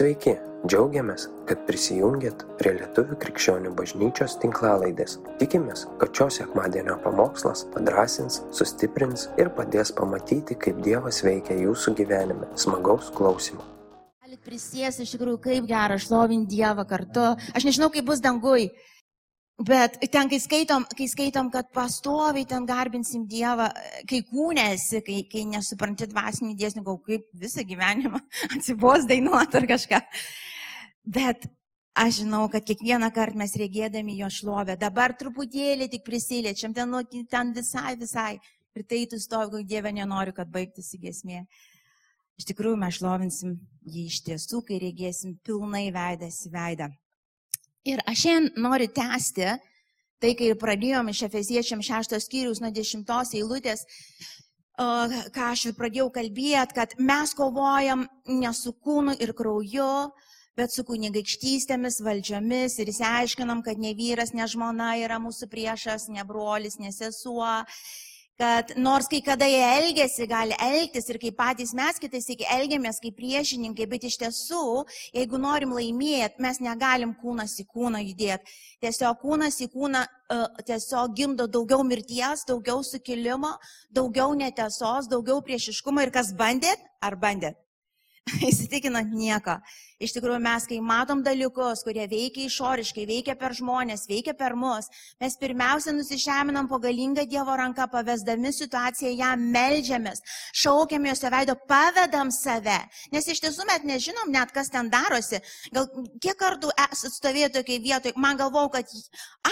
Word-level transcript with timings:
Sveiki, 0.00 0.32
džiaugiamės, 0.64 1.26
kad 1.44 1.66
prisijungiat 1.68 2.46
prie 2.56 2.70
Lietuvų 2.78 3.18
krikščionių 3.20 3.74
bažnyčios 3.76 4.38
tinklalaidės. 4.40 5.18
Tikimės, 5.36 5.82
kad 6.00 6.16
šios 6.16 6.38
sekmadienio 6.40 6.94
pamokslas 7.04 7.66
padrasins, 7.74 8.38
sustiprins 8.56 9.26
ir 9.36 9.50
padės 9.58 9.92
pamatyti, 9.98 10.56
kaip 10.56 10.80
Dievas 10.86 11.20
veikia 11.20 11.58
jūsų 11.66 11.92
gyvenime. 11.98 12.48
Smagaus 12.56 13.10
klausimų. 13.18 13.60
Galit 14.24 14.40
prisės 14.40 15.02
iš 15.04 15.12
tikrųjų, 15.18 15.42
kaip 15.44 15.68
gera 15.68 16.00
šlovinti 16.00 16.54
Dievą 16.54 16.88
kartu. 16.88 17.34
Aš 17.52 17.68
nežinau, 17.68 17.92
kaip 17.92 18.08
bus 18.08 18.24
dangui, 18.24 18.70
bet 19.66 19.98
ten, 20.12 20.28
kai 20.30 20.40
skaitom, 20.40 20.86
kai 20.96 21.06
skaitom, 21.10 21.50
kad 21.52 21.70
pastoviai 21.74 22.46
ten 22.48 22.66
garbinsim 22.68 23.26
Dievą, 23.28 23.68
kai 24.08 24.22
kūnėsi, 24.28 25.02
kai, 25.06 25.20
kai 25.30 25.44
nesupranti 25.50 26.08
dvasinių 26.10 26.56
dėsnių, 26.58 26.84
kaip 27.06 27.26
visą 27.42 27.64
gyvenimą 27.68 28.20
atsibos 28.56 29.08
dainuoti 29.10 29.60
ar 29.60 29.68
kažką. 29.70 30.00
Bet 31.04 31.48
aš 31.96 32.22
žinau, 32.22 32.46
kad 32.52 32.64
kiekvieną 32.64 33.10
kartą 33.14 33.40
mes 33.40 33.56
regėdami 33.58 34.16
jo 34.20 34.30
šlovę, 34.32 34.78
dabar 34.80 35.14
truputėlį 35.18 35.90
tik 35.92 36.06
prisiliečiam, 36.06 36.74
ten, 36.76 36.94
ten 37.28 37.52
visai, 37.56 37.96
visai. 38.00 38.32
Ir 38.78 38.84
tai 38.86 39.02
tu 39.10 39.18
stovi, 39.18 39.64
Dieve, 39.66 39.90
nenoriu, 39.92 40.32
kad 40.32 40.48
baigtųsi 40.48 41.00
gesmė. 41.02 41.42
Iš 42.38 42.46
tikrųjų, 42.52 42.78
mes 42.78 42.96
šlovinsim 42.96 43.56
jį 43.82 44.04
iš 44.08 44.20
tiesų, 44.28 44.62
kai 44.68 44.78
regėsim 44.80 45.34
pilnai 45.44 45.88
veidas 45.92 46.38
į 46.46 46.52
veidą. 46.54 46.86
Ir 47.88 48.00
aš 48.04 48.26
šiandien 48.26 48.60
noriu 48.60 48.90
tęsti 48.92 49.46
tai, 50.20 50.34
kai 50.36 50.52
pradėjom 50.60 51.08
iš 51.08 51.22
Efeziečiam 51.30 51.80
šeštos 51.80 52.26
skyrius 52.28 52.60
nuo 52.60 52.68
dešimtos 52.76 53.32
eilutės, 53.38 53.86
ką 54.76 55.46
aš 55.46 55.70
ir 55.70 55.76
pradėjau 55.78 56.10
kalbėti, 56.12 56.76
kad 56.76 56.92
mes 57.00 57.32
kovojam 57.36 58.04
ne 58.28 58.52
su 58.56 58.74
kūnu 58.84 59.16
ir 59.24 59.32
krauju, 59.36 60.10
bet 60.60 60.74
su 60.76 60.84
kunigaikštystėmis, 60.84 62.02
valdžiomis 62.04 62.76
ir 62.82 62.92
įsiaiškinam, 62.92 63.64
kad 63.64 63.80
ne 63.80 63.94
vyras, 63.96 64.34
ne 64.36 64.44
žmona 64.44 64.92
yra 65.00 65.16
mūsų 65.22 65.48
priešas, 65.48 66.10
ne 66.12 66.24
brolis, 66.28 66.76
ne 66.82 66.92
sesuo, 66.92 67.62
kad 68.40 68.72
nors 68.76 69.08
kai 69.10 69.20
kada 69.20 69.44
jie 69.44 69.60
elgesi, 69.60 70.24
gali 70.28 70.56
elgtis 70.64 71.10
ir 71.12 71.18
kaip 71.20 71.36
patys 71.36 71.74
mes 71.76 71.98
kitais 72.00 72.28
iki 72.32 72.46
elgiamės 72.48 73.00
kaip 73.04 73.18
priešininkai, 73.18 73.86
bet 73.90 74.06
iš 74.08 74.16
tiesų, 74.22 74.62
jeigu 75.16 75.40
norim 75.42 75.74
laimėti, 75.76 76.40
mes 76.40 76.60
negalim 76.64 77.12
kūnas 77.20 77.58
į 77.60 77.66
kūną 77.74 78.00
judėti. 78.06 78.56
Tiesiog 78.80 79.20
kūnas 79.20 79.60
į 79.60 79.68
kūną 79.74 80.04
uh, 80.06 80.46
tiesiog 80.64 81.12
gimdo 81.18 81.48
daugiau 81.52 81.84
mirties, 81.84 82.46
daugiau 82.48 82.80
sukilimo, 82.86 83.52
daugiau 83.92 84.32
netiesos, 84.38 85.10
daugiau 85.12 85.44
priešiškumo 85.44 86.06
ir 86.06 86.14
kas 86.14 86.32
bandėt, 86.32 86.80
ar 87.04 87.20
bandėt? 87.20 87.60
Įsitikinant 88.50 89.12
nieko. 89.12 89.60
Iš 90.00 90.14
tikrųjų, 90.16 90.38
mes, 90.40 90.64
kai 90.64 90.78
matom 90.80 91.20
dalykus, 91.20 91.82
kurie 91.84 92.06
veikia 92.08 92.46
išoriškai, 92.48 93.02
veikia 93.04 93.34
per 93.36 93.52
žmonės, 93.52 94.06
veikia 94.08 94.32
per 94.32 94.54
mus, 94.56 94.88
mes 95.20 95.34
pirmiausia 95.36 95.92
nusižeminam 95.92 96.70
po 96.70 96.78
galingą 96.80 97.26
Dievo 97.28 97.52
ranką, 97.60 97.84
pavesdami 97.92 98.48
situaciją, 98.56 99.10
ją 99.18 99.34
melžiamės, 99.42 100.24
šaukiam 100.56 101.04
jos 101.10 101.20
veido, 101.34 101.58
pavedam 101.68 102.32
save. 102.32 102.78
Nes 103.12 103.28
iš 103.28 103.42
tiesų 103.44 103.68
mes 103.68 103.84
nežinom 103.92 104.32
net, 104.32 104.56
kas 104.56 104.72
ten 104.72 104.88
darosi. 104.88 105.42
Gal 105.76 105.90
kiek 106.16 106.40
kartų 106.40 106.72
esate 106.88 107.12
stovėję 107.18 107.52
tokiai 107.60 107.84
vietoje, 107.84 108.16
man 108.16 108.40
galvau, 108.40 108.70
kad 108.72 108.88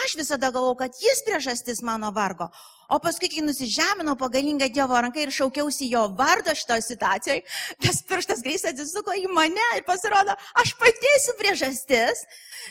aš 0.00 0.16
visada 0.16 0.48
galvau, 0.48 0.72
kad 0.80 0.96
jis 0.96 1.20
priežastis 1.28 1.84
mano 1.84 2.08
vargo. 2.16 2.48
O 2.88 2.96
paskui, 3.04 3.28
kai 3.28 3.42
nusižeminau 3.44 4.14
pagalingą 4.16 4.70
Dievo 4.72 4.96
ranką 4.96 5.20
ir 5.20 5.32
šaukiausi 5.36 5.90
jo 5.92 6.06
vardo 6.16 6.54
šitoje 6.56 6.86
situacijoje, 6.86 7.42
tas 7.84 7.98
pirštas 8.08 8.40
grįžęs 8.46 8.70
atsisuko 8.70 9.12
į 9.12 9.26
mane 9.28 9.66
ir 9.76 9.84
pasirodo, 9.84 10.37
aš 10.62 10.74
esu 11.16 11.34
priežastis. 11.38 12.24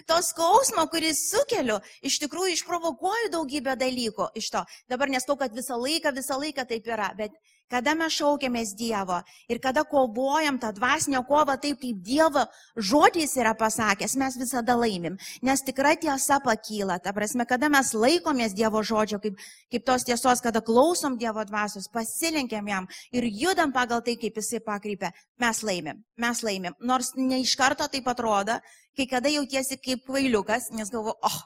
To 0.08 0.20
skausmo, 0.22 0.84
kuris 0.92 1.24
sukeliu, 1.32 1.80
iš 2.06 2.20
tikrųjų 2.22 2.54
išprovokuoju 2.54 3.32
daugybę 3.34 3.74
dalykų 3.80 4.30
iš 4.38 4.52
to. 4.54 4.62
Dabar 4.92 5.10
neskau, 5.10 5.38
kad 5.40 5.56
visą 5.56 5.80
laiką, 5.80 6.14
visą 6.14 6.38
laiką 6.38 6.68
taip 6.70 6.86
yra, 6.86 7.10
bet 7.18 7.34
kada 7.72 7.94
mes 8.00 8.16
šaukiamės 8.16 8.74
Dievo 8.78 9.20
ir 9.52 9.60
kada 9.64 9.84
kovojam 9.88 10.60
tą 10.62 10.72
dvasinę 10.76 11.22
kovą 11.28 11.58
taip, 11.62 11.80
kaip 11.82 12.00
Dievo 12.04 12.46
žodis 12.76 13.36
yra 13.40 13.54
pasakęs, 13.58 14.16
mes 14.20 14.38
visada 14.40 14.76
laimim. 14.80 15.18
Nes 15.42 15.64
tikra 15.66 15.96
tiesa 16.00 16.40
pakyla. 16.44 17.00
Ta 17.04 17.14
prasme, 17.16 17.46
kada 17.50 17.70
mes 17.70 17.94
laikomės 17.94 18.56
Dievo 18.58 18.84
žodžio, 18.84 19.20
kaip, 19.24 19.40
kaip 19.72 19.88
tos 19.88 20.08
tiesos, 20.08 20.44
kada 20.44 20.62
klausom 20.62 21.18
Dievo 21.20 21.44
dvasios, 21.48 21.90
pasilenkiam 21.92 22.68
jam 22.68 22.88
ir 23.12 23.28
judam 23.28 23.74
pagal 23.76 24.04
tai, 24.06 24.18
kaip 24.20 24.40
jisai 24.40 24.62
pakrypia, 24.64 25.12
mes 25.42 25.64
laimim. 25.64 26.04
Mes 26.18 26.44
laimim. 26.44 26.78
Nors 26.80 27.14
ne 27.18 27.42
iš 27.44 27.56
karto 27.60 27.88
taip 27.92 28.08
atrodo, 28.08 28.60
kai 28.98 29.08
kada 29.10 29.30
jautiesi 29.30 29.78
kaip 29.82 30.06
kvailiukas, 30.08 30.72
nes 30.76 30.90
galvo, 30.94 31.14
oh, 31.22 31.42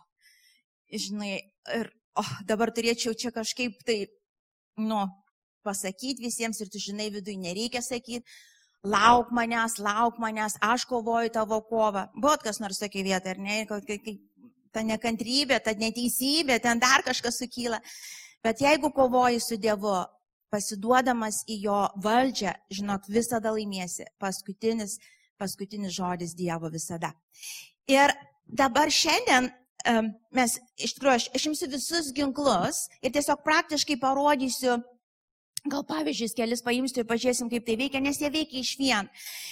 žinai, 0.92 1.40
ir 1.76 1.92
oh, 2.20 2.32
dabar 2.48 2.72
turėčiau 2.76 3.16
čia 3.18 3.34
kažkaip 3.36 3.82
tai, 3.88 4.06
nu, 4.80 5.04
pasakyti 5.66 6.24
visiems 6.24 6.62
ir 6.62 6.70
tu 6.72 6.80
žinai, 6.82 7.10
viduje 7.14 7.38
nereikia 7.40 7.82
sakyti, 7.86 8.26
lauk 8.84 9.32
manęs, 9.32 9.78
lauk 9.80 10.18
manęs, 10.22 10.58
aš 10.62 10.86
kovoju 10.90 11.30
tavo 11.34 11.62
kovą. 11.70 12.08
Buvot 12.16 12.44
kas 12.44 12.60
nors 12.60 12.82
tokia 12.82 13.04
vieta, 13.06 13.36
ar 13.36 13.38
ne? 13.38 13.66
Ta 14.72 14.86
nekantrybė, 14.88 15.60
ta 15.60 15.76
neteisybė, 15.76 16.62
ten 16.64 16.80
dar 16.80 17.04
kažkas 17.04 17.42
sukyla. 17.42 17.82
Bet 18.42 18.62
jeigu 18.64 18.90
kovoji 18.96 19.42
su 19.44 19.58
Dievu, 19.60 20.00
pasiduodamas 20.52 21.44
į 21.48 21.58
jo 21.68 21.80
valdžią, 22.04 22.54
žinok, 22.74 23.08
visada 23.12 23.52
laimėsi. 23.54 24.08
Paskutinis, 24.20 24.98
paskutinis 25.40 25.94
žodis 25.96 26.34
Dievo 26.36 26.72
visada. 26.72 27.14
Ir 27.92 28.16
dabar 28.48 28.92
šiandien 28.92 29.52
mes, 30.36 30.58
iš 30.78 30.96
tikrųjų, 30.96 31.16
aš, 31.16 31.28
aš 31.36 31.46
imsiu 31.50 31.70
visus 31.72 32.12
ginklus 32.16 32.86
ir 33.02 33.14
tiesiog 33.14 33.44
praktiškai 33.46 33.98
parodysiu, 34.02 34.80
Gal 35.70 35.84
pavyzdžius 35.86 36.34
kelis 36.34 36.64
paimsiu 36.66 37.04
ir 37.04 37.10
pažiūrėsim, 37.10 37.50
kaip 37.52 37.68
tai 37.68 37.76
veikia, 37.78 38.02
nes 38.02 38.18
jie 38.18 38.32
veikia 38.34 38.64
iš 38.64 38.72
vien. 38.80 39.10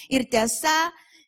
Ir 0.10 0.26
tiesa, 0.32 0.74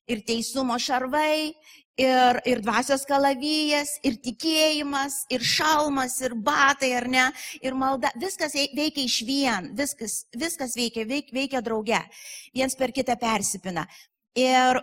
ir 0.09 0.23
teisumo 0.25 0.77
šarvai, 0.81 1.53
ir, 2.01 2.39
ir 2.49 2.61
dvasios 2.65 3.05
kalavijas, 3.05 3.93
ir 4.01 4.17
tikėjimas, 4.25 5.25
ir 5.29 5.45
šalmas, 5.45 6.17
ir 6.25 6.33
batai, 6.33 6.95
ar 6.97 7.07
ne, 7.13 7.27
ir 7.61 7.77
malda. 7.77 8.09
Viskas 8.21 8.57
veikia 8.57 9.05
iš 9.05 9.19
vien, 9.27 9.69
viskas, 9.77 10.23
viskas 10.33 10.73
veikia, 10.77 11.05
veik, 11.05 11.29
veikia 11.35 11.61
drauge. 11.61 12.01
Viens 12.55 12.73
per 12.77 12.95
kitą 12.95 13.19
persipina. 13.21 13.85
Ir 14.33 14.81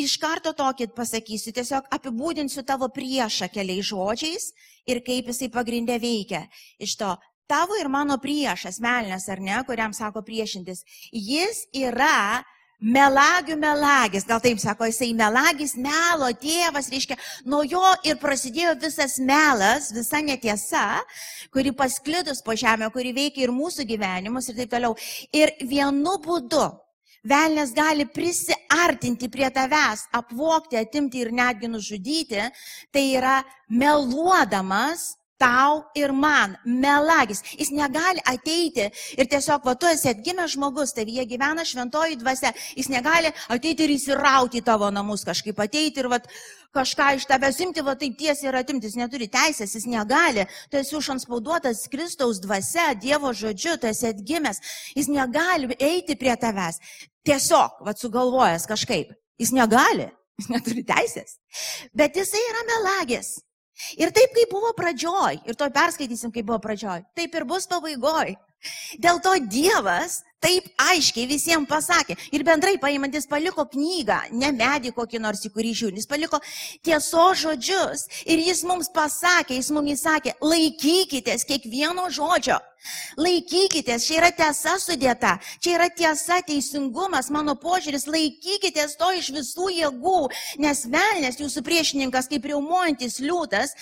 iš 0.00 0.16
karto 0.22 0.56
tokį 0.56 0.94
pasakysiu, 0.96 1.52
tiesiog 1.56 1.92
apibūdinsiu 1.92 2.64
tavo 2.64 2.88
priešą 2.88 3.52
keliais 3.52 3.92
žodžiais 3.92 4.52
ir 4.88 5.04
kaip 5.04 5.28
jisai 5.28 5.52
pagrindė 5.52 6.00
veikia. 6.00 6.46
Iš 6.80 6.96
to 7.00 7.16
tavo 7.48 7.78
ir 7.80 7.88
mano 7.88 8.18
priešas, 8.22 8.80
melnes 8.82 9.28
ar 9.28 9.40
ne, 9.40 9.56
kuriam 9.66 9.94
sako 9.96 10.22
priešintis, 10.26 10.84
jis 11.12 11.64
yra 11.74 12.44
melagių 12.76 13.56
melagis, 13.56 14.26
gal 14.28 14.40
taip 14.44 14.60
sako, 14.60 14.90
jisai 14.90 15.12
melagis, 15.16 15.74
melo 15.80 16.28
tėvas, 16.36 16.90
reiškia, 16.92 17.16
nuo 17.48 17.62
jo 17.64 17.82
ir 18.04 18.18
prasidėjo 18.20 18.74
visas 18.82 19.16
melas, 19.18 19.88
visa 19.96 20.20
netiesa, 20.20 20.86
kuri 21.54 21.72
pasklidus 21.72 22.44
po 22.44 22.52
žemę, 22.52 22.90
kuri 22.92 23.14
veikia 23.16 23.46
ir 23.46 23.54
mūsų 23.56 23.88
gyvenimus 23.88 24.50
ir 24.50 24.58
taip 24.60 24.74
toliau. 24.74 24.96
Ir 25.32 25.56
vienu 25.64 26.18
būdu 26.24 26.66
Velnes 27.26 27.72
gali 27.74 28.04
prisiartinti 28.06 29.26
prie 29.32 29.48
tavęs, 29.50 30.04
apvokti, 30.14 30.78
atimti 30.78 31.24
ir 31.24 31.32
netgi 31.34 31.66
nužudyti, 31.66 32.44
tai 32.94 33.02
yra 33.18 33.40
meluodamas 33.66 35.16
tau 35.38 35.84
ir 35.94 36.12
man, 36.12 36.56
melagis. 36.64 37.42
Jis 37.58 37.70
negali 37.74 38.22
ateiti 38.24 38.88
ir 39.16 39.28
tiesiog, 39.30 39.64
va, 39.66 39.74
tu 39.76 39.88
esi 39.90 40.10
atgimęs 40.10 40.56
žmogus, 40.56 40.94
tavyje 40.96 41.26
gyvena 41.28 41.64
šventoji 41.66 42.18
dvasia. 42.20 42.52
Jis 42.76 42.88
negali 42.92 43.32
ateiti 43.52 43.84
ir 43.84 43.94
įsirauti 43.96 44.62
į 44.62 44.66
tavo 44.66 44.90
namus 44.94 45.26
kažkaip, 45.28 45.60
ateiti 45.60 46.02
ir 46.02 46.10
va, 46.12 46.20
kažką 46.76 47.12
iš 47.16 47.28
tavęs 47.30 47.60
imti, 47.64 47.84
va 47.84 47.96
taip 47.98 48.16
tiesiai 48.18 48.50
ir 48.50 48.60
atimti. 48.60 48.88
Jis 48.88 48.98
neturi 49.00 49.28
teisės, 49.32 49.76
jis 49.76 49.88
negali. 49.90 50.46
Tu 50.70 50.80
esi 50.80 50.96
užanspauduotas 50.98 51.86
Kristaus 51.92 52.40
dvasia, 52.42 52.92
Dievo 53.00 53.32
žodžiu, 53.36 53.76
tu 53.80 53.90
esi 53.90 54.10
atgimęs. 54.10 54.62
Jis 54.96 55.10
negali 55.12 55.76
eiti 55.76 56.16
prie 56.18 56.36
tavęs. 56.40 56.80
Tiesiog, 57.26 57.82
va, 57.84 57.96
sugalvojęs 57.96 58.68
kažkaip. 58.70 59.12
Jis 59.40 59.52
negali. 59.52 60.08
Jis 60.36 60.50
neturi 60.52 60.84
teisės. 60.84 61.38
Bet 61.96 62.16
jisai 62.16 62.42
yra 62.50 62.64
melagis. 62.68 63.36
Ir 64.00 64.12
taip, 64.16 64.32
kaip 64.36 64.52
buvo 64.52 64.72
pradžioj, 64.76 65.42
ir 65.44 65.58
to 65.58 65.68
perskaitysim, 65.72 66.32
kaip 66.32 66.48
buvo 66.48 66.60
pradžioj, 66.64 67.04
taip 67.16 67.34
ir 67.36 67.44
bus 67.48 67.68
pabaigoj. 67.68 68.36
Dėl 68.98 69.20
to 69.22 69.34
Dievas 69.52 70.22
taip 70.42 70.66
aiškiai 70.80 71.26
visiems 71.28 71.68
pasakė. 71.68 72.16
Ir 72.34 72.44
bendrai 72.46 72.76
paimantis 72.82 73.28
paliko 73.28 73.66
knygą, 73.68 74.18
ne 74.32 74.50
medį 74.54 74.92
kokį 74.96 75.20
nors 75.22 75.44
į 75.46 75.52
kurį 75.54 75.72
žiūri, 75.80 76.00
jis 76.00 76.10
paliko 76.10 76.40
tieso 76.86 77.26
žodžius. 77.42 78.06
Ir 78.24 78.42
jis 78.44 78.62
mums 78.68 78.90
pasakė, 78.94 79.58
jis 79.58 79.72
mums 79.74 79.96
įsakė, 79.96 80.36
laikykitės 80.40 81.46
kiekvieno 81.48 82.08
žodžio. 82.14 82.58
Laikykitės, 83.20 84.06
čia 84.08 84.18
yra 84.20 84.30
tiesa 84.34 84.76
sudėta, 84.82 85.36
čia 85.62 85.76
yra 85.78 85.88
tiesa, 85.90 86.40
teisingumas, 86.46 87.30
mano 87.34 87.56
požiūris, 87.60 88.06
laikykitės 88.10 88.96
to 89.00 89.10
iš 89.18 89.30
visų 89.36 89.70
jėgų, 89.76 90.18
nes 90.62 90.84
velnės 90.90 91.40
jūsų 91.40 91.64
priešininkas 91.66 92.30
kaip 92.30 92.46
riaumojantis 92.50 93.20
liūtas, 93.24 93.74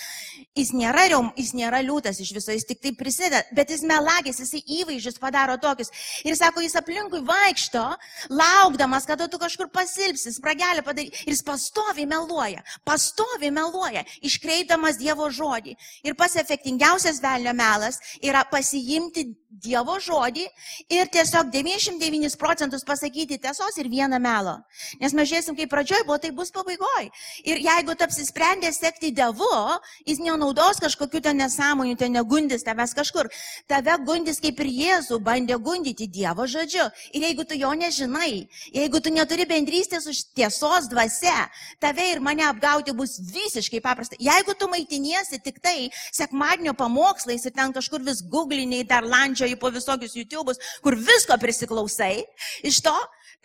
jis 0.55 0.71
nėra, 0.77 1.09
riaum, 1.11 1.31
jis 1.39 1.53
nėra 1.57 1.81
liūtas 1.85 2.21
iš 2.23 2.33
viso, 2.37 2.55
jis 2.55 2.67
tik 2.69 2.81
tai 2.83 2.95
prisideda, 2.97 3.43
bet 3.57 3.73
jis 3.75 3.83
melagis, 3.87 4.41
jis 4.43 4.63
įvaizdžius 4.63 5.19
padaro 5.23 5.57
tokius. 5.61 5.91
Ir 6.27 6.37
sako, 6.39 6.63
jis 6.65 6.77
aplinkui 6.79 7.23
vaikšto, 7.27 7.83
laukdamas, 8.31 9.07
kada 9.09 9.29
tu 9.31 9.41
kažkur 9.43 9.71
pasilpsi, 9.75 10.33
spragelį 10.35 10.85
padaryti. 10.87 11.25
Ir 11.27 11.35
jis 11.35 11.45
pastovi 11.47 12.07
meluoja, 12.11 12.63
pastovi 12.87 13.51
meluoja, 13.55 14.05
iškreipdamas 14.25 14.99
Dievo 15.01 15.29
žodį. 15.35 15.75
Ir 16.07 16.17
pas 16.19 16.37
efektingiausias 16.41 17.21
velnio 17.23 17.55
melas 17.57 18.01
yra 18.23 18.45
pasijimti 18.95 19.35
Dievo 19.55 19.95
žodį 20.03 20.43
ir 20.91 21.09
tiesiog 21.15 21.47
99 21.55 22.35
procentus 22.37 22.83
pasakyti 22.85 23.39
tiesos 23.39 23.77
ir 23.79 23.87
vieną 23.89 24.19
melą. 24.19 24.57
Nes 25.01 25.15
mes 25.15 25.29
žiūrėsim, 25.31 25.55
kaip 25.55 25.71
pradžioj 25.71 26.03
buvo, 26.09 26.19
tai 26.19 26.33
bus 26.35 26.51
pabaigoje. 26.51 27.13
Ir 27.47 27.63
jeigu 27.63 27.95
tu 27.95 28.05
apsisprendė 28.05 28.73
sekti 28.75 29.13
Dievu, 29.15 29.79
jis 30.05 30.19
nenaudos 30.19 30.83
kažkokiu 30.83 31.23
ten 31.23 31.39
nesąmonių, 31.39 31.95
ten 31.97 32.13
negundys 32.13 32.67
tavęs 32.67 32.97
kažkur. 32.99 33.31
Tave 33.71 33.95
gundys 34.05 34.43
kaip 34.43 34.59
ir 34.59 34.73
Jėzų 34.75 35.21
bandė 35.23 35.57
gundyti 35.63 36.11
Dievo 36.11 36.49
žodžiu. 36.51 36.91
Ir 37.15 37.29
jeigu 37.29 37.47
tu 37.47 37.55
jo 37.55 37.71
nežinai, 37.79 38.49
jeigu 38.75 39.01
tu 39.01 39.15
neturi 39.15 39.47
bendrystės 39.47 40.11
už 40.11 40.35
tiesos 40.35 40.91
dvasia, 40.91 41.47
tave 41.81 42.11
ir 42.11 42.21
mane 42.21 42.43
apgauti 42.51 42.93
bus 42.93 43.21
visiškai 43.23 43.81
paprasta. 43.81 44.19
Jeigu 44.19 44.59
tu 44.59 44.69
maitiniesi 44.69 45.39
tik 45.39 45.63
tai 45.63 45.89
sekmadienio 46.11 46.75
pamokslais 46.75 47.47
ir 47.47 47.55
ten 47.55 47.73
kažkur 47.73 48.03
vis 48.03 48.21
googliniai 48.21 48.84
dar 48.89 49.07
landžio, 49.07 49.45
vaikščioji 49.45 49.61
po 49.61 49.71
visokius 49.71 50.17
YouTube'us, 50.17 50.61
kur 50.83 50.97
visko 50.97 51.37
prisiklausai, 51.41 52.25
iš 52.65 52.81
to, 52.83 52.95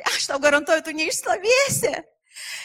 aš 0.05 0.29
tau 0.31 0.39
garantuoju, 0.39 0.83
tu 0.83 0.95
neišstovėsi. 0.95 1.93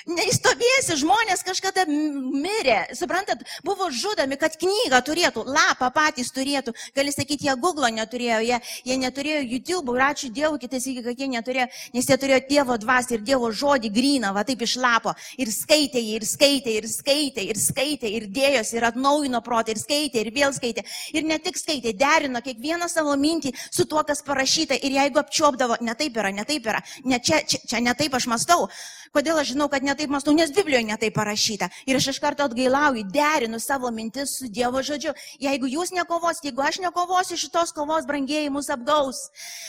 Neįstovėsi, 0.04 0.98
žmonės 1.00 1.42
kažkada 1.46 1.86
mirė, 1.88 2.84
suprantat, 2.96 3.40
buvo 3.64 3.88
žudomi, 3.88 4.36
kad 4.40 4.56
knygą 4.60 5.00
turėtų, 5.06 5.44
lapą 5.48 5.88
patys 5.94 6.30
turėtų. 6.36 6.74
Gali 6.96 7.12
sakyti, 7.14 7.48
jie 7.48 7.54
Google 7.60 7.88
neturėjo, 7.96 8.40
jie, 8.44 8.58
jie 8.84 8.98
neturėjo 9.00 9.40
YouTube, 9.54 9.94
ir 9.96 10.04
ačiū 10.04 10.30
Dievui, 10.34 10.60
kitas 10.60 10.84
iki, 10.90 11.02
kad 11.06 11.20
jie 11.20 11.28
neturėjo, 11.32 11.66
nes 11.96 12.10
jie 12.10 12.18
turėjo 12.20 12.40
Dievo 12.50 12.76
dvasį 12.80 13.16
ir 13.16 13.24
Dievo 13.30 13.50
žodį 13.50 13.90
gryną, 13.94 14.34
va 14.36 14.44
taip 14.44 14.62
iš 14.66 14.76
lapo. 14.82 15.14
Ir 15.40 15.52
skaitė, 15.54 16.02
ir 16.14 16.26
skaitė, 16.28 16.76
ir 16.80 16.88
skaitė, 16.90 17.46
ir 17.48 17.60
skaitė, 17.60 18.10
ir 18.18 18.28
dėjosi, 18.34 18.76
ir 18.78 18.88
atnaujino 18.90 19.40
protą, 19.46 19.72
ir 19.72 19.80
skaitė, 19.80 20.20
ir 20.20 20.32
vėl 20.36 20.52
skaitė. 20.56 20.84
Ir 21.16 21.24
ne 21.24 21.40
tik 21.40 21.56
skaitė, 21.60 21.94
derino 21.96 22.44
kiekvieną 22.44 22.90
savo 22.92 23.16
mintį 23.16 23.54
su 23.70 23.88
tuo, 23.88 24.04
kas 24.04 24.20
parašyta. 24.26 24.76
Ir 24.84 24.98
jeigu 25.00 25.22
apčiopdavo, 25.22 25.80
ne 25.80 25.96
taip 25.96 26.20
yra, 26.20 26.34
ne 26.34 26.44
taip 26.44 26.68
yra, 26.68 26.84
ne 27.08 27.20
čia, 27.24 27.40
čia, 27.48 27.62
čia 27.64 27.80
ne 27.80 27.96
taip 27.96 28.20
aš 28.20 28.28
mastau. 28.28 28.68
Kodėl 29.14 29.38
aš 29.38 29.52
žinau, 29.52 29.68
kad 29.70 29.84
netaip 29.86 30.10
mąstau, 30.10 30.32
nes 30.34 30.50
Biblijoje 30.50 30.88
netaip 30.88 31.14
parašyta. 31.14 31.68
Ir 31.86 32.00
aš 32.00 32.08
iš 32.10 32.16
karto 32.18 32.48
atgailauju, 32.48 33.04
derinu 33.14 33.60
savo 33.62 33.92
mintis 33.94 34.32
su 34.40 34.48
Dievo 34.50 34.82
žodžiu. 34.82 35.12
Jeigu 35.38 35.70
jūs 35.70 35.92
nekovosite, 35.94 36.48
jeigu 36.50 36.64
aš 36.66 36.80
nekovosiu, 36.82 37.38
šitos 37.38 37.70
kovos 37.76 38.08
brangieji 38.08 38.50
mus 38.50 38.72
apgaus. 38.74 39.28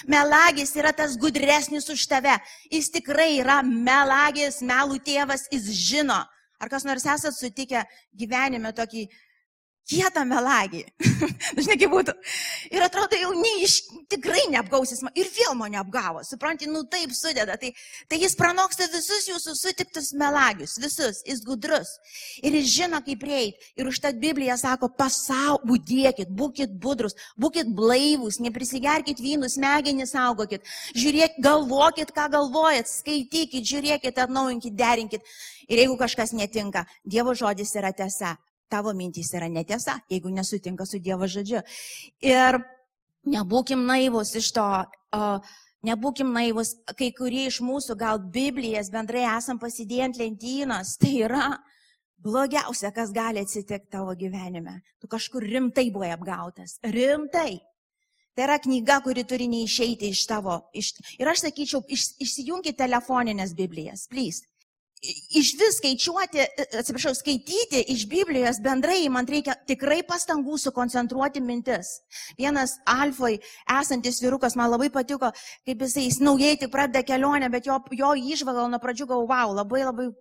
Melagis 0.10 0.74
yra 0.82 0.96
tas 0.98 1.14
gudresnis 1.22 1.86
už 1.94 2.08
tave. 2.10 2.40
Jis 2.74 2.90
tikrai 2.96 3.36
yra 3.38 3.60
melagis, 3.62 4.64
melų 4.66 4.98
tėvas, 5.06 5.46
jis 5.54 5.70
žino. 5.78 6.24
Ar 6.58 6.72
kas 6.72 6.88
nors 6.88 7.06
esat 7.06 7.38
sutikę 7.38 7.84
gyvenime 8.18 8.74
tokį 8.74 9.06
kietą 9.90 10.24
melagį. 10.28 10.84
Dažnai 11.58 11.78
kaip 11.78 11.92
būtų. 11.94 12.14
Ir 12.74 12.86
atrodo, 12.86 13.18
jau 13.20 13.32
neiš, 13.38 13.78
tikrai 14.12 14.46
neapgausis. 14.52 15.04
Ir 15.18 15.30
vėl 15.36 15.54
mane 15.58 15.78
apgavo. 15.80 16.24
Supranti, 16.26 16.70
nu 16.72 16.84
taip 16.90 17.14
sudeda. 17.16 17.58
Tai, 17.62 17.72
tai 18.10 18.20
jis 18.22 18.36
pranoksta 18.40 18.88
visus 18.94 19.28
jūsų 19.30 19.56
sutiktus 19.58 20.12
melagius. 20.18 20.78
Visus. 20.82 21.22
Jis 21.28 21.44
gudrus. 21.46 21.96
Ir 22.42 22.58
jis 22.58 22.72
žino, 22.74 23.02
kaip 23.06 23.22
prieiti. 23.22 23.72
Ir 23.78 23.90
už 23.92 24.02
tą 24.04 24.14
Bibliją 24.18 24.58
sako, 24.60 24.90
pasau, 24.98 25.60
būdėkit, 25.68 26.32
būkit 26.34 26.74
budrus, 26.82 27.18
būkit 27.42 27.70
blaivus, 27.76 28.40
neprisigerkit 28.44 29.22
vynų, 29.22 29.52
smegenis 29.54 30.16
saugokit. 30.16 30.66
Žiūrėk, 30.98 31.38
galvokit, 31.46 32.14
ką 32.16 32.28
galvojat, 32.34 32.90
skaitykit, 32.90 33.66
žiūrėkit, 33.68 34.18
atnaujinkit, 34.26 34.76
derinkit. 34.78 35.38
Ir 35.70 35.82
jeigu 35.82 35.98
kažkas 35.98 36.34
netinka, 36.38 36.86
Dievo 37.06 37.34
žodis 37.38 37.74
yra 37.78 37.94
tiesa 37.96 38.36
tavo 38.72 38.94
mintys 38.94 39.34
yra 39.38 39.50
netiesa, 39.52 40.00
jeigu 40.12 40.32
nesutinka 40.34 40.86
su 40.86 41.00
Dievo 41.00 41.28
žodžiu. 41.28 41.62
Ir 42.24 42.60
nebūkim 43.30 43.86
naivus 43.86 44.36
iš 44.38 44.52
to, 44.56 44.66
uh, 45.18 45.54
nebūkim 45.86 46.34
naivus, 46.34 46.76
kai 46.98 47.12
kurie 47.16 47.46
iš 47.50 47.62
mūsų 47.66 47.98
gal 48.00 48.20
Biblijas 48.20 48.92
bendrai 48.94 49.26
esam 49.36 49.60
pasidėję 49.62 50.10
ant 50.10 50.20
lentynos, 50.22 50.96
tai 51.02 51.14
yra 51.28 51.52
blogiausia, 52.26 52.92
kas 52.96 53.14
gali 53.14 53.44
atsitikti 53.44 53.92
tavo 53.94 54.16
gyvenime. 54.18 54.80
Tu 55.02 55.10
kažkur 55.12 55.46
rimtai 55.46 55.90
buvai 55.94 56.12
apgautas. 56.16 56.80
Rimtai. 56.84 57.60
Tai 58.36 58.44
yra 58.48 58.58
knyga, 58.60 59.00
kuri 59.06 59.24
turi 59.24 59.46
neišeiti 59.48 60.10
iš 60.12 60.26
tavo. 60.28 60.58
Iš, 60.76 60.92
ir 61.22 61.30
aš 61.32 61.46
sakyčiau, 61.46 61.86
iš, 61.88 62.16
išsijunkite 62.24 62.82
telefoninės 62.82 63.54
Biblijas, 63.56 64.10
plys 64.12 64.42
iš 65.40 65.52
vis 65.60 65.78
skaičiuoti, 65.80 66.44
atsiprašau, 66.80 67.14
skaityti 67.18 67.84
iš 67.94 68.06
Biblijos 68.10 68.60
bendrai, 68.64 69.04
man 69.14 69.28
reikia 69.30 69.56
tikrai 69.68 70.02
pastangų 70.08 70.58
sukoncentruoti 70.62 71.44
mintis. 71.44 72.00
Vienas 72.40 72.78
Alfoj 72.90 73.40
esantis 73.80 74.22
vyrukas 74.24 74.58
man 74.60 74.72
labai 74.74 74.92
patiko, 74.94 75.32
kaip 75.68 75.88
jisai, 75.88 76.08
jis 76.10 76.22
naujai 76.24 76.56
tik 76.62 76.74
pradeda 76.74 77.06
kelionę, 77.08 77.50
bet 77.54 77.70
jo, 77.70 77.80
jo 77.96 78.14
išvalgo 78.36 78.68
nuo 78.72 78.82
pradžių 78.82 79.10
galvo, 79.12 79.28
wow, 79.32 79.56
labai 79.62 79.84
labai 79.86 80.12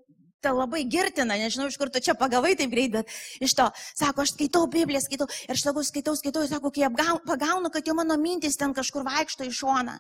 tai 0.44 0.52
labai 0.52 0.82
girtina, 0.84 1.38
nežinau, 1.40 1.70
iš 1.70 1.78
kur 1.80 1.88
tu 1.88 2.02
čia 2.04 2.12
pagavai 2.18 2.52
taip 2.58 2.72
greit, 2.72 2.92
bet 2.92 3.12
iš 3.44 3.54
to, 3.56 3.64
sako, 3.96 4.26
aš 4.26 4.34
skaitau 4.34 4.66
Bibliją, 4.68 5.00
skaitau, 5.00 5.28
ir 5.46 5.54
aš 5.56 5.64
sakau, 5.64 5.84
skaitau, 5.86 6.16
skaitau, 6.20 6.42
ir 6.44 6.52
sako, 6.52 6.72
kai 6.74 6.84
apgaunu, 6.88 7.22
pagaunu, 7.24 7.70
kad 7.72 7.88
jau 7.88 7.96
mano 7.96 8.18
mintis 8.20 8.58
ten 8.60 8.74
kažkur 8.76 9.06
vaikšto 9.08 9.48
į 9.48 9.54
šoną, 9.56 9.96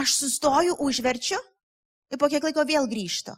aš 0.00 0.16
sustoju, 0.22 0.78
užverčiu 0.88 1.36
ir 2.08 2.20
po 2.20 2.30
kiek 2.32 2.48
laiko 2.48 2.64
vėl 2.64 2.88
grįžtu. 2.88 3.36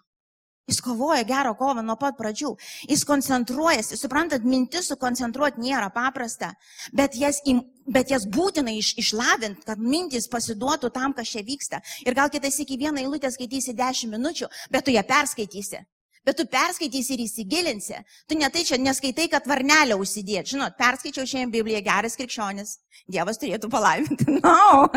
Jis 0.70 0.80
kovoja 0.86 1.24
gerą 1.26 1.56
kovą 1.58 1.82
nuo 1.82 1.96
pat 1.98 2.14
pradžių. 2.18 2.54
Jis 2.90 3.02
koncentruojasi. 3.08 3.98
Suprantat, 3.98 4.46
mintis 4.46 4.90
sukoncentruoti 4.92 5.62
nėra 5.64 5.90
paprasta, 5.94 6.52
bet 6.94 7.18
jas, 7.18 7.42
bet 7.90 8.14
jas 8.14 8.26
būtina 8.30 8.70
iš, 8.78 8.94
išlavinti, 9.02 9.66
kad 9.66 9.82
mintis 9.82 10.30
pasiduotų 10.30 10.92
tam, 10.94 11.16
kas 11.16 11.32
čia 11.34 11.42
vyksta. 11.46 11.82
Ir 12.06 12.14
gal 12.14 12.30
kitais 12.30 12.60
iki 12.62 12.78
vieną 12.78 13.02
eilutę 13.02 13.32
skaitysi 13.34 13.74
10 13.74 14.14
minučių, 14.14 14.50
bet 14.70 14.86
tu 14.86 14.94
ją 14.94 15.02
perskaitysi. 15.06 15.82
Bet 16.26 16.36
tu 16.36 16.44
perskaitysi 16.52 17.14
ir 17.14 17.22
įsigilinsi. 17.24 17.96
Tu 18.28 18.36
netai 18.36 18.60
čia 18.68 18.76
neskaitai, 18.76 19.24
kad 19.32 19.46
varnelę 19.48 19.96
užsidėt. 19.96 20.50
Žinot, 20.52 20.76
perskaičiau 20.76 21.24
šiandien 21.24 21.54
Bibliją, 21.54 21.80
geras 21.86 22.18
krikščionis. 22.20 22.76
Dievas 23.10 23.40
turėtų 23.40 23.70
palaiminti. 23.72 24.28
No. 24.40 24.88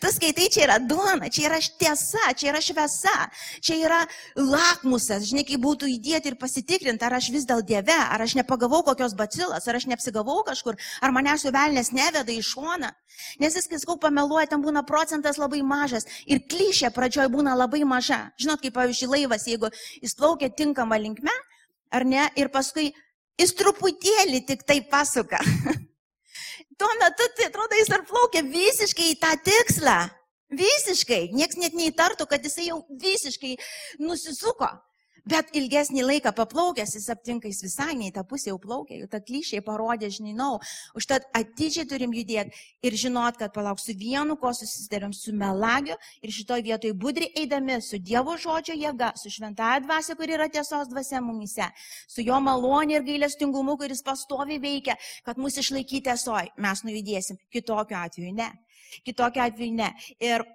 Tu 0.00 0.10
skaitai, 0.14 0.46
čia 0.52 0.62
yra 0.66 0.76
duona, 0.82 1.28
čia 1.32 1.48
yra 1.48 1.58
tiesa, 1.58 2.30
čia 2.38 2.50
yra 2.52 2.60
šviesa, 2.62 3.14
čia 3.64 3.78
yra 3.80 3.98
lakmusas. 4.38 5.26
Žinai, 5.26 5.42
kaip 5.48 5.62
būtų 5.64 5.88
įdėti 5.90 6.30
ir 6.30 6.36
pasitikrinti, 6.40 7.02
ar 7.06 7.16
aš 7.18 7.30
vis 7.34 7.46
dėl 7.48 7.64
Dieve, 7.66 7.96
ar 7.96 8.22
aš 8.22 8.36
nepagavau 8.38 8.84
kokios 8.86 9.16
bacilas, 9.18 9.66
ar 9.66 9.78
aš 9.78 9.88
neapsigavau 9.90 10.42
kažkur, 10.46 10.78
ar 11.02 11.14
manęs 11.14 11.46
suvelnės 11.46 11.90
neveda 11.96 12.30
į 12.34 12.44
šoną. 12.46 12.92
Nes 13.40 13.56
jis, 13.56 13.66
kai 13.68 13.80
skau 13.80 13.96
pameluoja, 14.00 14.46
ten 14.52 14.62
būna 14.62 14.84
procentas 14.86 15.38
labai 15.40 15.62
mažas 15.66 16.06
ir 16.28 16.42
klišė 16.50 16.92
pradžioj 16.94 17.30
būna 17.32 17.56
labai 17.56 17.82
maža. 17.88 18.20
Žinot, 18.40 18.62
kaip 18.62 18.76
pavyzdžiui 18.76 19.10
laivas, 19.14 19.46
jeigu 19.48 19.70
jis 20.02 20.14
plaukia 20.18 20.50
tinkama 20.58 20.98
linkme, 21.00 21.32
ar 21.94 22.06
ne, 22.08 22.26
ir 22.40 22.50
paskui 22.54 22.90
jis 23.40 23.54
truputėlį 23.58 24.42
tik 24.48 24.64
tai 24.68 24.80
pasuka. 24.90 25.40
Tuo 26.78 26.92
metu, 27.00 27.28
tai 27.36 27.48
atrodo, 27.48 27.76
jis 27.78 27.92
ar 27.94 28.04
plaukia 28.08 28.42
visiškai 28.44 29.12
į 29.14 29.20
tą 29.22 29.32
tikslą. 29.44 29.96
Visiškai. 30.56 31.32
Niekas 31.34 31.58
net 31.58 31.74
neįtartų, 31.74 32.26
kad 32.30 32.44
jisai 32.44 32.68
jau 32.68 32.82
visiškai 33.02 33.56
nusisuko. 33.98 34.68
Bet 35.26 35.48
ilgesnį 35.58 36.04
laiką 36.06 36.30
paplaukęs 36.38 36.92
jis 36.94 37.08
aptinka, 37.10 37.50
jis 37.50 37.64
visai 37.64 37.96
ne 37.98 38.10
į 38.10 38.14
tą 38.14 38.22
pusę 38.30 38.52
jau 38.52 38.58
plaukia, 38.62 39.00
jau 39.00 39.08
ta 39.10 39.18
klyšiai 39.18 39.62
parodė, 39.66 40.06
žinai, 40.14 40.34
nau. 40.38 40.60
Užtat 40.98 41.26
atidžiai 41.34 41.88
turim 41.90 42.14
judėti 42.14 42.54
ir 42.86 42.94
žinot, 42.94 43.34
kad 43.40 43.50
palauk 43.56 43.82
su 43.82 43.96
vienu, 43.98 44.36
ko 44.38 44.52
susidarėm 44.54 45.10
su 45.16 45.34
melagiu 45.34 45.96
ir 46.22 46.34
šitoje 46.36 46.62
vietoje 46.68 46.94
budri 46.94 47.32
eidami 47.42 47.80
su 47.82 47.98
Dievo 47.98 48.36
žodžio 48.38 48.76
jėga, 48.78 49.12
su 49.18 49.32
šventąją 49.34 49.82
dvasia, 49.88 50.14
kuri 50.14 50.36
yra 50.38 50.46
tiesos 50.52 50.92
dvasia 50.92 51.22
mumise, 51.24 51.66
su 52.06 52.22
jo 52.22 52.38
malonė 52.46 53.00
ir 53.00 53.08
gailestingumu, 53.08 53.74
kuris 53.80 54.04
pastovi 54.06 54.60
veikia, 54.62 54.94
kad 55.26 55.42
mus 55.42 55.58
išlaikyti 55.58 56.06
tiesoj, 56.06 56.52
mes 56.62 56.84
nujudėsim. 56.86 57.40
Kitokiu 57.50 57.98
atveju 57.98 58.36
ne. 58.36 58.52
Kitokiu 59.02 59.42
atveju 59.42 59.74
ne. 59.74 59.90
Ir 60.22 60.46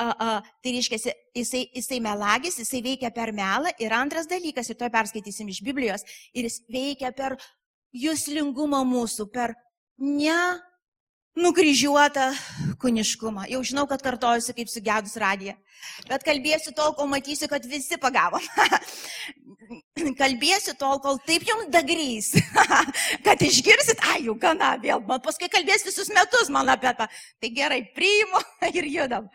a, 0.00 0.30
tai 0.62 0.74
reiškia, 0.76 0.98
jisai, 1.36 1.64
jisai 1.76 2.00
melagis, 2.04 2.58
jisai 2.62 2.80
veikia 2.84 3.12
per 3.14 3.34
melą. 3.36 3.72
Ir 3.82 3.94
antras 3.96 4.28
dalykas, 4.30 4.70
ir 4.70 4.78
to 4.80 4.88
perskaitysim 4.92 5.50
iš 5.52 5.60
Biblijos, 5.66 6.06
ir 6.32 6.48
jis 6.48 6.60
veikia 6.72 7.12
per 7.16 7.36
jūslingumą 7.96 8.82
mūsų, 8.88 9.28
per 9.34 9.54
ne 10.00 10.38
nukryžiuotą 11.38 12.30
kūniškumą. 12.80 13.46
Jau 13.52 13.60
žinau, 13.66 13.86
kad 13.90 14.02
kartojusi 14.02 14.54
kaip 14.56 14.70
sugedus 14.72 15.16
radiją. 15.20 15.54
Bet 16.08 16.24
kalbėsiu 16.26 16.74
tol, 16.76 16.92
kol 16.96 17.08
matysiu, 17.10 17.48
kad 17.48 17.64
visi 17.68 17.96
pagavom. 18.00 18.44
kalbėsiu 20.18 20.74
tol, 20.78 20.98
kol 21.02 21.18
taip 21.26 21.44
jums 21.46 21.68
dagrys, 21.72 22.32
kad 23.26 23.42
išgirsit, 23.44 24.00
ai, 24.10 24.24
jau 24.26 24.34
gana 24.38 24.72
vėl, 24.82 25.02
man 25.06 25.22
paskui 25.24 25.50
kalbės 25.52 25.86
visus 25.86 26.10
metus 26.14 26.50
man 26.52 26.68
apie 26.72 26.92
tą. 26.98 27.06
Tai 27.40 27.52
gerai, 27.54 27.82
priimu 27.96 28.42
ir 28.78 28.88
judam. 28.90 29.28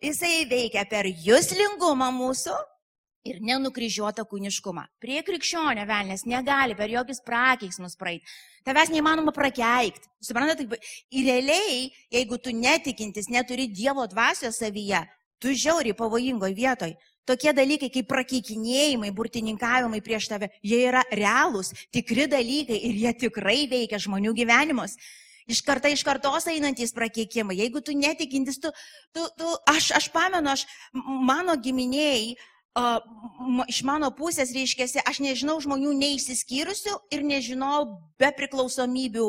Jisai 0.00 0.44
veikia 0.50 0.84
per 0.88 1.08
jūslingumą 1.08 2.10
mūsų 2.16 2.56
ir 3.28 3.40
nenukryžiuotą 3.44 4.24
kūniškumą. 4.28 4.86
Prie 5.02 5.20
krikščionio 5.24 5.84
velnės 5.88 6.24
negali 6.28 6.76
per 6.76 6.92
jokius 6.92 7.20
prakeiksmus 7.24 7.98
praeiti. 8.00 8.24
Tavęs 8.64 8.92
neįmanoma 8.92 9.32
prakeikti. 9.36 10.08
Suprantate, 10.24 10.66
ir 11.12 11.28
realiai, 11.28 11.88
jeigu 12.12 12.40
tu 12.40 12.52
netikintis, 12.56 13.30
neturi 13.32 13.68
Dievo 13.72 14.04
dvasios 14.08 14.60
savyje, 14.60 15.02
tu 15.40 15.52
žiauri 15.56 15.94
pavojingoje 15.96 16.56
vietoje. 16.56 16.96
Tokie 17.28 17.52
dalykai 17.54 17.90
kaip 17.92 18.08
prakeikinėjimai, 18.10 19.10
burtininkavimai 19.14 20.00
prieš 20.04 20.30
tave, 20.32 20.50
jie 20.66 20.80
yra 20.88 21.02
realūs, 21.12 21.72
tikri 21.94 22.26
dalykai 22.30 22.78
ir 22.88 23.00
jie 23.04 23.12
tikrai 23.26 23.64
veikia 23.70 24.00
žmonių 24.02 24.32
gyvenimus. 24.38 24.96
Iš 25.50 25.60
karto 25.66 25.90
iš 25.90 26.04
kartos 26.06 26.46
einantys 26.50 26.94
prakeikimai. 26.94 27.56
Jeigu 27.58 27.82
tu 27.82 27.94
netikintis, 27.96 28.60
tu, 28.62 28.70
tu, 29.12 29.26
tu 29.38 29.50
aš, 29.68 29.90
aš 29.98 30.06
pamenu, 30.14 30.52
aš, 30.52 30.62
mano 30.94 31.56
giminiai, 31.58 32.36
uh, 32.78 33.00
iš 33.68 33.82
mano 33.82 34.10
pusės 34.14 34.52
reiškia, 34.54 34.86
aš 35.02 35.20
nežinau 35.24 35.58
žmonių 35.62 35.92
neįsiskyrusių 35.98 36.94
ir 37.10 37.26
nežinau 37.26 37.98
be 38.20 38.30
priklausomybių 38.36 39.26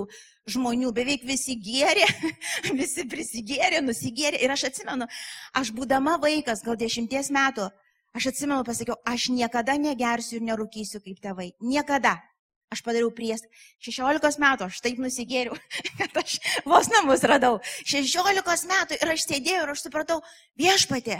žmonių. 0.50 0.92
Beveik 0.96 1.26
visi 1.28 1.56
gėrė, 1.60 2.08
visi 2.82 3.06
prisigėrė, 3.10 3.82
nusigėrė. 3.86 4.42
Ir 4.42 4.56
aš 4.56 4.70
atsimenu, 4.72 5.08
aš 5.58 5.74
būdama 5.76 6.18
vaikas, 6.22 6.64
gal 6.66 6.80
dešimties 6.80 7.32
metų, 7.34 7.70
aš 8.18 8.32
atsimenu, 8.34 8.64
pasakiau, 8.68 8.98
aš 9.06 9.30
niekada 9.36 9.78
negersiu 9.78 10.40
ir 10.40 10.48
nerūkysiu 10.52 11.04
kaip 11.04 11.22
tėvai. 11.24 11.52
Niekada. 11.62 12.20
Aš 12.72 12.80
padariau 12.86 13.10
prieš 13.12 13.42
16 13.84 14.40
metų, 14.40 14.70
aš 14.70 14.78
taip 14.80 15.00
nusigėriau, 15.04 15.58
kad 16.00 16.22
aš 16.22 16.38
vos 16.64 16.88
namus 16.94 17.26
radau. 17.28 17.58
16 17.84 18.70
metų 18.70 18.96
ir 18.96 19.12
aš 19.12 19.26
sėdėjau 19.28 19.66
ir 19.66 19.74
aš 19.74 19.84
supratau, 19.90 20.22
viešpatė, 20.56 21.18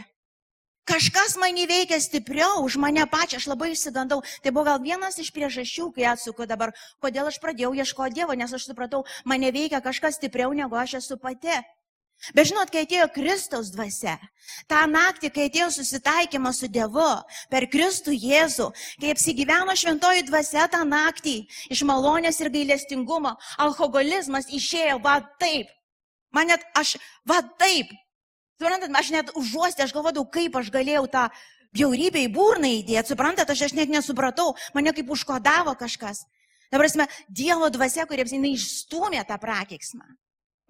Kažkas 0.90 1.36
mane 1.38 1.68
veikia 1.70 2.00
stipriau 2.02 2.64
už 2.66 2.80
mane 2.82 3.06
pačią, 3.06 3.38
aš 3.38 3.46
labai 3.52 3.72
išsigandau. 3.76 4.24
Tai 4.42 4.50
buvo 4.50 4.66
gal 4.66 4.80
vienas 4.82 5.20
iš 5.22 5.30
priežasčių, 5.36 5.92
kai 5.94 6.08
atsuku 6.10 6.48
dabar, 6.50 6.74
kodėl 6.98 7.30
aš 7.30 7.38
pradėjau 7.38 7.76
ieškoti 7.78 8.18
Dievo, 8.18 8.34
nes 8.34 8.50
aš 8.50 8.66
supratau, 8.66 9.06
mane 9.24 9.54
veikia 9.54 9.82
kažkas 9.82 10.18
stipriau 10.18 10.50
negu 10.58 10.76
aš 10.76 10.98
esu 11.04 11.22
pati. 11.22 11.54
Bet 12.38 12.52
žinot, 12.52 12.70
kai 12.70 12.84
atėjo 12.86 13.08
Kristaus 13.14 13.72
dvasia, 13.74 14.14
tą 14.70 14.82
naktį, 14.90 15.32
kai 15.34 15.48
atėjo 15.50 15.72
susitaikymas 15.74 16.62
su 16.62 16.70
Dievu 16.70 17.10
per 17.50 17.66
Kristų 17.70 18.14
Jėzų, 18.14 18.68
kai 19.02 19.14
apsigyveno 19.14 19.74
šventoji 19.78 20.28
dvasia 20.30 20.68
tą 20.70 20.84
naktį 20.86 21.40
iš 21.74 21.82
malonės 21.90 22.38
ir 22.42 22.54
gailestingumo, 22.54 23.34
alkoholizmas 23.66 24.50
išėjo 24.54 25.00
va 25.02 25.18
taip. 25.42 25.70
Man 26.34 26.54
net 26.54 26.62
aš 26.78 26.98
va 27.26 27.42
taip 27.58 27.90
Suprantat, 28.62 28.94
aš 28.94 29.10
net 29.10 29.32
užuosti, 29.34 29.82
aš 29.82 29.94
galvodavau, 29.96 30.28
kaip 30.30 30.54
aš 30.60 30.68
galėjau 30.70 31.08
tą 31.10 31.24
bjaurybę 31.74 32.22
į 32.22 32.30
burną 32.30 32.70
įdėti. 32.78 33.10
Suprantat, 33.10 33.50
aš, 33.50 33.64
aš 33.72 33.74
net 33.74 33.90
nesupratau, 33.90 34.52
mane 34.78 34.94
kaip 34.94 35.10
užkodavo 35.10 35.74
kažkas. 35.80 36.28
Dabar, 36.70 36.86
prasme, 36.86 37.08
Dievo 37.26 37.72
dvasia, 37.74 38.06
kuriems 38.06 38.36
jinai 38.36 38.54
išstumė 38.54 39.26
tą 39.26 39.40
prakeiksmą. 39.42 40.06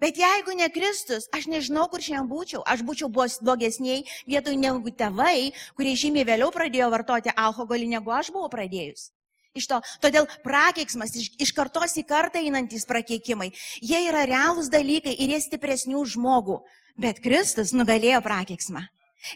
Bet 0.00 0.16
jeigu 0.18 0.56
ne 0.56 0.66
Kristus, 0.72 1.28
aš 1.36 1.44
nežinau, 1.52 1.84
kur 1.92 2.00
šiandien 2.02 2.26
būčiau. 2.32 2.64
Aš 2.66 2.80
būčiau 2.82 3.12
blogesniai 3.12 4.02
vietoj 4.26 4.56
negu 4.58 4.90
tėvai, 4.90 5.52
kurie 5.76 5.92
žymiai 5.94 6.26
vėliau 6.32 6.48
pradėjo 6.50 6.88
vartoti 6.90 7.36
alkoholį, 7.36 7.92
negu 7.92 8.10
aš 8.10 8.32
buvau 8.32 8.48
pradėjus. 8.50 9.12
Iš 9.54 9.68
to, 9.68 9.78
todėl 10.00 10.26
prakeiksmas, 10.42 11.12
iš, 11.12 11.28
iš 11.44 11.52
kartos 11.52 11.94
į 12.00 12.06
kartą 12.08 12.40
einantys 12.40 12.88
prakeikimai, 12.88 13.52
jie 13.84 14.00
yra 14.08 14.24
realūs 14.26 14.72
dalykai 14.72 15.12
ir 15.12 15.36
jie 15.36 15.42
stipresnių 15.44 16.02
žmogų. 16.16 16.62
Bet 17.00 17.22
Kristus 17.24 17.72
nugalėjo 17.76 18.20
prakeiksmą. 18.24 18.82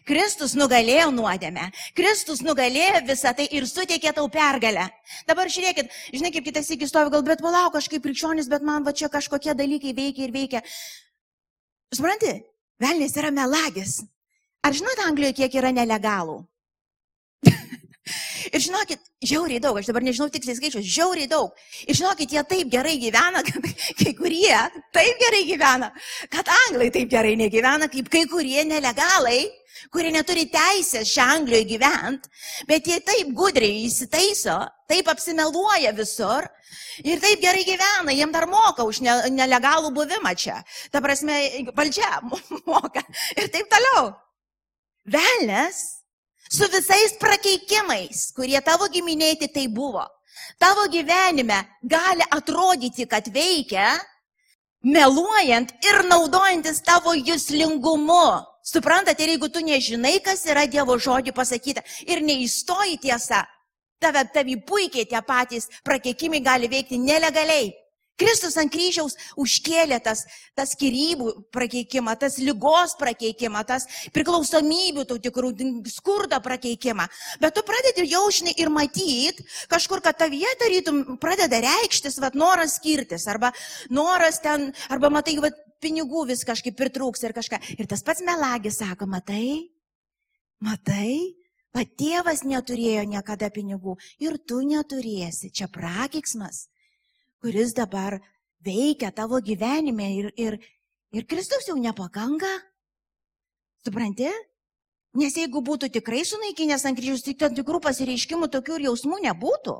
Kristus 0.07 0.57
nugalėjo 0.59 1.13
nuodėmę. 1.15 1.69
Kristus 1.95 2.43
nugalėjo 2.43 3.05
visą 3.07 3.31
tai 3.39 3.47
ir 3.55 3.69
suteikė 3.71 4.13
tau 4.17 4.27
pergalę. 4.33 4.89
Dabar 5.29 5.47
žiūrėkit, 5.53 5.93
žinai, 6.11 6.33
kaip 6.35 6.49
kitas 6.49 6.71
iki 6.75 6.89
stovi, 6.91 7.13
gal 7.15 7.23
bet 7.27 7.43
palauk, 7.45 7.79
aš 7.79 7.87
kaip 7.93 8.03
krikščionis, 8.03 8.51
bet 8.51 8.67
man 8.67 8.87
va 8.87 8.95
čia 8.97 9.09
kažkokie 9.13 9.55
dalykai 9.55 9.95
veikia 9.95 10.27
ir 10.27 10.35
veikia. 10.35 10.65
Supranti, 11.95 12.35
velnės 12.83 13.15
yra 13.17 13.31
melagis. 13.31 14.01
Ar 14.67 14.75
žinote 14.75 15.07
Anglijoje, 15.07 15.39
kiek 15.39 15.61
yra 15.63 15.71
nelegalų? 15.71 16.41
Ir 18.55 18.63
žinokit, 18.63 19.01
žiauriai 19.25 19.59
daug, 19.63 19.79
aš 19.81 19.89
dabar 19.91 20.05
nežinau 20.07 20.29
tiksliai 20.31 20.57
skaičius, 20.59 20.87
žiauriai 20.87 21.27
daug. 21.31 21.55
Ir 21.87 21.99
žinokit, 21.99 22.31
jie 22.31 22.43
taip 22.47 22.71
gerai 22.71 22.95
gyvena, 23.03 23.43
kad 23.49 23.67
kai 23.99 24.13
kurie 24.15 24.59
taip 24.95 25.23
gerai 25.23 25.43
gyvena, 25.49 25.91
kad 26.31 26.51
anglai 26.67 26.93
taip 26.95 27.11
gerai 27.11 27.35
negyvena, 27.41 27.91
kaip 27.91 28.11
kai 28.13 28.23
kurie 28.31 28.63
nelegalai, 28.69 29.41
kurie 29.93 30.13
neturi 30.15 30.47
teisės 30.53 31.11
šią 31.11 31.27
Anglijoje 31.41 31.67
gyventi, 31.73 32.31
bet 32.71 32.87
jie 32.87 33.01
taip 33.05 33.35
gudriai 33.37 33.83
įsitaiso, 33.89 34.57
taip 34.91 35.11
apsimeluoja 35.11 35.93
visur 35.99 36.47
ir 37.03 37.21
taip 37.23 37.43
gerai 37.43 37.67
gyvena, 37.67 38.15
jiem 38.15 38.33
dar 38.35 38.47
moka 38.51 38.87
už 38.87 39.03
ne, 39.03 39.19
nelegalų 39.35 39.91
buvimą 39.99 40.35
čia. 40.39 40.63
Ta 40.95 41.03
prasme, 41.03 41.43
valdžia 41.75 42.23
moka 42.71 43.03
ir 43.35 43.51
taip 43.51 43.71
toliau. 43.73 44.15
Velnes 45.07 45.85
su 46.50 46.69
visais 46.73 47.17
prakeikimais, 47.21 48.31
kurie 48.37 48.61
tavo 48.65 48.88
giminėti 48.93 49.49
tai 49.53 49.67
buvo. 49.69 50.05
Tavo 50.59 50.87
gyvenime 50.93 51.62
gali 51.83 52.25
atrodyti, 52.31 53.07
kad 53.09 53.29
veikia, 53.33 53.97
meluojant 54.85 55.73
ir 55.85 56.05
naudojantis 56.09 56.83
tavo 56.85 57.15
jūslingumu. 57.17 58.45
Suprantate, 58.67 59.23
ir 59.23 59.37
jeigu 59.37 59.49
tu 59.53 59.62
nežinai, 59.62 60.19
kas 60.25 60.43
yra 60.50 60.67
Dievo 60.67 60.97
žodžių 60.99 61.35
pasakyta 61.35 61.85
ir 62.03 62.23
neįstoji 62.26 62.99
tiesa, 63.05 63.45
tave, 64.03 64.25
tavi 64.35 64.57
puikiai 64.59 65.07
tie 65.07 65.21
patys 65.23 65.69
prakeikimai 65.87 66.43
gali 66.43 66.71
veikti 66.71 66.99
nelegaliai. 66.99 67.71
Kristus 68.17 68.57
ant 68.57 68.73
kryžiaus 68.73 69.17
užkėlė 69.37 69.99
tas, 70.05 70.25
tas 70.57 70.73
skirybų 70.73 71.33
prakeikimą, 71.53 72.15
tas 72.17 72.39
lygos 72.41 72.95
prakeikimą, 72.97 73.61
tas 73.69 73.85
priklausomybių 74.17 75.05
tų 75.11 75.19
tikrų 75.27 75.51
skurdo 75.93 76.39
prakeikimą. 76.45 77.05
Bet 77.43 77.57
tu 77.57 77.65
pradedi 77.67 78.07
jaušni 78.09 78.55
ir 78.57 78.73
matyti 78.73 79.45
kažkur, 79.69 80.01
kad 80.05 80.17
ta 80.17 80.31
vieta 80.33 80.71
rytum 80.73 81.19
pradeda 81.21 81.61
reikštis, 81.61 82.17
vad 82.25 82.39
noras 82.39 82.79
skirtis, 82.81 83.27
arba 83.29 83.53
noras 83.93 84.41
ten, 84.41 84.71
arba 84.89 85.13
matai, 85.13 85.37
vad 85.45 85.59
pinigų 85.85 86.25
vis 86.31 86.45
kažkaip 86.49 86.77
pritrūks 86.79 87.27
ir 87.27 87.35
kažką. 87.37 87.61
Ir 87.77 87.91
tas 87.91 88.05
pats 88.07 88.25
melagis 88.25 88.81
sako, 88.81 89.11
matai, 89.13 89.69
matai, 90.65 91.37
pat 91.77 91.93
tėvas 92.01 92.47
neturėjo 92.49 93.05
niekada 93.13 93.53
pinigų 93.53 93.99
ir 94.25 94.41
tu 94.49 94.63
neturėsi. 94.65 95.53
Čia 95.53 95.69
prakeiksmas 95.69 96.65
kuris 97.47 97.76
dabar 97.76 98.19
veikia 98.67 99.12
tavo 99.15 99.38
gyvenime 99.38 100.09
ir, 100.19 100.33
ir, 100.37 100.59
ir 101.15 101.26
Kristus 101.31 101.69
jau 101.69 101.76
nepakanka. 101.79 102.50
Supranti? 103.87 104.26
Nes 105.17 105.37
jeigu 105.38 105.62
būtų 105.62 105.93
tikrai 105.95 106.25
sunaikinęs 106.26 106.85
ant 106.88 106.99
kryžiaus, 106.99 107.23
tai 107.23 107.37
tam 107.38 107.55
tikrų 107.55 107.79
pasireiškimų, 107.85 108.50
tokių 108.50 108.81
ir 108.81 108.88
jausmų 108.88 109.21
nebūtų. 109.29 109.76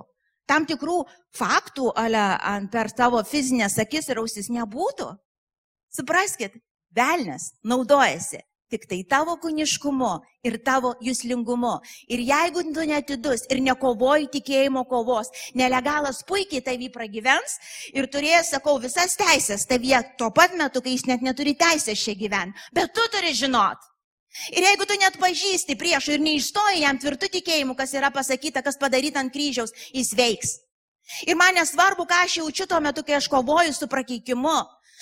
Tam 0.47 0.65
tikrų 0.71 1.01
faktų 1.35 1.91
ale, 1.99 2.23
ant, 2.39 2.71
per 2.71 2.93
tavo 2.95 3.19
fizinės 3.27 3.81
akis 3.83 4.07
ir 4.13 4.23
ausis 4.23 4.47
nebūtų. 4.55 5.11
Supraskit, 5.91 6.55
velnės 6.95 7.51
naudojasi 7.67 8.45
tik 8.71 8.87
tai 8.91 9.03
tavo 9.09 9.37
kūniškumu 9.43 10.13
ir 10.47 10.59
tavo 10.67 10.95
jūslingumu. 11.05 11.75
Ir 12.13 12.23
jeigu 12.27 12.65
tu 12.75 12.87
netidus 12.89 13.47
ir 13.51 13.63
nekovoji 13.65 14.31
tikėjimo 14.37 14.85
kovos, 14.91 15.31
nelegalas 15.55 16.23
puikiai 16.27 16.65
tavį 16.67 16.91
pragyvens 16.95 17.59
ir 17.95 18.11
turės, 18.13 18.53
sakau, 18.55 18.79
visas 18.83 19.17
teisės 19.19 19.67
tavyje 19.71 20.03
tuo 20.19 20.31
pat 20.31 20.57
metu, 20.59 20.83
kai 20.83 20.97
jis 20.97 21.07
net 21.11 21.23
neturi 21.23 21.57
teisės 21.59 22.03
čia 22.03 22.17
gyventi. 22.19 22.59
Bet 22.75 22.95
tu 22.95 23.07
turi 23.13 23.35
žinot. 23.35 23.79
Ir 24.53 24.67
jeigu 24.67 24.85
tu 24.85 24.97
net 25.01 25.17
pažįsti 25.17 25.79
priešų 25.81 26.19
ir 26.19 26.25
neišstoji 26.27 26.83
jam 26.83 26.99
tvirtų 27.01 27.31
tikėjimu, 27.39 27.77
kas 27.79 27.95
yra 27.97 28.11
pasakyta, 28.13 28.61
kas 28.63 28.77
padaryta 28.77 29.23
ant 29.23 29.33
kryžiaus, 29.33 29.73
jis 29.97 30.13
veiks. 30.17 30.59
Ir 31.25 31.39
man 31.39 31.55
nesvarbu, 31.57 32.05
ką 32.05 32.25
aš 32.27 32.41
jaučiu 32.43 32.67
tuo 32.69 32.81
metu, 32.83 33.05
kai 33.07 33.17
aš 33.17 33.31
kovoju 33.33 33.73
su 33.73 33.89
prakeikimu. 33.89 34.59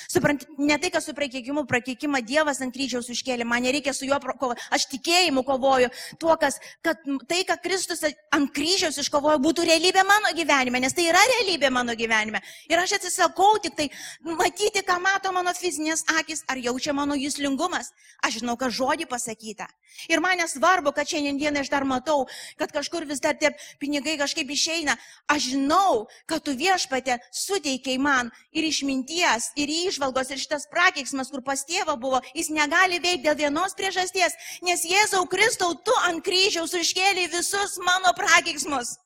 Suprant, 0.09 0.45
ne 0.59 0.79
tai, 0.79 0.91
kad 0.91 1.05
su 1.05 1.15
prakeikimu, 1.17 1.65
prakeikimą 1.71 2.21
Dievas 2.27 2.61
ant 2.65 2.75
kryžiaus 2.75 3.09
užkėlė, 3.13 3.47
man 3.49 3.65
nereikia 3.65 3.95
su 3.95 4.09
juo 4.09 4.19
kovoti, 4.41 4.63
aš 4.75 4.89
tikėjimu 4.93 5.45
kovoju 5.47 5.91
tuo, 6.23 6.35
kas, 6.41 6.59
kad 6.85 7.01
tai, 7.31 7.43
ką 7.49 7.57
Kristus 7.63 8.05
ant 8.05 8.53
kryžiaus 8.55 8.99
iškovojo, 9.03 9.41
būtų 9.45 9.67
realybė 9.69 10.05
mano 10.07 10.35
gyvenime, 10.37 10.83
nes 10.83 10.97
tai 10.97 11.09
yra 11.11 11.23
realybė 11.35 11.71
mano 11.75 11.95
gyvenime. 11.99 12.43
Ir 12.71 12.83
aš 12.83 12.97
atsisakau 12.99 13.59
tik 13.63 13.79
tai 13.79 13.89
matyti, 14.25 14.85
ką 14.87 14.99
mato 15.03 15.33
mano 15.35 15.55
fizinės 15.57 16.05
akis, 16.19 16.45
ar 16.51 16.61
jaučia 16.61 16.95
mano 16.97 17.17
jūslingumas. 17.19 17.93
Aš 18.25 18.41
žinau, 18.41 18.59
kad 18.61 18.75
žodį 18.75 19.09
pasakyta. 19.11 19.69
Ir 20.11 20.21
man 20.21 20.39
nesvarbu, 20.41 20.91
kad 20.95 21.09
šiandien 21.09 21.57
aš 21.61 21.71
dar 21.71 21.85
matau, 21.87 22.27
kad 22.59 22.73
kažkur 22.75 23.07
vis 23.07 23.23
dar 23.23 23.37
tie 23.39 23.53
pinigai 23.79 24.17
kažkaip 24.19 24.51
išeina. 24.51 24.97
Aš 25.31 25.53
žinau, 25.55 26.07
kad 26.27 26.43
tu 26.45 26.55
viešpatė 26.59 27.21
suteikiai 27.31 28.01
man 28.03 28.33
ir 28.53 28.67
išminties, 28.67 29.53
ir 29.61 29.71
išvalgos, 29.89 30.31
ir 30.33 30.41
šitas 30.43 30.67
prakeiksmas, 30.73 31.31
kur 31.33 31.43
pas 31.47 31.63
tėvą 31.69 31.97
buvo, 32.01 32.21
jis 32.35 32.51
negali 32.55 33.01
veikti 33.03 33.27
dėl 33.29 33.39
vienos 33.45 33.77
priežasties, 33.79 34.37
nes 34.65 34.85
Jėzau 34.89 35.25
Kristau, 35.31 35.75
tu 35.75 35.95
ant 36.09 36.23
kryžiaus 36.25 36.75
iškėlė 36.79 37.29
visus 37.33 37.79
mano 37.85 38.15
prakeiksmus. 38.17 38.97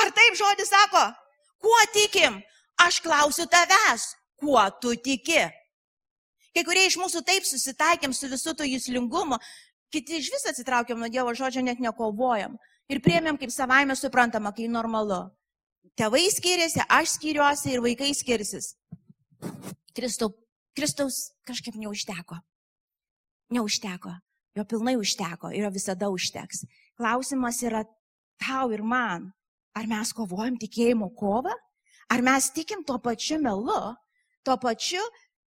Ar 0.00 0.12
taip 0.16 0.38
žodis 0.38 0.70
sako? 0.72 1.10
Kuo 1.60 1.80
tikim? 1.94 2.40
Aš 2.80 3.00
klausiu 3.04 3.44
tavęs, 3.50 4.14
kuo 4.40 4.62
tu 4.80 4.94
tiki? 4.96 5.42
Kai 6.54 6.64
kurie 6.66 6.86
iš 6.88 6.96
mūsų 6.98 7.22
taip 7.26 7.44
susitaikėm 7.46 8.14
su 8.16 8.30
visų 8.30 8.56
to 8.58 8.66
jūslingumu, 8.66 9.38
kiti 9.92 10.18
iš 10.18 10.30
vis 10.32 10.48
atsitraukėm 10.50 10.98
nuo 10.98 11.10
Dievo 11.12 11.34
žodžio, 11.36 11.62
net 11.66 11.82
nekovojam. 11.82 12.56
Ir 12.90 13.02
priemėm 13.04 13.38
kaip 13.38 13.52
savaime 13.54 13.94
suprantama, 13.94 14.50
kai 14.56 14.66
normalu. 14.66 15.28
Tėvai 15.98 16.24
skiriasi, 16.32 16.82
aš 16.88 17.16
skiriuosi 17.18 17.74
ir 17.74 17.84
vaikai 17.84 18.10
skirsis. 18.16 18.72
Kristau, 19.96 20.32
Kristaus 20.76 21.30
kažkaip 21.46 21.74
neužteko. 21.74 22.38
Neužteko. 23.50 24.14
Jo 24.54 24.64
pilnai 24.66 24.96
užteko 24.98 25.52
ir 25.54 25.64
jo 25.64 25.70
visada 25.70 26.10
užteks. 26.10 26.64
Klausimas 26.98 27.62
yra 27.62 27.84
tau 28.40 28.70
ir 28.74 28.82
man. 28.82 29.30
Ar 29.74 29.86
mes 29.86 30.12
kovojam 30.12 30.58
tikėjimo 30.58 31.12
kovą? 31.14 31.54
Ar 32.10 32.22
mes 32.26 32.50
tikim 32.50 32.82
tuo 32.82 32.98
pačiu 32.98 33.38
melu, 33.38 33.94
tuo 34.42 34.56
pačiu 34.58 35.02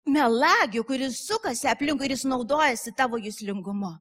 melagiu, 0.05 0.83
kuris 0.85 1.23
sukasi 1.25 1.67
aplinkui 1.71 2.05
ir 2.05 2.13
jis 2.13 2.27
naudojasi 2.29 2.93
tavo 2.97 3.17
jūslingumu? 3.17 3.95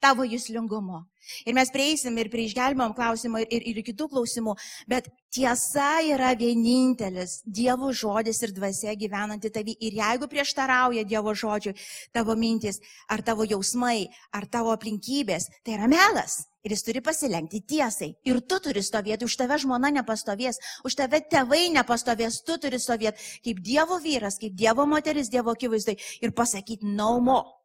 Tavo 0.00 0.24
jūslingumo. 0.26 1.04
Ir 1.44 1.54
mes 1.54 1.70
prieisim 1.72 2.16
ir 2.18 2.30
prie 2.32 2.46
išgelbėjimo 2.48 2.94
klausimo 2.96 3.40
ir, 3.42 3.48
ir, 3.52 3.66
ir 3.70 3.84
kitų 3.86 4.08
klausimų, 4.10 4.56
bet 4.90 5.10
tiesa 5.32 6.00
yra 6.08 6.32
vienintelis 6.38 7.40
Dievo 7.44 7.92
žodis 7.94 8.40
ir 8.42 8.54
dvasia 8.56 8.96
gyvenanti 8.98 9.52
tavi. 9.52 9.76
Ir 9.84 9.98
jeigu 10.00 10.28
prieštarauja 10.32 11.04
Dievo 11.08 11.34
žodžiui 11.36 11.76
tavo 12.16 12.36
mintis, 12.40 12.80
ar 13.08 13.22
tavo 13.22 13.46
jausmai, 13.48 14.08
ar 14.32 14.48
tavo 14.48 14.72
aplinkybės, 14.74 15.50
tai 15.64 15.76
yra 15.76 15.90
melas. 15.92 16.40
Ir 16.60 16.74
jis 16.74 16.82
turi 16.84 17.00
pasilenkti 17.00 17.62
tiesai. 17.64 18.10
Ir 18.28 18.42
tu 18.44 18.58
turi 18.60 18.82
stovėti, 18.84 19.24
už 19.24 19.36
tave 19.40 19.56
žmona 19.62 19.88
nepastovės, 19.96 20.58
už 20.84 20.98
tave 20.98 21.22
tėvai 21.24 21.70
nepastovės, 21.72 22.42
tu 22.44 22.58
turi 22.60 22.80
stovėti 22.80 23.40
kaip 23.46 23.62
Dievo 23.64 23.96
vyras, 24.02 24.36
kaip 24.40 24.56
Dievo 24.56 24.84
moteris 24.88 25.32
Dievo 25.32 25.54
akivaizdai 25.56 25.96
ir 26.20 26.36
pasakyti 26.36 26.84
no 26.84 27.14
more. 27.20 27.59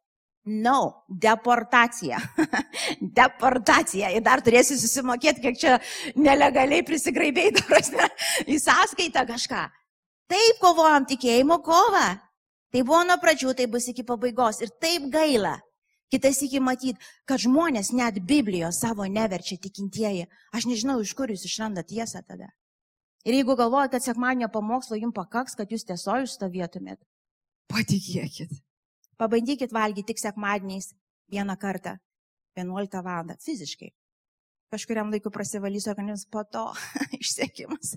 No, 0.46 1.06
deportacija. 1.08 2.20
deportacija. 3.20 4.12
Ir 4.14 4.22
dar 4.22 4.42
turėsi 4.46 4.76
susimokėti, 4.78 5.42
kiek 5.42 5.58
čia 5.58 5.78
nelegaliai 6.14 6.84
prisigraibėjai, 6.86 7.64
prasme, 7.70 8.06
į 8.46 8.60
sąskaitą 8.62 9.24
kažką. 9.26 9.64
Taip 10.30 10.60
kovojam 10.62 11.06
tikėjimo 11.10 11.58
kovą. 11.66 12.06
Tai 12.74 12.82
buvo 12.86 13.00
nuo 13.08 13.16
pradžių, 13.22 13.54
tai 13.58 13.66
bus 13.70 13.88
iki 13.90 14.04
pabaigos. 14.06 14.60
Ir 14.62 14.70
taip 14.82 15.08
gaila. 15.10 15.56
Kitas 16.14 16.38
iki 16.46 16.60
matyti, 16.62 17.02
kad 17.26 17.42
žmonės 17.42 17.90
net 17.90 18.20
Biblijos 18.22 18.78
savo 18.82 19.06
neverčia 19.10 19.58
tikintieji. 19.58 20.28
Aš 20.54 20.68
nežinau, 20.70 21.00
iš 21.02 21.14
kur 21.18 21.32
jūs 21.32 21.46
išrandat 21.48 21.90
tiesą 21.90 22.22
tada. 22.22 22.52
Ir 23.26 23.34
jeigu 23.34 23.56
galvojate, 23.58 23.96
kad 23.96 24.06
sekmadienio 24.06 24.46
pamokslo 24.54 24.98
jums 25.00 25.16
pakaks, 25.16 25.58
kad 25.58 25.74
jūs 25.74 25.82
tiesoju 25.88 26.30
stovėtumėt, 26.30 27.00
patikėkit. 27.72 28.54
Pabandykit 29.16 29.72
valgyti 29.72 30.12
tik 30.12 30.20
sekmadieniais 30.20 30.90
vieną 31.32 31.56
kartą, 31.56 31.96
11 32.56 33.02
val. 33.02 33.36
fiziškai. 33.40 33.92
Kažkuriam 34.70 35.12
laikui 35.14 35.30
prasivalys 35.30 35.86
organizmas, 35.86 36.26
po 36.26 36.42
to 36.44 36.64
išsiekimas. 37.20 37.94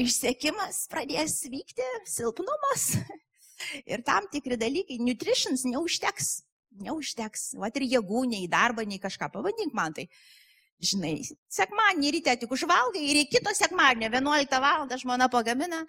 Išsiekimas 0.00 0.86
pradės 0.90 1.42
vykti, 1.52 1.84
silpnumas. 2.08 2.94
Ir 3.86 4.02
tam 4.02 4.26
tikri 4.32 4.56
dalykai, 4.58 4.96
nutritions 4.98 5.66
neužteks. 5.68 6.40
Neužteks. 6.82 7.52
Vat 7.60 7.76
ir 7.76 7.84
jėgų, 7.98 8.24
nei 8.30 8.48
darbą, 8.50 8.86
nei 8.88 8.98
kažką. 8.98 9.28
Pabandyk 9.34 9.76
man 9.76 9.94
tai. 9.94 10.08
Žinai, 10.82 11.20
sekmadienį 11.52 12.10
ryte 12.16 12.34
tik 12.40 12.56
užvalgai 12.56 13.04
ir 13.06 13.20
į 13.20 13.28
kito 13.30 13.52
sekmadienio 13.54 14.08
11 14.10 14.58
val. 14.64 14.88
žmona 14.98 15.28
pagamina, 15.30 15.84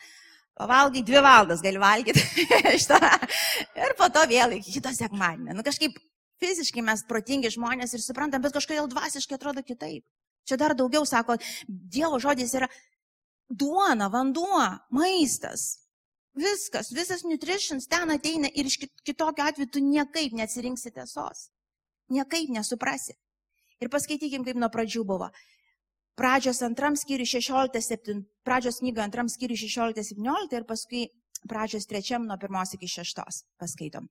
Pavalgai 0.60 1.02
dvi 1.02 1.22
valandas 1.22 1.63
gali 1.66 1.80
valgyti 1.82 2.22
šitą. 2.82 3.00
Ir 3.80 3.96
po 3.98 4.10
to 4.13 4.26
vėl 4.30 4.58
iki 4.60 4.76
kito 4.76 4.92
sekmadienio. 4.94 5.56
Nu, 5.58 5.66
kažkaip 5.66 5.98
fiziškai 6.44 6.84
mes 6.86 7.06
protingi 7.10 7.52
žmonės 7.54 7.96
ir 7.96 8.04
suprantam, 8.04 8.44
bet 8.44 8.54
kažkodėl 8.56 8.89
dvasiškai 8.92 9.39
atrodo 9.39 9.63
kitaip. 9.66 10.06
Čia 10.48 10.60
dar 10.60 10.76
daugiau 10.78 11.08
sako, 11.08 11.38
Dievo 11.68 12.20
žodis 12.22 12.54
yra 12.60 12.68
duona, 13.50 14.10
vanduo, 14.13 14.62
maistas. 14.94 15.84
Viskas, 16.34 16.89
visas 16.94 17.22
nutritions 17.26 17.86
ten 17.89 18.10
ateina 18.10 18.50
ir 18.58 18.66
iš 18.66 18.80
kitokio 19.06 19.46
atveju 19.46 19.70
tu 19.70 19.82
niekaip 19.86 20.34
neatsirinksi 20.34 20.92
tiesos. 20.94 21.50
Niekaip 22.13 22.50
nesuprasi. 22.54 23.13
Ir 23.82 23.92
paskaitykim, 23.94 24.46
kaip 24.46 24.58
nuo 24.58 24.70
pradžių 24.74 25.04
buvo. 25.06 25.30
Pradžios 26.18 26.62
antram 26.66 26.98
skyriui 26.98 27.30
16, 27.30 28.24
pradžios 28.45 28.82
knyga 28.84 29.03
antram 29.03 29.29
skyriui 29.32 29.58
16-17 29.60 30.58
ir 30.58 30.67
paskui 30.67 31.08
pradžios 31.49 31.88
trečiam 31.89 32.27
nuo 32.27 32.38
pirmos 32.39 32.75
iki 32.75 32.88
šeštos 32.88 33.43
paskaitom. 33.60 34.08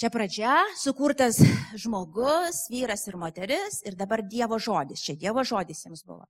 Čia 0.00 0.08
pradžia, 0.08 0.56
sukurtas 0.80 1.36
žmogus, 1.76 2.64
vyras 2.72 3.04
ir 3.08 3.18
moteris 3.20 3.82
ir 3.84 3.98
dabar 4.00 4.22
Dievo 4.24 4.56
žodis. 4.56 5.02
Čia 5.04 5.18
Dievo 5.20 5.44
žodis 5.44 5.84
jiems 5.84 6.06
buvo. 6.08 6.24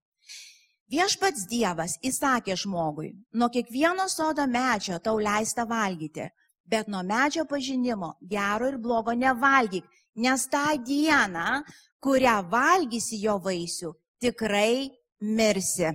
Viešpats 0.90 1.44
Dievas 1.46 1.94
įsakė 2.02 2.56
žmogui, 2.58 3.12
nuo 3.38 3.46
kiekvieno 3.46 4.08
sodo 4.10 4.42
medžio 4.50 4.98
tau 4.98 5.20
leista 5.22 5.62
valgyti, 5.62 6.26
bet 6.66 6.90
nuo 6.90 7.04
medžio 7.06 7.44
pažinimo 7.46 8.16
gero 8.26 8.66
ir 8.72 8.78
blogo 8.82 9.14
nevalgyk, 9.14 9.86
nes 10.18 10.48
tą 10.50 10.74
dieną, 10.82 11.62
kurią 12.02 12.36
valgysi 12.50 13.20
jo 13.22 13.38
vaisių, 13.38 13.92
tikrai 14.18 14.90
mirsi. 15.22 15.94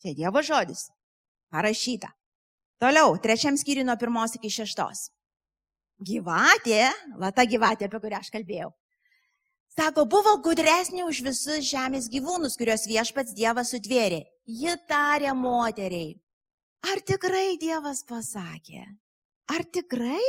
Čia 0.00 0.14
Dievo 0.16 0.42
žodis. 0.42 0.88
Parašyta. 1.52 2.08
Toliau, 2.80 3.16
trečiam 3.20 3.56
skyriui 3.60 3.84
nuo 3.84 3.96
pirmos 4.00 4.36
iki 4.38 4.48
šeštos. 4.48 5.10
Gyvatė, 6.00 6.86
va 7.20 7.28
ta 7.36 7.44
gyvatė, 7.44 7.90
apie 7.90 8.00
kurią 8.00 8.20
aš 8.22 8.30
kalbėjau. 8.32 8.70
Sako, 9.76 10.06
buvo 10.08 10.32
gudresnė 10.44 11.04
už 11.04 11.20
visus 11.26 11.66
žemės 11.68 12.08
gyvūnus, 12.12 12.56
kuriuos 12.58 12.88
viešpats 12.88 13.36
Dievas 13.36 13.74
sutvėrė. 13.74 14.22
Ji 14.48 14.72
tarė 14.88 15.34
moteriai. 15.36 16.16
Ar 16.88 17.04
tikrai 17.04 17.58
Dievas 17.60 18.00
pasakė? 18.08 18.86
Ar 19.52 19.66
tikrai? 19.68 20.24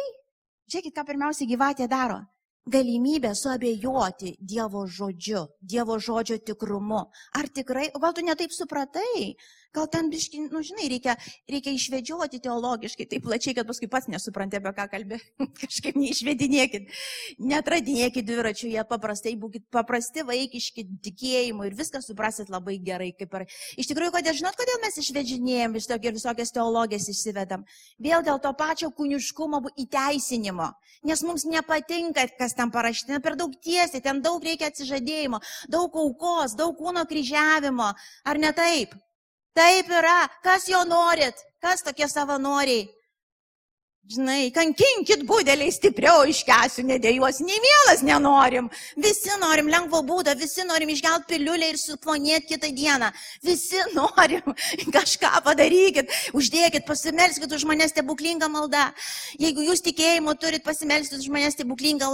Žiūrėkit, 0.67 0.93
ką 0.97 1.07
pirmiausia 1.07 1.47
gyvatė 1.47 1.87
daro 1.87 2.19
galimybę 2.65 3.35
suabejoti 3.35 4.37
Dievo 4.39 4.85
žodžiu, 4.87 5.47
Dievo 5.61 5.99
žodžio 5.99 6.37
tikrumu. 6.37 7.09
Ar 7.33 7.47
tikrai, 7.49 7.89
o 7.93 7.99
gal 7.99 8.13
tu 8.13 8.21
netaip 8.21 8.51
supratai, 8.51 9.35
gal 9.75 9.87
ten 9.91 10.09
biški, 10.11 10.43
nu 10.51 10.61
žinai, 10.65 10.87
reikia, 10.91 11.15
reikia 11.49 11.73
išvedžioti 11.75 12.41
teologiškai, 12.43 13.07
taip 13.09 13.25
plačiai, 13.25 13.55
kad 13.57 13.67
paskui 13.69 13.89
pats 13.91 14.09
nesupranti, 14.11 14.59
apie 14.59 14.73
ką 14.77 14.87
kalbė. 14.91 15.19
Kažkaip 15.61 15.97
neišvedinėkit, 15.99 16.89
netradinėkit 17.39 18.27
dviračių, 18.27 18.71
jie 18.75 18.85
paprastai, 18.87 19.35
būkit 19.39 19.67
paprasti, 19.73 20.25
vaikiški, 20.27 20.85
tikėjimu 21.07 21.67
ir 21.69 21.77
viską 21.77 22.03
suprasit 22.03 22.51
labai 22.51 22.77
gerai. 22.83 23.11
Ar... 23.31 23.45
Iš 23.79 23.91
tikrųjų, 23.91 24.15
kodėl, 24.17 24.35
žinot, 24.37 24.57
kodėl 24.59 24.81
mes 24.83 24.97
išvedžinėjom 25.01 25.77
vis 25.77 25.87
tokia, 25.89 26.15
visokias 26.15 26.51
teologijas 26.55 27.07
išsivedam? 27.11 27.63
Vėl 28.01 28.25
dėl 28.27 28.41
to 28.43 28.51
pačio 28.57 28.91
kūniškumo 28.97 29.63
įteisinimo. 29.85 30.71
Nes 31.07 31.23
mums 31.25 31.47
nepatinka, 31.49 32.27
kas 32.37 32.53
ten 32.57 32.73
parašyta, 32.73 33.21
per 33.23 33.37
daug 33.39 33.55
tiesiai, 33.63 34.03
ten 34.03 34.19
daug 34.21 34.43
reikia 34.43 34.69
atsižadėjimo, 34.69 35.39
daug 35.71 35.95
aukos, 36.03 36.57
daug 36.59 36.75
kūno 36.77 37.07
kryžiavimo. 37.09 37.93
Ar 38.27 38.41
ne 38.41 38.51
taip? 38.57 38.93
Taip 39.53 39.89
yra. 39.91 40.29
Kas 40.43 40.67
jo 40.69 40.83
norit? 40.87 41.35
Kas 41.61 41.83
tokie 41.83 42.07
savanoriai? 42.07 42.87
Žinai, 44.09 44.49
kankinkit 44.49 45.21
būdeliai 45.29 45.69
stipriau 45.71 46.23
iškesiu, 46.27 46.81
nedėjuos, 46.89 47.37
nei 47.45 47.59
mielas 47.61 48.01
nenorim. 48.03 48.65
Visi 48.97 49.29
norim 49.39 49.69
lengvo 49.69 50.01
būdo, 50.03 50.33
visi 50.39 50.65
norim 50.65 50.89
išgelt 50.89 51.27
piliulę 51.29 51.69
ir 51.69 51.77
suplonėti 51.77 52.49
kitą 52.49 52.71
dieną. 52.75 53.11
Visi 53.45 53.77
norim 53.99 54.55
kažką 54.91 55.43
padarykit, 55.45 56.09
uždėkit, 56.33 56.83
pasimelskit 56.89 57.53
už 57.53 57.67
mane 57.69 57.85
stebuklingą 57.91 58.49
maldą. 58.51 58.87
Jeigu 59.39 59.67
jūs 59.69 59.85
tikėjimo 59.85 60.33
turit, 60.41 60.65
pasimelskit 60.65 61.21
už 61.21 61.29
mane 61.31 61.53
stebuklingą 61.53 62.09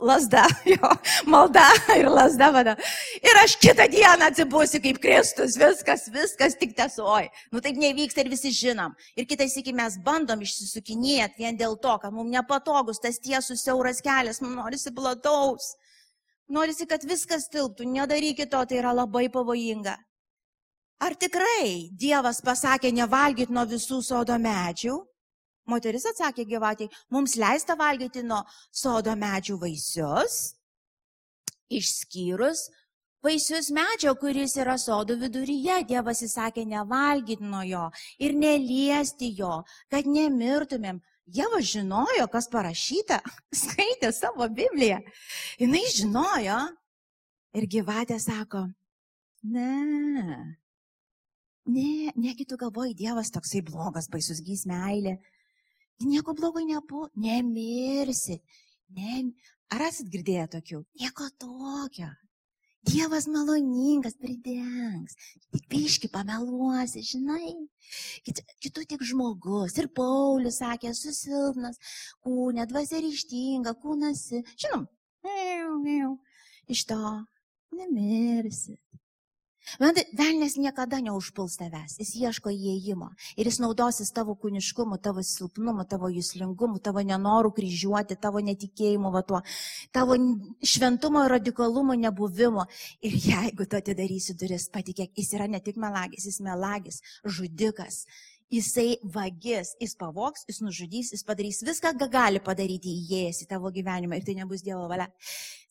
lasdą. 0.00 0.46
Jo, 0.72 0.88
malda 1.28 1.66
ir 1.98 2.06
lasda 2.08 2.48
vada. 2.54 2.76
Ir 3.18 3.38
aš 3.42 3.58
kitą 3.60 3.88
dieną 3.92 4.30
atsibusiu 4.30 4.78
kaip 4.80 5.02
Kristus, 5.02 5.58
viskas, 5.60 6.06
viskas 6.14 6.54
tik 6.56 6.72
tesoj. 6.78 7.26
Nu 7.52 7.60
taip 7.60 7.76
nevyksta 7.82 8.22
ir 8.22 8.30
visi 8.32 8.54
žinom. 8.54 8.94
Ir 9.18 9.26
kitais 9.28 9.58
iki 9.58 9.74
mes 9.76 9.98
bandom 10.06 10.40
išsisukinėti 10.46 11.31
net 11.32 11.38
vien 11.38 11.56
dėl 11.56 11.76
to, 11.80 11.98
kad 11.98 12.12
mums 12.12 12.30
nepatogus 12.30 13.00
tas 13.00 13.18
tiesus 13.18 13.62
siauras 13.64 14.00
kelias, 14.02 14.40
mums 14.40 14.56
norisi 14.56 14.92
plataus. 14.92 15.76
Norisi, 16.48 16.86
kad 16.86 17.02
viskas 17.04 17.48
tilptų, 17.48 17.86
nedarykit 17.88 18.50
to, 18.50 18.64
tai 18.66 18.78
yra 18.78 18.92
labai 18.92 19.28
pavojinga. 19.32 19.96
Ar 21.02 21.14
tikrai 21.14 21.88
Dievas 21.98 22.42
pasakė 22.44 22.92
nevalgyti 22.92 23.52
nuo 23.52 23.64
visų 23.66 24.02
sodo 24.02 24.36
medžių? 24.38 24.98
Moteris 25.66 26.04
atsakė 26.10 26.44
gyvatį, 26.44 26.88
mums 27.10 27.36
leista 27.38 27.74
valgyti 27.78 28.22
nuo 28.22 28.42
sodo 28.70 29.14
medžių 29.16 29.56
vaisius, 29.62 30.54
išskyrus 31.70 32.68
vaisius 33.22 33.70
medžio, 33.70 34.14
kuris 34.18 34.56
yra 34.58 34.76
sodo 34.78 35.16
viduryje. 35.18 35.82
Dievas 35.88 36.22
įsakė 36.26 36.66
nevalgyti 36.66 37.46
nuo 37.46 37.62
jo 37.66 37.86
ir 38.18 38.34
neliesti 38.34 39.32
jo, 39.38 39.62
kad 39.90 40.06
nemirtumėm. 40.06 41.00
Jeva 41.26 41.60
žinojo, 41.62 42.26
kas 42.32 42.48
parašyta, 42.50 43.20
skaitė 43.62 44.12
savo 44.14 44.48
Bibliją. 44.48 45.00
Jis 45.60 45.98
žinojo. 46.02 46.60
Ir 47.52 47.66
gyvatė 47.68 48.16
sako, 48.16 48.62
ne, 49.44 49.74
ne, 51.68 52.12
negi 52.16 52.46
tu 52.48 52.56
galvoji, 52.56 52.94
Dievas 52.96 53.28
toksai 53.34 53.60
blogas, 53.60 54.08
baisus 54.08 54.40
gys 54.40 54.64
meilė. 54.64 55.18
Nieko 56.00 56.32
blogo 56.32 56.62
nebuvo, 56.64 57.10
nemirsi. 57.20 58.38
Ne, 58.96 59.20
ar 59.68 59.84
esat 59.90 60.08
girdėję 60.08 60.48
tokių? 60.56 60.80
Nieko 61.02 61.28
tokio. 61.44 62.08
Dievas 62.82 63.28
maloningas 63.30 64.16
pridengs, 64.18 65.14
tik 65.54 65.68
piški 65.70 66.08
pameluosi, 66.10 67.04
žinai. 67.06 67.52
Kitų 68.26 68.86
tik 68.90 69.04
žmogus. 69.06 69.76
Ir 69.78 69.86
Paulius 69.94 70.58
sakė, 70.62 70.90
esu 70.90 71.14
silpnas, 71.14 71.78
kūnė, 72.26 72.66
dvasia 72.70 72.98
ryštinga, 73.04 73.76
kūnas, 73.82 74.24
žinom, 74.64 74.88
iš 76.72 76.84
to 76.90 76.98
nemirsi. 77.78 78.78
Velnės 79.80 80.56
niekada 80.58 80.98
neužpuls 81.04 81.54
tavęs, 81.60 81.94
jis 82.00 82.10
ieško 82.18 82.50
įėjimo 82.52 83.12
ir 83.38 83.48
jis 83.48 83.60
naudosis 83.62 84.10
tavo 84.14 84.34
kūniškumu, 84.42 84.98
tavo 85.02 85.22
silpnumu, 85.24 85.86
tavo 85.88 86.10
jūslingumu, 86.12 86.80
tavo 86.82 87.04
nenoru 87.06 87.52
kryžiuoti, 87.54 88.18
tavo 88.20 88.42
netikėjimu, 88.44 89.12
va 89.14 89.22
tuo, 89.22 89.40
tavo 89.94 90.18
šventumo 90.66 91.24
ir 91.24 91.34
radikalumo 91.36 91.96
nebuvimu. 92.04 92.66
Ir 93.06 93.16
jeigu 93.16 93.66
tu 93.66 93.78
atidarysi 93.78 94.36
duris, 94.38 94.68
patikėk, 94.72 95.14
jis 95.16 95.32
yra 95.38 95.48
ne 95.48 95.62
tik 95.62 95.78
melagis, 95.80 96.26
jis 96.28 96.42
melagis, 96.44 97.02
žudikas. 97.24 98.04
Jisai 98.52 98.98
vagis, 99.14 99.70
jis 99.80 99.94
pavoks, 99.96 100.42
jis 100.44 100.58
nužudys, 100.60 101.14
jis 101.14 101.22
padarys 101.24 101.62
viską, 101.64 101.94
ką 101.96 102.10
gali 102.12 102.42
padaryti 102.44 102.92
įėjęs 102.98 103.46
į 103.46 103.48
tavo 103.48 103.72
gyvenimą 103.72 104.18
ir 104.18 104.26
tai 104.26 104.34
nebus 104.42 104.60
Dievo 104.66 104.84
valia. 104.90 105.08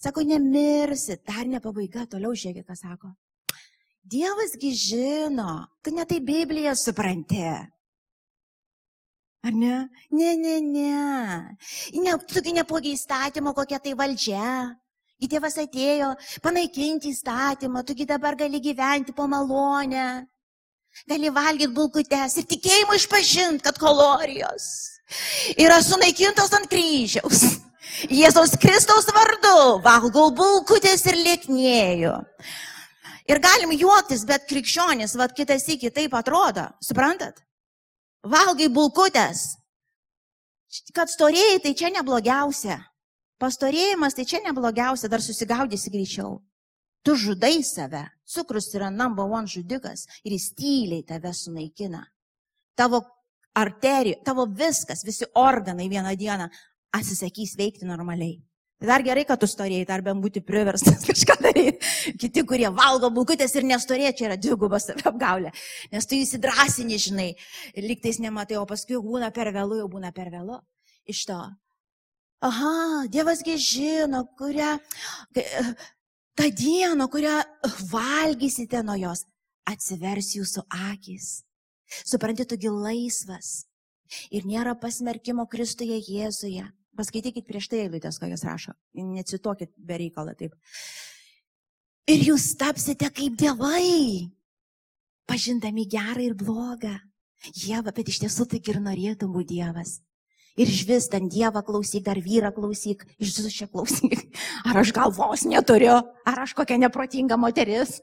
Sako, 0.01 0.25
nemirsi, 0.25 1.19
dar 1.21 1.45
ne 1.45 1.61
pabaiga, 1.61 2.07
toliau 2.09 2.33
žiūrėk, 2.33 2.65
ką 2.65 2.79
sako. 2.79 3.13
Dievasgi 4.01 4.71
žino, 4.75 5.67
tu 5.83 5.93
netai 5.93 6.19
Bibliją 6.19 6.73
supranti. 6.75 7.43
Ar 9.41 9.53
ne? 9.53 9.89
Ne, 10.11 10.35
ne, 10.37 10.59
ne. 10.61 11.57
ne 11.93 12.17
tugi 12.29 12.53
nepogi 12.53 12.93
įstatymo, 12.93 13.53
kokia 13.57 13.79
tai 13.81 13.95
valdžia. 13.97 14.77
Į 15.21 15.29
tėvas 15.29 15.57
atėjo 15.61 16.11
panaikinti 16.41 17.11
įstatymą, 17.13 17.83
tugi 17.85 18.07
dabar 18.09 18.37
gali 18.37 18.61
gyventi 18.61 19.13
po 19.13 19.27
malonę. 19.29 20.25
Gali 21.07 21.29
valgyti 21.31 21.73
bulkutes 21.73 22.37
ir 22.41 22.47
tikėjimą 22.49 22.97
išpažinti, 22.97 23.63
kad 23.63 23.77
kalorijos 23.79 24.91
yra 25.59 25.79
sunaikintos 25.83 26.51
ant 26.55 26.69
kryžiaus. 26.71 27.43
Jėzaus 28.11 28.55
Kristaus 28.61 29.09
vardu 29.11 29.81
valgau 29.83 30.29
bulkutės 30.35 31.03
ir 31.09 31.17
lieknėjau. 31.19 32.17
Ir 33.31 33.39
galim 33.39 33.71
juoktis, 33.71 34.25
bet 34.27 34.43
krikščionis, 34.49 35.15
vad 35.15 35.31
kitas 35.37 35.63
iki 35.71 35.91
taip 35.95 36.15
atrodo, 36.17 36.65
suprantat? 36.83 37.37
Valgai 38.27 38.67
bulkutės. 38.73 39.45
Kad 40.95 41.11
storėjai, 41.11 41.61
tai 41.63 41.71
čia 41.79 41.91
neblogiausia. 41.95 42.81
Pastorėjimas, 43.41 44.17
tai 44.17 44.27
čia 44.27 44.41
neblogiausia, 44.43 45.09
dar 45.09 45.23
susigaudysi 45.23 45.93
greičiau. 45.93 46.41
Tu 47.07 47.15
žudai 47.17 47.63
save. 47.65 48.03
Cukrus 48.27 48.69
yra 48.75 48.91
number 48.91 49.25
one 49.25 49.49
žudikas 49.49 50.05
ir 50.23 50.35
jis 50.35 50.51
tyliai 50.55 51.07
tave 51.07 51.31
sunaikina. 51.33 52.03
Tavo 52.77 53.01
arterijų, 53.57 54.21
tavo 54.27 54.45
viskas, 54.45 55.01
visi 55.07 55.25
organai 55.35 55.89
vieną 55.91 56.13
dieną 56.19 56.47
atsisakys 56.95 57.57
veikti 57.57 57.87
normaliai. 57.87 58.37
Dar 58.81 59.03
gerai, 59.05 59.23
kad 59.29 59.37
tu 59.37 59.45
storėjai, 59.45 59.85
dar 59.85 60.01
bent 60.01 60.23
būti 60.23 60.41
priverstas 60.41 61.03
kažką 61.09 61.35
daryti. 61.43 61.91
Kiti, 62.17 62.41
kurie 62.49 62.69
valgo 62.73 63.11
bulkutės 63.13 63.53
ir 63.53 63.67
nestorėja, 63.69 64.13
čia 64.17 64.27
yra 64.31 64.37
dvigubas 64.41 64.89
apgaulė. 64.95 65.51
Nes 65.93 66.09
tu 66.09 66.17
įsidrasini, 66.17 66.97
žinai, 67.01 67.27
liktais 67.77 68.17
nematai, 68.23 68.57
o 68.57 68.65
paskui 68.69 68.97
būna 68.97 69.29
per 69.35 69.53
vėlų, 69.53 69.83
jau 69.83 69.91
būna 69.91 70.09
per 70.15 70.33
vėlų. 70.33 70.57
Iš 71.13 71.27
to. 71.29 71.37
Aha, 72.41 73.05
Dievasgi 73.13 73.53
žino, 73.61 74.23
kurią, 74.39 74.73
tą 76.33 76.49
dieną, 76.49 77.05
kurią 77.13 77.37
valgysite 77.91 78.81
nuo 78.81 78.97
jos, 78.97 79.27
atsivers 79.69 80.33
jūsų 80.39 80.65
akis. 80.89 81.43
Supranti, 82.01 82.49
tugi 82.49 82.73
laisvas. 82.73 83.67
Ir 84.33 84.49
nėra 84.49 84.73
pasmerkimo 84.79 85.45
Kristuje 85.51 86.01
Jėzuje. 86.01 86.65
Paskaitykit 87.01 87.47
prieš 87.49 87.71
tai 87.71 87.85
eilutės, 87.87 88.19
ką 88.21 88.29
jis 88.29 88.45
rašo. 88.45 88.75
Necituokit 88.93 89.71
be 89.73 89.97
reikalo 90.03 90.35
taip. 90.37 90.53
Ir 92.11 92.21
jūs 92.27 92.51
tapsite 92.59 93.09
kaip 93.09 93.39
dievai, 93.39 94.29
pažindami 95.29 95.87
gerą 95.89 96.21
ir 96.27 96.35
blogą. 96.37 96.93
Dievą, 97.57 97.89
bet 97.89 98.11
iš 98.11 98.19
tiesų 98.21 98.45
tai 98.51 98.59
ir 98.69 98.77
norėtų 98.83 99.25
būti 99.33 99.57
Dievas. 99.57 99.95
Ir 100.59 100.69
iš 100.69 100.83
vis 100.85 101.07
ten 101.09 101.25
Dievą 101.31 101.63
klausyk, 101.65 102.03
dar 102.05 102.19
vyrą 102.21 102.51
klausyk, 102.53 103.01
iš 103.17 103.31
viso 103.39 103.49
čia 103.49 103.65
klausyk. 103.71 104.27
Ar 104.67 104.77
aš 104.83 104.91
galvos 104.93 105.47
neturiu, 105.49 105.95
ar 106.27 106.43
aš 106.43 106.53
kokia 106.53 106.77
neprotinga 106.83 107.39
moteris, 107.41 107.97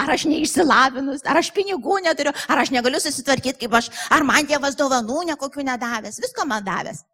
ar 0.00 0.10
aš 0.16 0.24
neišsilavinus, 0.26 1.22
ar 1.22 1.38
aš 1.38 1.52
pinigų 1.54 2.00
neturiu, 2.02 2.34
ar 2.50 2.64
aš 2.64 2.74
negaliu 2.74 2.98
susitvarkyti 2.98 3.62
kaip 3.62 3.78
aš, 3.78 3.92
ar 4.10 4.26
man 4.26 4.48
Dievas 4.48 4.74
dovanų 4.80 5.28
nekokių 5.30 5.68
nedavęs, 5.70 6.18
visko 6.24 6.48
man 6.50 6.66
davęs. 6.66 7.04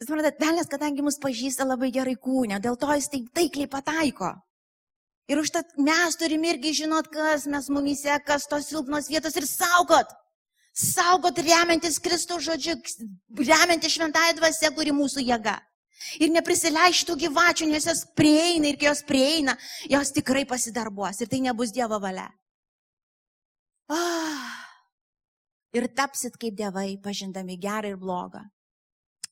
Suprantat, 0.00 0.38
velnės, 0.40 0.68
kadangi 0.70 1.04
mus 1.04 1.18
pažįsta 1.20 1.66
labai 1.68 1.90
gerai 1.92 2.14
kūnę, 2.16 2.56
dėl 2.64 2.78
to 2.80 2.88
jis 2.96 3.10
taip 3.12 3.26
taikliai 3.36 3.68
pataiko. 3.68 4.30
Ir 5.28 5.38
užtat 5.42 5.76
mes 5.78 6.16
turim 6.18 6.46
irgi 6.48 6.72
žinot, 6.80 7.10
kas 7.12 7.44
mes 7.46 7.68
mumise, 7.70 8.14
kas 8.26 8.48
tos 8.50 8.70
silpnos 8.70 9.10
vietos 9.12 9.36
ir 9.36 9.46
saugot. 9.46 10.08
Saugot 10.74 11.36
remiantis 11.44 12.00
Kristų 12.02 12.38
žodžiu, 12.46 12.78
remiantis 13.38 13.92
šventąją 13.92 14.38
dvasę, 14.38 14.70
kuri 14.74 14.94
mūsų 14.96 15.26
jėga. 15.26 15.58
Ir 16.16 16.32
neprisileištų 16.32 17.18
gyvačių, 17.26 17.68
nes 17.68 17.84
jos 17.86 18.06
prieina 18.16 18.70
ir 18.70 18.78
kai 18.80 18.88
jos 18.88 19.02
prieina, 19.04 19.56
jos 19.90 20.14
tikrai 20.16 20.46
pasidarbuos 20.48 21.20
ir 21.20 21.28
tai 21.28 21.42
nebus 21.44 21.74
Dievo 21.76 22.00
valia. 22.00 22.30
Ah. 23.92 24.56
Ir 25.76 25.86
tapsit 25.94 26.40
kaip 26.40 26.56
dievai, 26.56 26.96
pažindami 27.04 27.58
gerą 27.60 27.92
ir 27.92 28.00
blogą. 28.00 28.42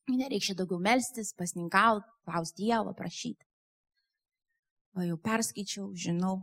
Nereikia 0.08 0.54
daugiau 0.56 0.80
melstis, 0.80 1.34
pasninkauti, 1.36 2.08
klausti 2.24 2.64
Dievo, 2.64 2.94
prašyti. 2.96 3.44
O 4.96 5.04
jau 5.04 5.18
perskaičiau, 5.20 5.90
žinau, 5.94 6.40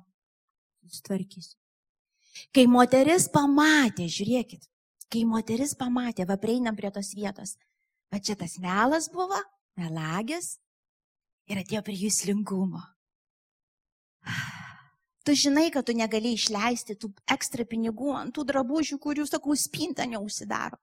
sutvarkysiu. 0.85 1.57
Kai 2.53 2.65
moteris 2.69 3.27
pamatė, 3.31 4.05
žiūrėkit, 4.11 4.67
kai 5.11 5.23
moteris 5.27 5.73
pamatė, 5.79 6.27
va 6.27 6.37
prieinam 6.39 6.75
prie 6.77 6.91
tos 6.93 7.13
vietos, 7.15 7.55
va 8.11 8.19
čia 8.19 8.35
tas 8.39 8.57
melas 8.61 9.07
buvo, 9.11 9.39
melagis 9.79 10.57
ir 11.49 11.61
atėjo 11.61 11.81
prie 11.87 11.97
jūslingumo. 12.05 12.83
Tu 15.25 15.33
žinai, 15.33 15.71
kad 15.73 15.87
tu 15.87 15.95
negali 15.97 16.35
išleisti 16.37 16.97
tų 17.01 17.09
ekstra 17.33 17.65
pinigų 17.65 18.11
ant 18.13 18.35
tų 18.35 18.45
drabužių, 18.45 18.99
kurių, 19.01 19.25
sakau, 19.29 19.55
spinta 19.57 20.05
neužsidaro. 20.05 20.77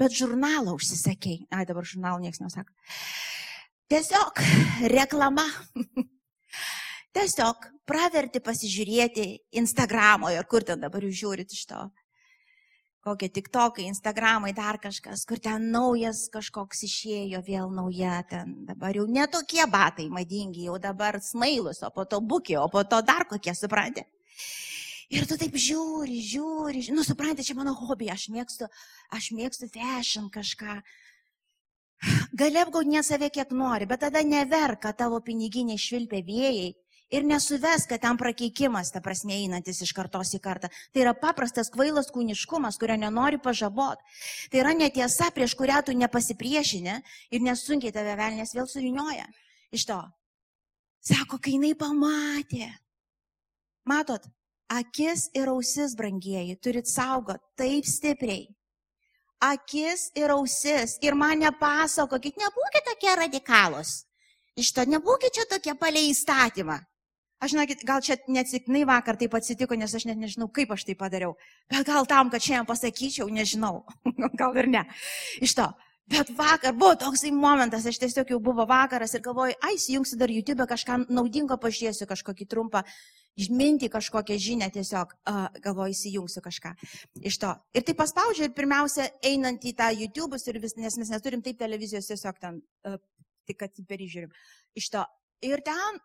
Bet 0.00 0.16
žurnalą 0.16 0.74
užsisakėjai. 0.78 1.46
Ai, 1.54 1.64
dabar 1.68 1.86
žurnalą 1.86 2.22
niekas 2.22 2.42
nesako. 2.42 2.74
Tiesiog 3.92 4.40
reklama. 4.90 5.44
Tiesiog 7.14 7.68
praverti 7.86 8.40
pasižiūrėti 8.42 9.26
Instagramoje, 9.60 10.40
kur 10.50 10.64
ten 10.66 10.80
dabar 10.82 11.04
jūs 11.06 11.20
žiūrit 11.20 11.52
iš 11.54 11.68
to. 11.70 11.82
Kokie 13.04 13.28
tik 13.28 13.50
tokai, 13.52 13.84
Instagramai, 13.90 14.54
dar 14.56 14.78
kažkas, 14.80 15.26
kur 15.28 15.38
ten 15.38 15.68
naujas 15.70 16.24
kažkoks 16.32 16.80
išėjo, 16.86 17.42
vėl 17.44 17.68
nauja, 17.68 18.22
ten 18.30 18.54
dabar 18.64 18.96
jau 18.96 19.04
netokie 19.04 19.60
batai 19.68 20.08
madingi, 20.08 20.64
jau 20.70 20.78
dabar 20.80 21.20
smailus, 21.20 21.82
o 21.84 21.92
po 21.92 22.06
to 22.08 22.22
bukiai, 22.24 22.62
o 22.62 22.70
po 22.72 22.82
to 22.88 23.02
dar 23.04 23.28
kokie, 23.28 23.52
suprantate. 23.52 24.08
Ir 25.12 25.26
tu 25.28 25.36
taip 25.40 25.56
žiūri, 25.60 26.20
žiūri, 26.24 26.86
nu 26.96 27.04
suprantate, 27.04 27.44
čia 27.44 27.56
mano 27.58 27.74
hobi, 27.76 28.08
aš 28.12 28.28
mėgstu, 28.32 28.68
aš 29.12 29.32
mėgstu 29.36 29.68
fashion 29.72 30.30
kažką. 30.32 30.78
Gali 32.36 32.60
apgaudinėti 32.60 33.08
save 33.08 33.28
kiek 33.32 33.52
nori, 33.56 33.88
bet 33.88 34.02
tada 34.04 34.22
neverka 34.24 34.92
tavo 34.96 35.20
piniginiai 35.24 35.80
švilpia 35.80 36.20
vėjai 36.24 36.72
ir 37.14 37.24
nesuves, 37.28 37.86
kad 37.88 38.02
ten 38.02 38.18
prakeikimas, 38.20 38.90
ta 38.92 39.00
prasme, 39.04 39.36
einantis 39.36 39.82
iš 39.84 39.92
kartos 39.96 40.34
į 40.36 40.40
kartą. 40.44 40.70
Tai 40.92 41.04
yra 41.04 41.14
paprastas 41.16 41.70
kvailas 41.72 42.10
kūniškumas, 42.14 42.78
kurio 42.80 42.96
nenori 43.00 43.38
pažabot. 43.42 44.02
Tai 44.50 44.62
yra 44.62 44.74
netiesa, 44.76 45.30
prieš 45.34 45.54
kurią 45.58 45.82
tu 45.86 45.96
nepasipriešini 45.96 46.96
ir 47.30 47.44
nesunkiai 47.44 47.94
tave 47.94 48.16
velnės 48.18 48.54
vėl 48.56 48.68
suvinioja. 48.70 49.28
Iš 49.74 49.86
to. 49.90 50.00
Sako, 51.04 51.38
kai 51.38 51.58
jinai 51.58 51.74
pamatė. 51.78 52.72
Matot, 53.88 54.24
akis 54.70 55.28
ir 55.34 55.48
ausis, 55.52 55.94
brangieji, 55.96 56.56
turit 56.62 56.88
saugot 56.88 57.42
taip 57.58 57.86
stipriai. 57.86 58.48
Akis 59.44 60.08
ir 60.16 60.32
ausis. 60.32 60.96
Ir 61.04 61.16
man 61.18 61.42
nepasakokit, 61.42 62.38
nebūkite 62.40 62.84
tokie 62.88 63.14
radikalus. 63.18 64.04
Iš 64.56 64.72
to 64.72 64.84
nebūkite 64.88 65.34
čia 65.34 65.46
tokie 65.50 65.74
palei 65.76 66.08
įstatymą. 66.12 66.78
Aš 67.42 67.52
žinokit, 67.52 67.82
gal 67.84 68.00
čia 68.00 68.16
neatsiknai 68.30 68.86
vakar 68.88 69.18
taip 69.20 69.34
atsitiko, 69.36 69.76
nes 69.76 69.92
aš 69.92 70.06
net 70.08 70.16
nežinau, 70.16 70.46
kaip 70.48 70.70
aš 70.72 70.86
tai 70.88 70.94
padariau. 70.96 71.34
Bet 71.68 71.84
gal 71.84 72.06
tam, 72.08 72.30
kad 72.32 72.40
šiandien 72.40 72.68
pasakyčiau, 72.68 73.26
nežinau. 73.28 73.82
gal 74.40 74.54
ir 74.56 74.70
ne. 74.70 74.84
Iš 75.44 75.58
to. 75.58 75.66
Bet 76.08 76.30
vakar 76.36 76.72
buvo 76.76 76.94
toksai 77.00 77.32
momentas, 77.32 77.84
aš 77.88 77.98
tiesiog 78.00 78.32
jau 78.34 78.38
buvo 78.40 78.66
vakaras 78.68 79.16
ir 79.16 79.22
galvoju, 79.24 79.56
ai, 79.64 79.74
įjungsiu 79.76 80.18
dar 80.20 80.32
YouTube 80.32 80.66
kažką 80.68 81.06
naudingo, 81.08 81.56
pažiūrėsiu 81.60 82.08
kažkokį 82.08 82.46
trumpą 82.48 82.82
mintį, 83.50 83.90
kažkokią 83.90 84.36
žinią, 84.38 84.70
tiesiog 84.74 85.14
uh, 85.16 85.48
galvoju, 85.64 85.94
įsijungsiu 85.96 86.42
kažką 86.44 86.74
iš 87.26 87.40
to. 87.42 87.50
Ir 87.74 87.86
tai 87.86 87.96
paspaudžiu 87.98 88.46
ir 88.46 88.54
pirmiausia, 88.54 89.08
einant 89.26 89.64
į 89.66 89.74
tą 89.78 89.90
YouTube, 89.94 90.38
vis, 90.38 90.76
nes 90.78 90.98
mes 91.00 91.10
neturim 91.10 91.42
taip 91.42 91.58
televizijos, 91.58 92.10
tiesiog 92.12 92.38
ten, 92.40 92.62
uh, 92.86 92.98
tik 93.48 93.58
kad 93.64 93.74
jį 93.74 93.86
perižiūrim. 93.90 94.34
Iš 94.78 94.90
to. 94.94 95.06
Ir 95.44 95.64
ten 95.66 95.98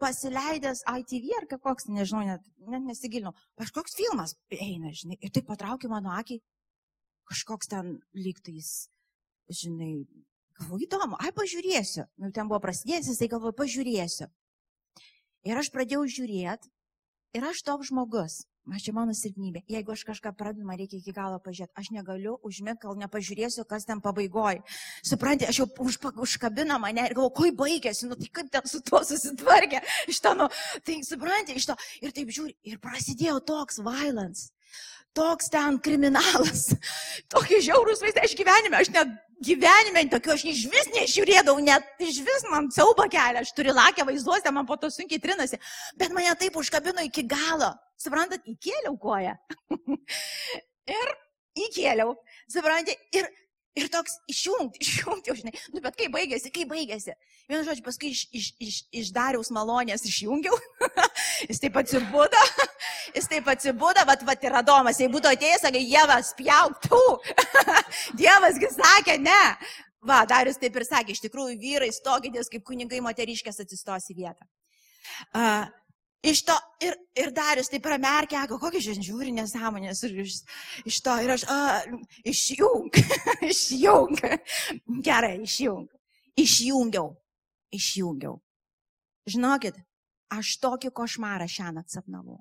pasileidęs 0.00 0.82
ITV 0.84 1.30
ar 1.38 1.46
koks, 1.56 1.88
nežinau, 1.88 2.24
net, 2.26 2.42
net 2.68 2.84
nesigilinau, 2.84 3.32
kažkoks 3.56 3.96
filmas 3.96 4.36
eina, 4.52 4.92
žinai, 4.92 5.16
ir 5.20 5.32
tai 5.32 5.42
patraukė 5.46 5.88
mano 5.88 6.12
akį, 6.12 6.40
kažkoks 7.30 7.70
ten 7.72 7.94
lygtais, 8.12 8.90
žinai, 9.48 10.04
galvoju, 10.60 10.84
įdomu, 10.84 11.16
ai 11.20 11.32
pažiūrėsiu, 11.32 12.04
nu, 12.20 12.30
ten 12.36 12.50
buvo 12.50 12.60
prasidėjęs, 12.66 13.08
jisai 13.14 13.30
galvoju, 13.32 13.56
pažiūrėsiu. 13.56 14.28
Ir 15.46 15.62
aš 15.62 15.70
pradėjau 15.74 16.04
žiūrėti, 16.18 16.70
ir 17.38 17.48
aš 17.48 17.62
toks 17.66 17.92
žmogus, 17.92 18.42
Aš 18.66 18.88
čia 18.88 18.92
mano 18.96 19.12
silpnybė. 19.14 19.60
Jeigu 19.70 19.92
aš 19.94 20.02
kažką 20.08 20.32
pradedu, 20.34 20.66
man 20.66 20.78
reikia 20.80 20.98
iki 20.98 21.12
galo 21.14 21.38
pažiūrėti. 21.42 21.70
Aš 21.78 21.90
negaliu 21.94 22.32
užmėgti, 22.42 22.82
kol 22.82 22.96
nepažiūrėsiu, 22.98 23.62
kas 23.70 23.86
ten 23.86 24.02
pabaigoje. 24.02 24.64
Suprantate, 25.06 25.52
aš 25.52 25.60
jau 25.60 25.68
už, 25.86 26.00
užkabina 26.26 26.80
mane 26.82 27.04
ir 27.06 27.14
galvoju, 27.14 27.34
kai 27.38 27.52
baigėsi, 27.60 28.08
nu 28.10 28.18
tai 28.18 28.26
kaip 28.40 28.50
ten 28.50 28.66
su 28.66 28.82
tuo 28.82 29.04
susitvarkė. 29.06 29.84
Iš 30.10 30.18
to, 30.24 30.34
nu, 30.34 30.50
tai 30.82 30.98
suprantate, 31.06 31.54
iš 31.60 31.70
to. 31.70 31.78
Ir 32.02 32.16
taip 32.16 32.34
žiūri, 32.34 32.56
ir 32.66 32.82
prasidėjo 32.82 33.38
toks 33.46 33.78
violence 33.86 34.50
toks 35.16 35.48
ten 35.52 35.78
kriminalas, 35.82 36.68
tokie 37.32 37.62
žiaurūs 37.64 38.02
vaizdai, 38.04 38.26
aš 38.28 38.36
gyvenime, 38.38 38.80
aš 38.80 38.92
net 38.94 39.14
gyvenime 39.44 40.04
tokių, 40.12 40.34
aš 40.36 40.44
iš 40.52 40.62
vis 40.72 40.90
nežiūrėdavau, 40.94 41.60
net 41.64 42.04
iš 42.04 42.20
vis 42.26 42.46
man 42.52 42.68
siauba 42.74 43.08
kelia, 43.12 43.42
aš 43.44 43.52
turiu 43.56 43.74
lakę 43.76 44.06
vaizduose, 44.08 44.52
man 44.54 44.68
po 44.68 44.78
to 44.80 44.90
sunkiai 44.92 45.22
trinasi, 45.22 45.60
bet 46.00 46.14
mane 46.16 46.32
taip 46.40 46.56
užkabino 46.60 47.04
iki 47.08 47.26
galo, 47.28 47.72
suprantat, 48.00 48.44
įkėliau 48.48 48.96
koją. 49.00 49.34
ir 51.00 51.12
įkėliau, 51.66 52.14
suprantat, 52.52 52.96
ir 53.16 53.28
Ir 53.76 53.90
toks 53.92 54.16
išjungti, 54.32 54.80
išjungti, 54.84 55.34
žinai, 55.40 55.54
nu 55.74 55.82
bet 55.84 55.98
kaip 55.98 56.14
baigėsi, 56.14 56.52
kaip 56.54 56.70
baigėsi. 56.72 57.14
Vienu 57.50 57.62
žodžiu, 57.66 57.84
paskui 57.86 58.12
iš, 58.14 58.24
iš, 58.32 58.50
iš, 58.62 58.78
iš 59.02 59.10
dariaus 59.14 59.52
malonės 59.54 60.06
išjungiau, 60.08 60.56
jis 61.50 61.60
taip 61.62 61.76
atsibudo, 61.82 62.44
jis 63.16 63.28
taip 63.30 63.48
atsibudo, 63.52 64.04
bet 64.08 64.24
vat 64.26 64.46
ir 64.48 64.58
Adomas, 64.62 65.00
jei 65.02 65.12
būtų 65.12 65.34
atėjęs, 65.34 65.66
sakai, 65.68 65.84
Dievas, 65.86 66.32
pjauktų. 66.38 67.02
Dievasgi 68.18 68.72
sakė, 68.78 69.18
ne. 69.22 69.42
Va, 70.06 70.22
Darius 70.28 70.60
taip 70.62 70.76
ir 70.78 70.86
sakė, 70.86 71.14
iš 71.14 71.24
tikrųjų 71.24 71.56
vyrai 71.60 71.90
stokitės, 71.92 72.48
kaip 72.52 72.64
kunigai 72.66 73.02
moteriškės 73.04 73.60
atsistos 73.64 74.06
į 74.12 74.20
vietą. 74.20 74.46
Uh, 75.34 75.66
Iš 76.24 76.42
to 76.48 76.54
ir, 76.82 76.96
ir 77.18 77.30
Darius 77.34 77.68
tai 77.70 77.80
pramerkė, 77.82 78.40
kokia 78.48 78.80
šiandien 78.82 79.04
žiūri 79.04 79.34
nesąmonės 79.36 80.02
ir 80.08 80.16
iš, 80.24 80.38
iš 80.88 81.00
to 81.04 81.14
ir 81.22 81.34
aš, 81.36 81.44
a, 81.52 81.58
išjung, 82.24 82.96
išjung, 83.52 84.22
gerai, 85.04 85.36
išjung, 85.44 85.86
išjungiau, 86.40 87.12
išjungiau. 87.76 88.40
Žinokit, 89.30 89.78
aš 90.32 90.56
tokį 90.62 90.90
košmarą 90.96 91.46
šiandien 91.50 91.84
atsapnavau. 91.84 92.40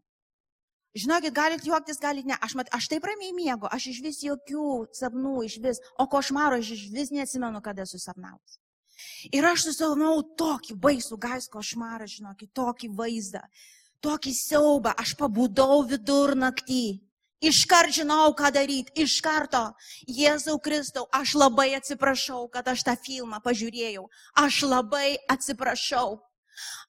Žinokit, 0.96 1.34
galit 1.36 1.66
juoktis, 1.68 2.00
galit 2.00 2.26
ne. 2.26 2.38
Aš, 2.42 2.56
mat, 2.56 2.70
aš 2.74 2.88
taip 2.88 3.04
ramiai 3.04 3.34
miegu, 3.36 3.68
aš 3.68 3.90
iš 3.92 3.98
vis 4.06 4.22
jokių 4.24 4.68
sapnų, 4.96 5.34
iš 5.44 5.58
vis, 5.64 5.82
o 6.00 6.08
košmaro 6.08 6.62
aš 6.62 6.72
iš 6.78 6.86
vis 6.94 7.12
neatsimenu, 7.12 7.60
kada 7.62 7.84
esu 7.84 8.00
sapnavus. 8.00 8.62
Ir 9.32 9.46
aš 9.50 9.70
susapnau 9.70 10.20
tokį 10.40 10.78
baisų 10.82 11.18
gais 11.22 11.50
košmarą, 11.52 12.08
žinokit, 12.10 12.54
tokį 12.56 12.92
vaizdą 12.96 13.44
tokį 14.06 14.34
siaubą, 14.38 14.94
aš 15.02 15.16
pabudau 15.20 15.82
vidurnaktį. 15.90 17.02
Iškart 17.46 17.94
žinau, 17.94 18.32
ką 18.38 18.50
daryti, 18.56 18.94
iš 19.04 19.20
karto. 19.22 19.68
Jėzau 20.08 20.56
Kristau, 20.64 21.06
aš 21.14 21.36
labai 21.38 21.74
atsiprašau, 21.78 22.46
kad 22.54 22.68
aš 22.72 22.86
tą 22.88 22.96
filmą 22.98 23.42
pažiūrėjau. 23.44 24.08
Aš 24.46 24.64
labai 24.66 25.18
atsiprašau. 25.30 26.22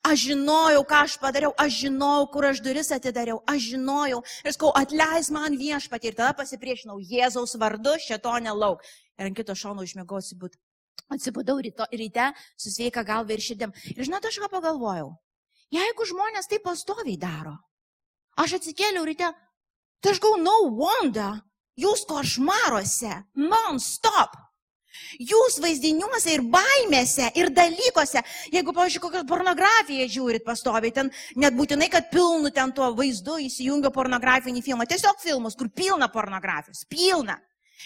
Aš 0.07 0.29
žinojau, 0.31 0.85
ką 0.87 1.01
aš 1.09 1.17
padariau, 1.19 1.51
aš 1.59 1.81
žinojau, 1.83 2.29
kur 2.33 2.47
aš 2.53 2.63
duris 2.63 2.93
atidariau, 2.95 3.41
aš 3.51 3.73
žinojau. 3.73 4.23
Ir 4.47 4.55
sakau, 4.55 4.71
atleis 4.79 5.33
man 5.35 5.59
viešpatį. 5.59 6.13
Ir 6.13 6.19
tada 6.23 6.31
pasipriešinau 6.39 7.03
Jėzaus 7.03 7.59
vardu, 7.59 7.99
šito 8.07 8.39
nelauk. 8.47 8.87
Ir 9.19 9.29
ant 9.29 9.37
kito 9.37 9.59
šono 9.59 9.83
užmėgau 9.83 10.23
atsibūti. 10.23 10.61
Atsibūdau 11.13 11.61
ryto, 11.63 11.87
ryte 11.95 12.33
su 12.59 12.73
sveika 12.73 13.05
galva 13.07 13.37
ir 13.37 13.43
širdėm. 13.45 13.75
Ir 13.95 14.09
žinot, 14.09 14.27
aš 14.27 14.41
ką 14.43 14.51
pagalvojau? 14.51 15.13
Jeigu 15.75 16.07
žmonės 16.07 16.51
tai 16.51 16.59
pastoviai 16.63 17.19
daro, 17.19 17.57
aš 18.39 18.59
atsikėliau 18.61 19.07
ryte, 19.07 19.31
tai 20.03 20.15
aš 20.15 20.21
gau, 20.23 20.35
no 20.39 20.57
wonder, 20.79 21.41
jūs 21.79 22.05
košmaruose, 22.11 23.23
non-stop. 23.39 24.37
Jūs 25.21 25.59
vaizdiniuose 25.61 26.33
ir 26.33 26.43
baimėse 26.53 27.29
ir 27.37 27.51
dalykuose, 27.53 28.23
jeigu, 28.53 28.73
pavyzdžiui, 28.73 29.03
kokią 29.05 29.23
pornografiją 29.29 30.07
žiūrit 30.13 30.47
pastoviai, 30.47 30.93
ten 30.95 31.11
net 31.37 31.57
būtinai, 31.57 31.91
kad 31.93 32.09
pilnu 32.13 32.51
ten 32.55 32.73
tuo 32.77 32.89
vaizdu 32.97 33.37
įsijungia 33.45 33.93
pornografinį 33.93 34.65
filmą, 34.65 34.89
tiesiog 34.89 35.21
filmus, 35.21 35.59
kur 35.59 35.69
pilna 35.69 36.09
pornografijos, 36.13 36.87
pilna. 36.89 37.37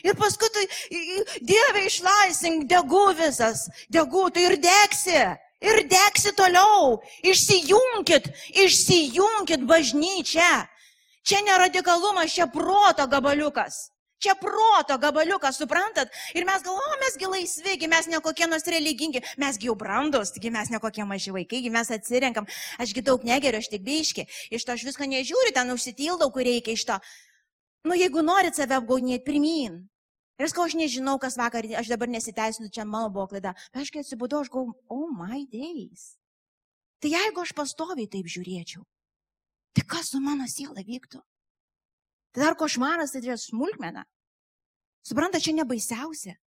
Ir 0.06 0.16
paskui 0.16 0.48
tai, 0.54 0.66
Dieve 1.44 1.84
išlaisink, 1.86 2.66
degu 2.70 3.10
visas, 3.18 3.68
degu, 3.92 4.28
tai 4.30 4.48
ir 4.48 4.58
degsi 4.62 5.22
ir 5.60 5.84
degsi 5.88 6.32
toliau. 6.36 7.00
Išsijunkit, 7.22 8.30
išsijunkit 8.64 9.64
bažnyčią. 9.68 10.52
Čia 11.20 11.40
ne 11.44 11.56
radikalumas, 11.60 12.32
čia 12.32 12.48
proto 12.48 13.06
gabaliukas. 13.06 13.90
Čia 14.20 14.34
proto 14.36 14.98
gabaliukas, 15.00 15.56
suprantat? 15.56 16.10
Ir 16.36 16.44
mes 16.44 16.60
galvojame, 16.64 16.98
mesgi 17.00 17.28
laisvi, 17.28 17.76
mes 17.88 18.08
nekokie 18.12 18.48
nors 18.48 18.66
religingi, 18.68 19.22
mesgi 19.40 19.70
jau 19.70 19.76
brandus, 19.76 20.34
taigi 20.34 20.52
mes 20.52 20.68
nekokie 20.68 21.06
maži 21.08 21.32
vaikai, 21.32 21.62
mes 21.72 21.88
atsirenkam, 21.88 22.48
ašgi 22.84 23.00
daug 23.00 23.24
negeriu, 23.24 23.62
aš 23.62 23.70
tik 23.72 23.84
biški, 23.86 24.26
iš 24.52 24.68
to 24.68 24.76
aš 24.76 24.84
visko 24.90 25.08
nežiūriu, 25.08 25.54
ten 25.56 25.72
užsitildau, 25.72 26.28
kur 26.34 26.44
reikia 26.44 26.76
iš 26.76 26.84
to. 26.90 26.98
Nu, 27.88 27.96
jeigu 27.96 28.22
norit 28.22 28.58
save 28.58 28.76
apgaudinėti, 28.76 29.24
pirmin, 29.24 29.78
Ir 30.40 30.46
aš, 30.46 30.54
aš 30.56 30.72
nežinau, 30.72 31.18
kas 31.20 31.34
vakar, 31.36 31.66
aš 31.76 31.88
dabar 31.92 32.08
nesiteisinu, 32.08 32.70
čia 32.72 32.86
mano 32.88 33.10
buvo 33.12 33.26
klaida. 33.28 33.52
Bet 33.74 33.82
aš 33.82 33.90
kai 33.92 34.00
atsibudau, 34.00 34.40
aš 34.40 34.48
galvoju, 34.48 34.72
oh 34.88 35.10
my 35.12 35.42
days. 35.52 36.14
Tai 37.04 37.10
jeigu 37.12 37.42
aš 37.42 37.52
pastoviai 37.52 38.08
taip 38.08 38.24
žiūrėčiau, 38.24 38.80
tai 39.76 39.84
kas 39.84 40.14
su 40.14 40.20
mano 40.24 40.46
siela 40.48 40.80
vyktų? 40.80 41.20
Tai 42.32 42.40
dar 42.40 42.56
košmaras, 42.56 43.12
tai 43.12 43.20
yra 43.20 43.36
smulkmena. 43.36 44.06
Supranta, 45.04 45.42
čia 45.44 45.52
nebaisiausia. 45.58 46.38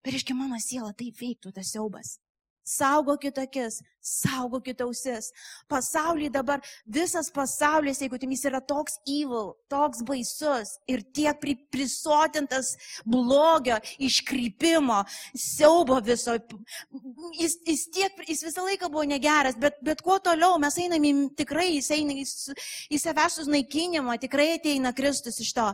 Bet 0.00 0.16
reiškia, 0.16 0.38
mano 0.38 0.56
siela 0.56 0.94
taip 0.96 1.20
veiktų 1.20 1.52
tas 1.52 1.74
siaubas. 1.76 2.16
Saugokit 2.64 3.38
akis, 3.42 3.80
saugokit 4.02 4.80
ausis. 4.80 5.32
Pasaulyje 5.68 6.30
dabar 6.30 6.60
visas 6.86 7.30
pasaulis, 7.30 7.98
jeigu 8.02 8.18
jis 8.18 8.44
yra 8.50 8.60
toks 8.60 8.98
evil, 9.06 9.54
toks 9.70 10.02
baisus 10.06 10.76
ir 10.90 11.02
tiek 11.14 11.38
pri, 11.40 11.56
prisotintas 11.74 12.76
blogio, 13.06 13.78
iškrypimo, 13.98 15.02
siaubo 15.34 16.00
viso. 16.02 16.36
Jis, 17.38 17.56
jis, 17.66 17.86
tiek, 17.94 18.22
jis 18.28 18.42
visą 18.46 18.66
laiką 18.66 18.90
buvo 18.90 19.06
negeras, 19.10 19.58
bet, 19.58 19.78
bet 19.82 20.02
kuo 20.02 20.18
toliau 20.22 20.58
mes 20.62 20.78
einame 20.82 21.12
tikrai, 21.38 21.70
jis 21.76 21.90
eina 21.94 22.14
į, 22.18 22.26
į 22.94 23.02
savęs 23.02 23.40
sunaikinimą, 23.42 24.18
tikrai 24.22 24.52
ateina 24.58 24.94
Kristus 24.94 25.40
iš 25.42 25.52
to. 25.56 25.68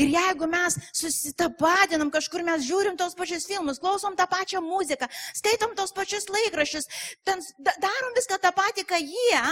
Ir 0.00 0.12
jeigu 0.12 0.48
mes 0.50 0.76
susitapatinam 0.92 2.12
kažkur, 2.12 2.44
mes 2.44 2.64
žiūrim 2.68 3.00
tos 3.00 3.16
pačius 3.16 3.48
filmus, 3.48 3.80
klausom 3.80 4.16
tą 4.16 4.28
pačią 4.28 4.60
muziką, 4.64 5.08
skaitom 5.36 5.76
tos 5.76 5.92
pačius 5.96 6.28
laikraščius, 6.34 6.88
ten 7.26 7.42
darom 7.58 8.14
viską 8.18 8.38
tą 8.42 8.52
patį, 8.56 8.84
ką 8.90 9.00
jie 9.00 9.42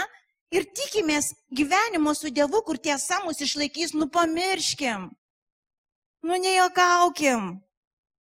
ir 0.53 0.69
tikimės 0.77 1.33
gyvenimo 1.51 2.15
su 2.15 2.31
Dievu, 2.31 2.63
kur 2.67 2.79
tiesa 2.79 3.23
mus 3.25 3.41
išlaikys, 3.41 3.95
nu 3.97 4.09
pamirškim. 4.13 5.11
Nu 6.23 6.39
nejokaukim. 6.39 7.61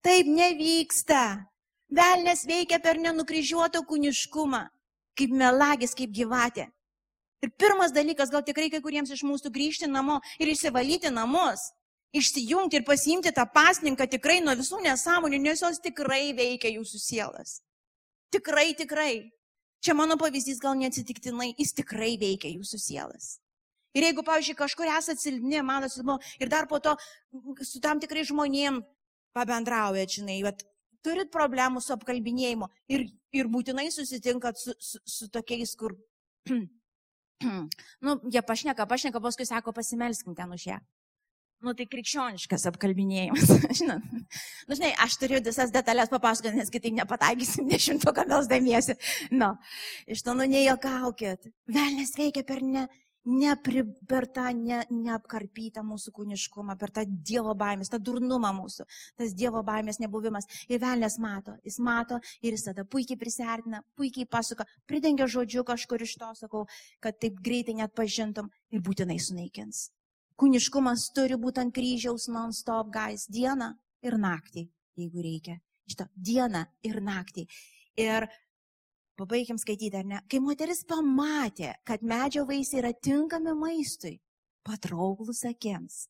Taip 0.02 0.26
nevyksta. 0.26 1.46
Velnes 1.92 2.46
veikia 2.48 2.80
per 2.80 2.98
nenukryžiuotą 2.98 3.84
kūniškumą, 3.86 4.62
kaip 5.20 5.34
melagis, 5.36 5.94
kaip 5.98 6.14
gyvatė. 6.16 6.70
Ir 7.44 7.52
pirmas 7.60 7.92
dalykas, 7.92 8.32
gal 8.32 8.46
tikrai 8.46 8.70
kai 8.72 8.80
kuriems 8.82 9.12
iš 9.12 9.26
mūsų 9.28 9.52
grįžti 9.54 9.90
namo 9.90 10.20
ir 10.40 10.52
išsivalyti 10.54 11.12
namus, 11.12 11.68
išsijungti 12.14 12.80
ir 12.80 12.86
pasiimti 12.88 13.34
tą 13.36 13.48
pasninką 13.54 14.08
tikrai 14.08 14.40
nuo 14.46 14.56
visų 14.60 14.82
nesąmonių, 14.86 15.42
nes 15.42 15.64
jos 15.66 15.82
tikrai 15.84 16.32
veikia 16.38 16.72
jūsų 16.78 17.02
sielas. 17.02 17.60
Tikrai, 18.32 18.72
tikrai. 18.78 19.14
Čia 19.82 19.96
mano 19.98 20.16
pavyzdys 20.20 20.62
gal 20.62 20.76
neatsitiktinai, 20.78 21.52
jis 21.58 21.74
tikrai 21.74 22.14
veikia 22.22 22.52
jūsų 22.54 22.80
sielas. 22.80 23.32
Ir 23.98 24.06
jeigu, 24.08 24.24
pavyzdžiui, 24.24 24.56
kažkur 24.60 24.88
esate 24.88 25.20
silpni, 25.20 25.60
manosi, 25.66 26.04
ir 26.40 26.52
dar 26.52 26.68
po 26.70 26.80
to 26.80 26.94
su 27.66 27.82
tam 27.84 28.00
tikrai 28.00 28.24
žmonėm 28.28 28.80
pabendraujat, 29.36 30.14
žinai, 30.16 30.38
bet 30.46 30.64
turit 31.04 31.32
problemų 31.34 31.82
su 31.82 31.92
apkalbinėjimu 31.96 32.70
ir, 32.94 33.10
ir 33.36 33.50
būtinai 33.52 33.90
susitinkat 33.92 34.62
su, 34.62 34.78
su, 34.80 35.02
su 35.04 35.28
tokiais, 35.34 35.74
kur, 35.76 35.98
nu, 38.06 38.16
jie 38.32 38.46
pašneka, 38.46 38.88
pašneka, 38.88 39.20
paskui 39.24 39.50
sako, 39.50 39.74
pasimelskim 39.76 40.38
ten 40.38 40.56
už 40.56 40.70
ją 40.72 40.80
nu 41.66 41.74
tai 41.78 41.88
krikščioniškas 41.90 42.66
apkalbinėjimas. 42.72 43.52
Žinot, 43.82 44.08
nu, 44.14 44.78
žinai, 44.78 44.92
aš 45.06 45.18
turiu 45.22 45.42
visas 45.46 45.74
detalės 45.74 46.12
papasakoti, 46.12 46.58
nes 46.58 46.74
kitaip 46.74 46.96
nepataikysim 46.98 47.70
dešimtuką 47.70 48.26
melsdamiesi. 48.32 48.98
Nu, 49.34 49.54
iš 50.10 50.26
to 50.26 50.36
nu 50.38 50.48
nejuokaukit. 50.50 51.52
Velnes 51.72 52.16
veikia 52.18 52.44
per 52.48 52.64
ne, 52.66 52.88
ne 53.30 53.54
per 54.10 54.28
tą 54.34 54.48
ne, 54.58 54.82
neapkarpytą 54.90 55.84
mūsų 55.86 56.14
kūniškumą, 56.18 56.78
per 56.82 56.94
tą 56.96 57.06
Dievo 57.06 57.54
baimės, 57.58 57.94
tą 57.94 58.02
durnumą 58.02 58.54
mūsų, 58.58 58.88
tas 59.22 59.38
Dievo 59.38 59.62
baimės 59.68 60.02
nebuvimas. 60.02 60.50
Ir 60.72 60.82
velnės 60.82 61.20
mato, 61.22 61.56
jis 61.68 61.78
mato 61.84 62.20
ir 62.42 62.58
jis 62.58 62.68
tada 62.72 62.86
puikiai 62.90 63.20
prisartina, 63.22 63.86
puikiai 63.98 64.26
pasuka, 64.26 64.66
pridengia 64.90 65.30
žodžiu 65.30 65.66
kažkur 65.68 66.02
iš 66.02 66.18
to, 66.18 66.34
sakau, 66.42 66.68
kad 67.04 67.22
taip 67.22 67.42
greitai 67.44 67.78
net 67.84 67.94
pažintum 67.98 68.50
ir 68.74 68.82
būtinai 68.82 69.22
sunaikins. 69.22 69.92
Kūniškumas 70.42 71.12
turi 71.14 71.36
būti 71.38 71.62
ant 71.62 71.74
kryžiaus 71.76 72.24
non-stop, 72.34 72.88
guys, 72.94 73.28
dieną 73.30 73.68
ir 74.02 74.16
naktį, 74.18 74.64
jeigu 74.98 75.22
reikia. 75.22 75.60
Šitą 75.86 76.08
dieną 76.16 76.64
ir 76.88 76.98
naktį. 77.06 77.44
Ir 78.02 78.26
pabaigiam 79.20 79.60
skaityti, 79.62 80.00
ar 80.00 80.08
ne? 80.08 80.22
Kai 80.32 80.40
moteris 80.42 80.82
pamatė, 80.90 81.76
kad 81.86 82.02
medžio 82.02 82.48
vaisiai 82.50 82.80
yra 82.82 82.92
tinkami 82.94 83.54
maistui, 83.60 84.16
patrauklus 84.66 85.44
akims. 85.46 86.08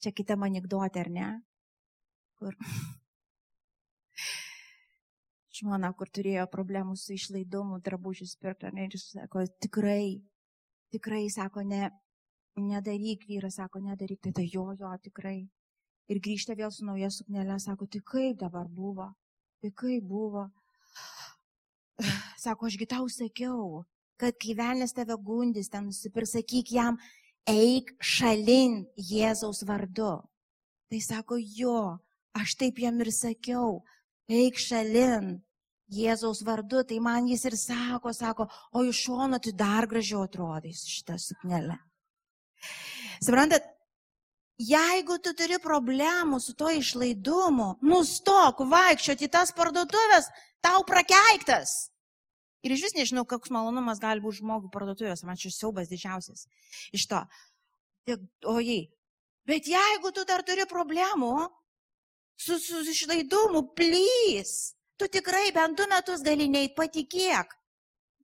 Čia 0.00 0.12
kita 0.14 0.36
anegdotė, 0.38 1.02
ar 1.02 1.10
ne? 1.10 1.30
Kur 2.38 2.54
žmona, 5.58 5.90
kur 5.98 6.08
turėjo 6.08 6.46
problemų 6.52 6.94
su 6.94 7.16
išlaidumu, 7.16 7.80
drabužius 7.84 8.36
pirkti, 8.38 8.70
ir 8.70 8.94
jis 8.94 9.08
sako, 9.16 9.44
tikrai, 9.58 10.22
tikrai, 10.94 11.24
sako, 11.32 11.66
ne, 11.66 11.90
nedaryk, 12.56 13.26
vyras 13.28 13.58
sako, 13.60 13.80
nedaryk, 13.84 14.20
tai 14.22 14.32
tai 14.32 14.46
jo, 14.50 14.70
jo, 14.78 14.90
tikrai. 15.02 15.48
Ir 16.10 16.18
grįžta 16.18 16.56
vėl 16.58 16.72
su 16.74 16.84
nauja 16.84 17.10
suknelė, 17.14 17.58
sako, 17.62 17.86
tai 17.86 18.00
kaip 18.02 18.40
dabar 18.40 18.66
buvo, 18.68 19.12
tai 19.62 19.70
kaip 19.70 20.04
buvo. 20.04 20.48
Sako, 22.40 22.66
ašgi 22.66 22.86
tau 22.88 23.06
sakiau, 23.12 23.84
kad 24.20 24.36
kai 24.40 24.54
velnės 24.56 24.94
tave 24.96 25.16
gundys, 25.20 25.68
ten 25.68 25.90
nusipirsakyk 25.90 26.72
jam, 26.72 26.96
eik 27.48 27.92
šalin 28.00 28.86
Jėzaus 28.96 29.62
vardu. 29.68 30.14
Tai 30.90 31.00
sako, 31.04 31.36
jo, 31.38 31.98
aš 32.34 32.56
taip 32.58 32.80
jam 32.82 32.98
ir 33.04 33.12
sakiau, 33.14 33.82
eik 34.26 34.58
šalin 34.58 35.36
Jėzaus 35.90 36.40
vardu, 36.46 36.82
tai 36.86 37.00
man 37.02 37.28
jis 37.28 37.44
ir 37.50 37.58
sako, 37.58 38.14
sako, 38.14 38.48
o 38.72 38.84
iš 38.86 39.04
šono 39.06 39.38
tai 39.42 39.52
dar 39.52 39.88
gražiau 39.90 40.24
atrodys 40.24 40.84
šitą 40.86 41.18
suknelę. 41.18 41.78
Suprantat, 43.20 43.66
jeigu 44.60 45.18
tu 45.24 45.32
turi 45.36 45.58
problemų 45.62 46.40
su 46.40 46.54
to 46.58 46.70
išlaidumu, 46.76 47.74
nustok 47.84 48.64
vaikščioti 48.70 49.28
į 49.28 49.32
tas 49.32 49.54
parduotuvės, 49.56 50.28
tau 50.64 50.84
prakeiktas. 50.88 51.90
Ir 52.60 52.74
iš 52.74 52.84
vis 52.88 52.96
nežinau, 52.96 53.24
koks 53.24 53.52
malonumas 53.54 54.00
gali 54.02 54.20
būti 54.20 54.42
žmogų 54.42 54.68
parduotuvės, 54.72 55.24
man 55.24 55.38
šis 55.40 55.56
siaubas 55.62 55.88
didžiausias. 55.88 56.44
Iš 56.92 57.06
to. 57.08 57.22
Ojai. 58.50 58.82
Bet 59.48 59.68
jeigu 59.68 60.12
tu 60.12 60.26
dar 60.28 60.44
turi 60.44 60.66
problemų 60.68 61.48
su, 62.36 62.58
su 62.60 62.82
išlaidumu, 62.84 63.70
plys, 63.76 64.74
tu 65.00 65.08
tikrai 65.08 65.48
bent 65.56 65.78
du 65.80 65.88
metus 65.88 66.24
gali 66.26 66.50
neit, 66.52 66.76
patikėk. 66.76 67.56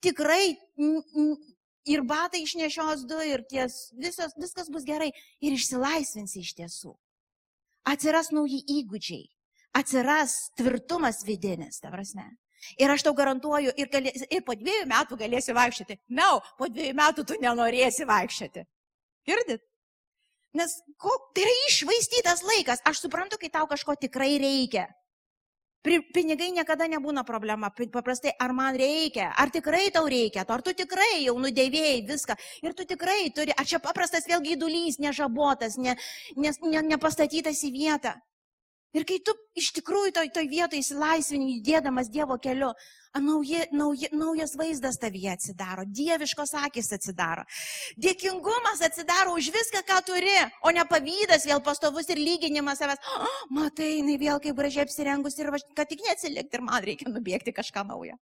Tikrai 0.05 0.53
ir 1.87 2.03
batai 2.07 2.43
išnešios 2.45 3.05
du, 3.09 3.19
ir 3.23 3.45
ties, 3.51 3.91
visos, 3.97 4.35
viskas 4.41 4.71
bus 4.73 4.87
gerai, 4.87 5.13
ir 5.41 5.57
išsilaisvinsi 5.57 6.43
iš 6.43 6.55
tiesų. 6.61 6.95
Atsiras 7.87 8.33
nauji 8.35 8.63
įgūdžiai, 8.81 9.29
atsiras 9.79 10.37
tvirtumas 10.59 11.23
vidinis, 11.27 11.79
ta 11.83 11.93
prasme. 11.95 12.27
Ir 12.81 12.91
aš 12.91 13.05
tau 13.07 13.15
garantuoju, 13.15 13.71
ir, 13.79 13.89
galės, 13.93 14.25
ir 14.33 14.43
po 14.43 14.57
dviejų 14.59 14.89
metų 14.91 15.19
galėsi 15.21 15.55
vaikščioti. 15.55 15.99
Ne, 16.09 16.25
no, 16.25 16.41
po 16.59 16.67
dviejų 16.73 16.97
metų 16.99 17.25
tu 17.29 17.39
nenorėsi 17.43 18.07
vaikščioti. 18.09 18.65
Girdit? 19.29 19.63
Nes 20.57 20.73
ko, 20.99 21.13
tai 21.37 21.45
yra 21.45 21.55
išvaistytas 21.69 22.43
laikas. 22.47 22.83
Aš 22.89 23.05
suprantu, 23.05 23.39
kai 23.39 23.53
tau 23.53 23.69
kažko 23.71 23.95
tikrai 24.01 24.37
reikia. 24.41 24.87
Pinigai 25.87 26.51
niekada 26.51 26.89
nebūna 26.91 27.23
problema. 27.27 27.71
Paprastai, 27.71 28.33
ar 28.43 28.53
man 28.57 28.75
reikia, 28.75 29.31
ar 29.39 29.53
tikrai 29.55 29.87
tau 29.95 30.09
reikia, 30.11 30.43
ar 30.43 30.63
tu 30.67 30.75
tikrai 30.75 31.23
jau 31.23 31.37
nudėvėjai 31.39 32.01
viską. 32.09 32.37
Ir 32.67 32.75
tu 32.75 32.87
tikrai 32.89 33.31
turi, 33.35 33.55
ar 33.55 33.67
čia 33.69 33.79
paprastas 33.83 34.27
vėl 34.27 34.43
gaidulys, 34.43 34.99
nežabotas, 34.99 35.79
ne, 35.79 35.95
ne, 36.35 36.55
ne, 36.63 36.83
nepastatytas 36.95 37.63
į 37.69 37.75
vietą. 37.77 38.17
Ir 38.97 39.05
kai 39.05 39.19
tu 39.21 39.35
iš 39.59 39.73
tikrųjų 39.77 40.15
toj, 40.17 40.31
toj 40.33 40.47
vietoje 40.49 40.81
įsilaisvini, 40.81 41.59
judėdamas 41.59 42.09
Dievo 42.13 42.39
keliu, 42.41 42.71
nauji, 43.21 43.67
nauji, 43.77 44.09
naujas 44.17 44.55
vaizdas 44.57 44.97
tavyje 45.03 45.35
atsidaro, 45.35 45.85
dieviškos 45.99 46.55
akis 46.63 46.89
atsidaro. 46.97 47.45
Dėkingumas 48.01 48.81
atsidaro 48.89 49.35
už 49.37 49.51
viską, 49.53 49.83
ką 49.89 50.01
turi, 50.09 50.37
o 50.65 50.73
ne 50.73 50.87
pavydas 50.89 51.45
vėl 51.49 51.61
pastovus 51.67 52.09
ir 52.13 52.23
lyginimas 52.23 52.81
savęs. 52.81 53.03
Oh, 53.17 53.43
matai, 53.59 53.99
jinai 53.99 54.17
vėl 54.23 54.41
kaip 54.45 54.57
gražiai 54.57 54.87
apsirengus 54.89 55.37
ir 55.41 55.53
kad 55.77 55.93
tik 55.93 56.05
neatsilikti 56.07 56.57
ir 56.57 56.65
man 56.65 56.89
reikia 56.89 57.13
nubėgti 57.13 57.57
kažką 57.57 57.85
naujo. 57.91 58.17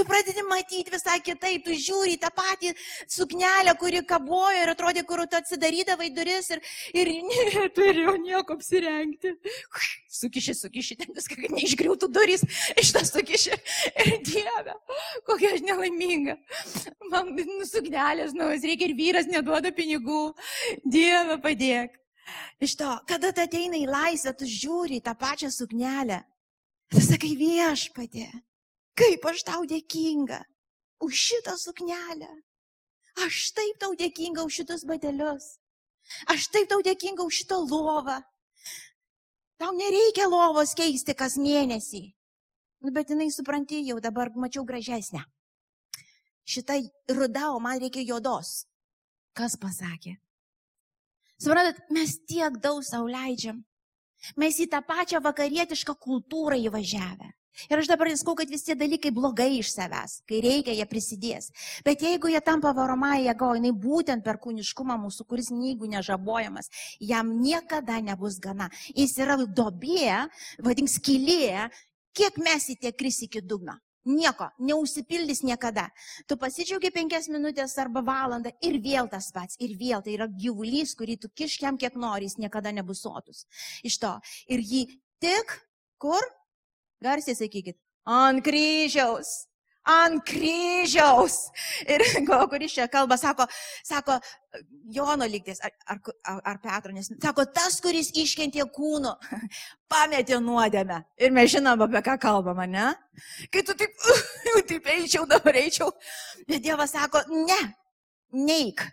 Tu 0.00 0.04
pradedi 0.08 0.42
matyti 0.48 0.88
visai 0.88 1.18
kitaip, 1.20 1.60
tu 1.66 1.74
žiūri 1.76 2.14
tą 2.22 2.30
patį 2.32 2.70
suknelę, 3.04 3.74
kuri 3.76 4.00
kabojo 4.08 4.62
ir 4.62 4.72
atrodė, 4.72 5.02
kur 5.04 5.20
tu 5.28 5.36
atsidarydavai 5.36 6.08
duris 6.16 6.48
ir, 6.54 6.62
ir 6.96 7.10
neturėjau 7.26 8.14
nieko 8.22 8.56
apsirengti. 8.56 9.34
Sukiši, 10.08 10.56
sukiši, 10.56 10.98
ten 11.02 11.12
viską, 11.18 11.36
kad 11.42 11.52
neišgriūtų 11.52 12.08
durys, 12.16 12.46
iš 12.80 12.94
tas 12.96 13.12
sukiši. 13.12 13.60
Ir 14.06 14.10
Dieve, 14.24 14.80
kokia 15.28 15.52
aš 15.58 15.68
nelaiminga. 15.68 16.40
Man 17.12 17.34
nu, 17.36 17.68
suknelės, 17.68 18.32
nu, 18.32 18.48
reikia 18.56 18.88
ir 18.88 18.96
vyras 18.96 19.28
neduoda 19.28 19.68
pinigų. 19.76 20.30
Dieve, 20.80 21.36
padėk. 21.44 22.00
Iš 22.64 22.80
to, 22.80 22.94
kada 23.04 23.36
tu 23.36 23.44
ateina 23.44 23.76
į 23.76 23.88
laisvę, 23.90 24.32
tu 24.32 24.48
žiūri 24.48 25.04
tą 25.04 25.12
pačią 25.12 25.52
suknelę. 25.52 26.24
Tu 26.88 27.04
sakai 27.04 27.36
viešpatė. 27.36 28.30
Kaip 28.98 29.26
aš 29.30 29.44
tau 29.46 29.66
dėkinga 29.68 30.40
už 31.00 31.14
šitą 31.14 31.56
suknelę. 31.56 32.30
Aš 33.26 33.50
taip 33.56 33.78
tau 33.80 33.96
dėkinga 33.96 34.44
už 34.46 34.60
šitus 34.60 34.84
batelius. 34.88 35.56
Aš 36.30 36.48
taip 36.52 36.68
tau 36.70 36.82
dėkinga 36.84 37.24
už 37.26 37.42
šitą 37.42 37.60
lovą. 37.64 38.20
Tau 39.60 39.74
nereikia 39.76 40.28
lovos 40.28 40.72
keisti 40.76 41.14
kas 41.16 41.36
mėnesį. 41.36 42.14
Nu, 42.80 42.92
bet 42.96 43.10
jinai 43.12 43.28
supranti, 43.28 43.82
jau 43.84 43.98
dabar 44.00 44.30
mačiau 44.32 44.64
gražesnę. 44.64 45.20
Šitą 46.48 46.78
rudą, 47.12 47.50
o 47.52 47.60
man 47.60 47.80
reikia 47.80 48.00
juodos. 48.08 48.64
Kas 49.36 49.58
pasakė? 49.60 50.16
Suprantat, 51.40 51.82
mes 51.92 52.16
tiek 52.28 52.56
daug 52.60 52.80
sauliaidžiam. 52.84 53.60
Mes 54.40 54.56
į 54.60 54.66
tą 54.72 54.80
pačią 54.84 55.20
vakarietišką 55.24 55.94
kultūrą 56.00 56.56
įvažiavę. 56.60 57.30
Ir 57.68 57.80
aš 57.82 57.90
dabar 57.90 58.08
neskau, 58.10 58.36
kad 58.38 58.50
visi 58.50 58.76
dalykai 58.78 59.10
blogai 59.14 59.50
iš 59.58 59.72
savęs. 59.74 60.20
Kai 60.28 60.40
reikia, 60.44 60.74
jie 60.76 60.86
prisidės. 60.88 61.50
Bet 61.84 62.02
jeigu 62.04 62.30
jie 62.32 62.40
tampa 62.44 62.72
varomąją 62.76 63.26
jėgą, 63.26 63.50
jinai 63.58 63.74
būtent 63.84 64.24
per 64.24 64.38
kūniškumą 64.42 64.96
mūsų, 65.04 65.26
kuris 65.28 65.50
neįgų 65.52 65.90
nežabojamas, 65.96 66.70
jam 67.02 67.34
niekada 67.42 68.00
nebus 68.04 68.38
gana. 68.42 68.70
Jis 68.94 69.18
yra 69.20 69.36
dobė, 69.44 70.26
vadink 70.64 70.90
skylė, 70.92 71.68
kiek 72.16 72.40
mes 72.40 72.70
į 72.72 72.80
tiek 72.86 72.96
kris 72.96 73.22
iki 73.26 73.42
dugno. 73.42 73.76
Nieko, 74.08 74.46
neužsipildys 74.64 75.42
niekada. 75.44 75.90
Tu 76.24 76.36
pasidžiaugi 76.40 76.88
penkias 76.94 77.28
minutės 77.28 77.76
arba 77.82 78.00
valandą 78.00 78.54
ir 78.64 78.78
vėl 78.80 79.10
tas 79.12 79.28
pats, 79.34 79.58
ir 79.60 79.74
vėl 79.76 80.00
tai 80.00 80.14
yra 80.16 80.26
gyvulys, 80.26 80.94
kurį 80.96 81.18
tu 81.20 81.28
kiškiam 81.28 81.76
kiek 81.76 81.98
nori, 82.00 82.30
jis 82.30 82.38
niekada 82.40 82.72
nebus 82.72 83.04
sotus. 83.04 83.44
Iš 83.84 84.00
to. 84.00 84.14
Ir 84.48 84.64
jį 84.64 84.86
tik 85.20 85.52
kur 86.00 86.24
Garsiai 87.00 87.36
sakykit, 87.38 87.78
ant 88.04 88.44
kryžiaus. 88.44 89.46
Ant 89.88 90.20
kryžiaus. 90.28 91.36
Ir 91.88 92.02
kuris 92.52 92.74
čia 92.76 92.84
kalba, 92.92 93.16
sako, 93.16 93.46
sako 93.86 94.18
Jono 94.92 95.24
lygtis, 95.30 95.62
ar, 95.64 95.72
ar, 95.88 96.40
ar 96.44 96.58
Petro, 96.60 96.92
nes 96.92 97.08
sako, 97.22 97.46
tas, 97.54 97.78
kuris 97.80 98.10
iškentė 98.12 98.66
kūno, 98.76 99.14
pametė 99.92 100.40
nuodėmę. 100.44 101.00
Ir 101.16 101.32
mes 101.32 101.52
žinom, 101.54 101.86
apie 101.86 102.02
ką 102.04 102.18
kalbama, 102.20 102.66
ne? 102.68 102.90
Kai 103.48 103.64
tu 103.64 103.76
taip, 103.78 103.96
jau 104.50 104.60
taip 104.68 104.90
eičiau, 104.96 105.24
dabar 105.30 105.56
eičiau. 105.62 105.88
Bet 106.44 106.66
Dievas 106.66 106.92
sako, 106.92 107.24
ne, 107.48 107.60
neik. 108.36 108.84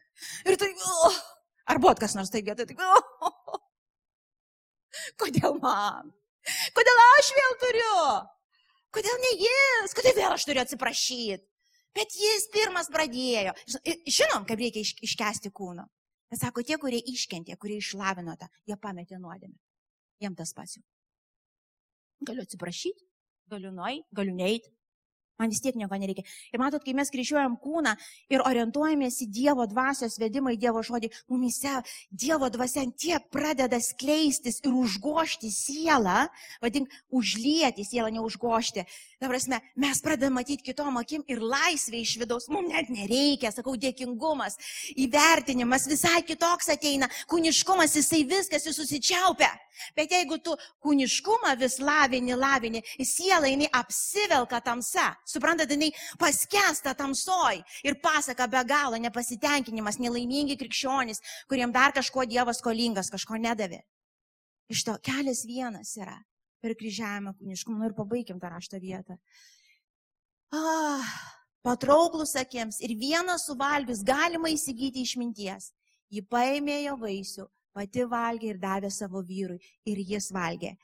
Ir 0.47 0.55
tai, 0.55 0.71
oh, 0.87 1.19
ar 1.67 1.83
buvo 1.83 1.97
kas 1.99 2.15
nors 2.15 2.31
taip 2.31 2.47
vietoj, 2.47 2.69
taip, 2.71 2.79
oh, 2.79 3.59
kodėl 5.19 5.59
man? 5.59 6.15
Kodėl 6.77 7.03
aš 7.03 7.29
vėl 7.37 7.55
turiu? 7.63 7.99
Kodėl 8.95 9.21
ne 9.23 9.33
jis? 9.41 9.95
Kodėl 9.97 10.17
vėl 10.17 10.35
aš 10.35 10.47
turiu 10.47 10.63
atsiprašyti? 10.63 11.43
Bet 11.97 12.13
jis 12.13 12.45
pirmas 12.53 12.91
pradėjo. 12.93 13.55
Žinom, 14.05 14.45
kaip 14.47 14.61
reikia 14.61 14.83
iškesti 14.85 15.49
kūno. 15.55 15.87
Bet 16.29 16.41
sako, 16.41 16.61
tie, 16.67 16.77
kurie 16.81 16.99
iškentė, 17.09 17.55
kurie 17.57 17.79
išlavino 17.81 18.35
tą, 18.37 18.49
jie 18.67 18.75
pametė 18.79 19.17
nuodėmę. 19.21 19.55
Jam 20.23 20.35
tas 20.35 20.51
pats 20.53 20.77
jau. 20.77 20.83
Galiu 22.27 22.43
atsiprašyti, 22.43 23.05
galiu 23.49 23.71
nueiti, 23.71 24.05
galiu 24.17 24.35
neiti. 24.35 24.73
Man 25.37 25.51
vis 25.53 25.61
tiek 25.61 25.75
nieko 25.77 25.97
nereikia. 26.01 26.25
Ir 26.53 26.61
matot, 26.61 26.81
kai 26.81 26.95
mes 26.97 27.11
kryžiuojam 27.13 27.59
kūną 27.61 27.93
ir 28.33 28.41
orientuojamės 28.41 29.19
į 29.21 29.27
Dievo 29.37 29.67
dvasios 29.69 30.17
vedimą, 30.17 30.55
į 30.55 30.61
Dievo 30.63 30.81
žodį, 30.85 31.11
mumise 31.29 31.75
Dievo 32.09 32.49
dvasia 32.53 32.87
tiek 32.97 33.27
pradeda 33.33 33.77
skleistis 33.83 34.57
ir 34.65 34.73
užgošti 34.73 35.51
sielą, 35.53 36.25
vadink, 36.63 36.89
užlieti 37.13 37.85
sielą, 37.85 38.09
neužgošti. 38.17 38.87
Ta 39.21 39.29
prasme, 39.29 39.61
mes 39.77 40.01
pradedame 40.01 40.39
matyti 40.39 40.65
kitom 40.71 40.97
akim 40.97 41.23
ir 41.29 41.41
laisvė 41.41 42.01
iš 42.01 42.17
vidaus. 42.21 42.49
Mums 42.53 42.73
net 42.73 42.89
nereikia, 42.93 43.53
sakau, 43.53 43.73
dėkingumas, 43.77 44.57
įvertinimas 44.97 45.87
visai 45.89 46.21
kitoks 46.25 46.69
ateina, 46.73 47.09
kūniškumas, 47.29 47.95
jisai 47.97 48.23
viskas, 48.29 48.65
jis 48.65 48.77
susičiaupia. 48.77 49.49
Bet 49.97 50.13
jeigu 50.13 50.37
tu 50.41 50.53
kūniškumą 50.85 51.53
vis 51.61 51.77
lavini, 51.81 52.33
lavini, 52.37 52.81
siela 53.05 53.49
jinai 53.49 53.69
apsivelka 53.73 54.61
tamsa, 54.65 55.11
suprantate, 55.27 55.75
jinai 55.75 55.91
paskesta 56.19 56.93
tamsoj 56.97 57.59
ir 57.83 57.99
pasaka 58.03 58.47
be 58.47 58.63
galo 58.67 58.99
nepasitenkinimas, 59.01 59.99
nelaimingi 59.99 60.57
krikščionys, 60.59 61.21
kuriem 61.49 61.73
dar 61.75 61.93
kažko 61.95 62.25
Dievas 62.29 62.61
skolingas, 62.63 63.11
kažko 63.13 63.39
nedavė. 63.41 63.83
Iš 64.71 64.83
to 64.87 64.97
kelias 65.03 65.45
vienas 65.47 65.93
yra 65.99 66.17
per 66.63 66.75
kryžiavimą 66.75 67.35
kūniškumą. 67.37 67.79
Nu 67.79 67.89
ir 67.89 67.95
pabaikim 67.97 68.39
tą 68.41 68.51
raštą 68.51 68.79
vietą. 68.83 69.17
Ah, 70.51 71.11
patrauklus 71.63 72.35
akiems 72.39 72.79
ir 72.83 72.95
vienas 72.99 73.47
suvalgius 73.47 74.03
galima 74.07 74.51
įsigyti 74.51 75.03
išminties. 75.03 75.71
Ji 76.11 76.23
paėmė 76.23 76.81
jo 76.85 76.95
vaisių, 77.01 77.47
pati 77.75 78.05
valgė 78.07 78.53
ir 78.53 78.59
davė 78.61 78.91
savo 78.91 79.21
vyrui 79.23 79.59
ir 79.85 79.99
jis 79.99 80.31
valgė. 80.31 80.77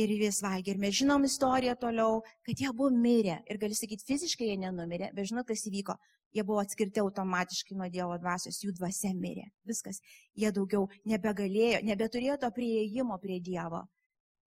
Ir 0.00 0.08
jis 0.16 0.38
valgė. 0.40 0.72
Ir 0.72 0.80
mes 0.80 0.94
žinom 0.96 1.26
istoriją 1.28 1.74
toliau, 1.80 2.22
kad 2.46 2.60
jie 2.64 2.70
buvo 2.72 2.88
mirę. 2.96 3.42
Ir 3.50 3.58
gali 3.60 3.76
sakyti, 3.76 4.06
fiziškai 4.08 4.48
jie 4.48 4.58
nenumirė, 4.62 5.10
bet 5.12 5.28
žinot, 5.28 5.46
kas 5.48 5.66
įvyko. 5.68 5.98
Jie 6.32 6.44
buvo 6.48 6.62
atskirti 6.62 7.02
automatiškai 7.02 7.76
nuo 7.76 7.90
Dievo 7.92 8.16
dvasios, 8.16 8.62
jų 8.64 8.72
dvasia 8.78 9.10
mirė. 9.12 9.50
Viskas. 9.68 10.00
Jie 10.32 10.48
daugiau 10.56 10.86
nebegalėjo, 11.04 11.82
nebeturėjo 11.84 12.38
to 12.40 12.48
prieėjimo 12.56 13.18
prie 13.20 13.36
Dievo, 13.44 13.82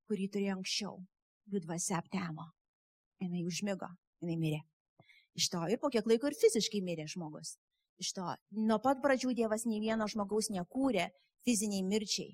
kurį 0.09 0.31
turėjo 0.33 0.55
anksčiau. 0.57 0.95
Jų 1.53 1.61
dvasia 1.67 1.99
aptemo. 2.01 2.47
Jis 3.21 3.45
užmigo, 3.51 3.91
jinai 4.23 4.39
mirė. 4.41 4.63
Iš 5.37 5.51
to 5.53 5.61
ir 5.69 5.77
po 5.77 5.91
kiek 5.93 6.07
laiko 6.09 6.31
ir 6.31 6.37
fiziškai 6.39 6.81
mirė 6.81 7.05
žmogus. 7.11 7.53
Iš 8.01 8.15
to 8.17 8.33
nuo 8.65 8.79
pat 8.83 9.03
pradžių 9.03 9.35
Dievas 9.37 9.67
nei 9.69 9.81
vieno 9.83 10.07
žmogaus 10.09 10.49
nekūrė, 10.51 11.09
fiziniai 11.45 11.85
mirčiai. 11.85 12.33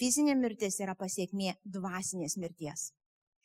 Fizinė 0.00 0.34
mirtis 0.36 0.76
yra 0.84 0.92
pasiekmė 0.98 1.54
dvasinės 1.64 2.36
mirties. 2.36 2.90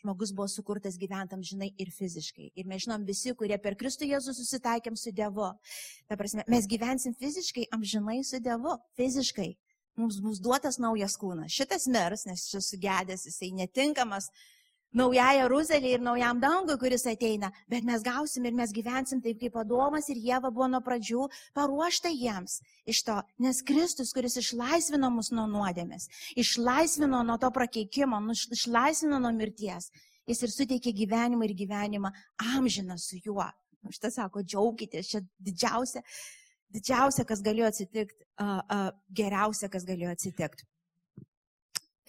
Žmogus 0.02 0.32
buvo 0.34 0.48
sukurtas 0.50 0.98
gyventam, 0.98 1.44
žinai, 1.46 1.70
ir 1.80 1.92
fiziškai. 1.94 2.50
Ir 2.58 2.68
mes 2.68 2.82
žinom 2.84 3.04
visi, 3.06 3.36
kurie 3.38 3.58
per 3.62 3.78
Kristų 3.78 4.08
Jėzų 4.10 4.34
susitaikėm 4.34 4.98
su 4.98 5.14
Dievu. 5.14 5.52
Ta 6.10 6.18
prasme, 6.18 6.44
mes 6.50 6.66
gyvensim 6.68 7.14
fiziškai, 7.20 7.68
amžinai 7.78 8.24
su 8.26 8.42
Dievu. 8.42 8.74
Fiziškai. 8.98 9.52
Mums 10.02 10.18
bus 10.24 10.42
duotas 10.42 10.80
naujas 10.82 11.18
kūnas. 11.22 11.54
Šitas 11.54 11.86
mirs, 11.92 12.26
nes 12.26 12.48
šis 12.50 12.72
sugedęs, 12.74 13.28
jisai 13.30 13.52
netinkamas 13.60 14.32
naujai 14.98 15.40
Jeruzalė 15.40 15.96
ir 15.96 16.04
naujam 16.04 16.40
dangui, 16.42 16.78
kuris 16.80 17.06
ateina, 17.10 17.52
bet 17.72 17.86
mes 17.88 18.04
gausim 18.06 18.46
ir 18.46 18.56
mes 18.58 18.74
gyvensim 18.76 19.22
taip, 19.24 19.40
kaip 19.42 19.58
Adomas 19.62 20.10
ir 20.12 20.20
Jėva 20.20 20.52
buvo 20.52 20.68
nuo 20.72 20.82
pradžių 20.86 21.28
paruošta 21.58 22.12
jiems 22.12 22.60
iš 22.90 23.04
to, 23.08 23.18
nes 23.42 23.62
Kristus, 23.68 24.14
kuris 24.16 24.38
išlaisvino 24.42 25.12
mus 25.14 25.32
nuo 25.36 25.48
nuodėmės, 25.52 26.10
išlaisvino 26.40 27.24
nuo 27.28 27.40
to 27.42 27.52
prakeikimo, 27.56 28.20
nu, 28.24 28.36
išlaisvino 28.36 29.22
nuo 29.22 29.34
mirties, 29.36 29.92
jis 30.30 30.44
ir 30.46 30.54
suteikė 30.54 30.94
gyvenimą 31.04 31.48
ir 31.48 31.56
gyvenimą 31.64 32.14
amžiną 32.58 33.00
su 33.02 33.20
juo. 33.24 33.48
Šitą 33.90 34.12
sako, 34.14 34.44
džiaukitės, 34.46 35.08
čia 35.10 35.24
didžiausia, 35.42 36.04
didžiausia, 36.70 37.26
kas 37.26 37.42
galėjo 37.42 37.72
atsitikti, 37.72 38.28
uh, 38.44 38.60
uh, 38.62 38.92
geriausia, 39.10 39.72
kas 39.74 39.88
galėjo 39.88 40.14
atsitikti. 40.14 40.68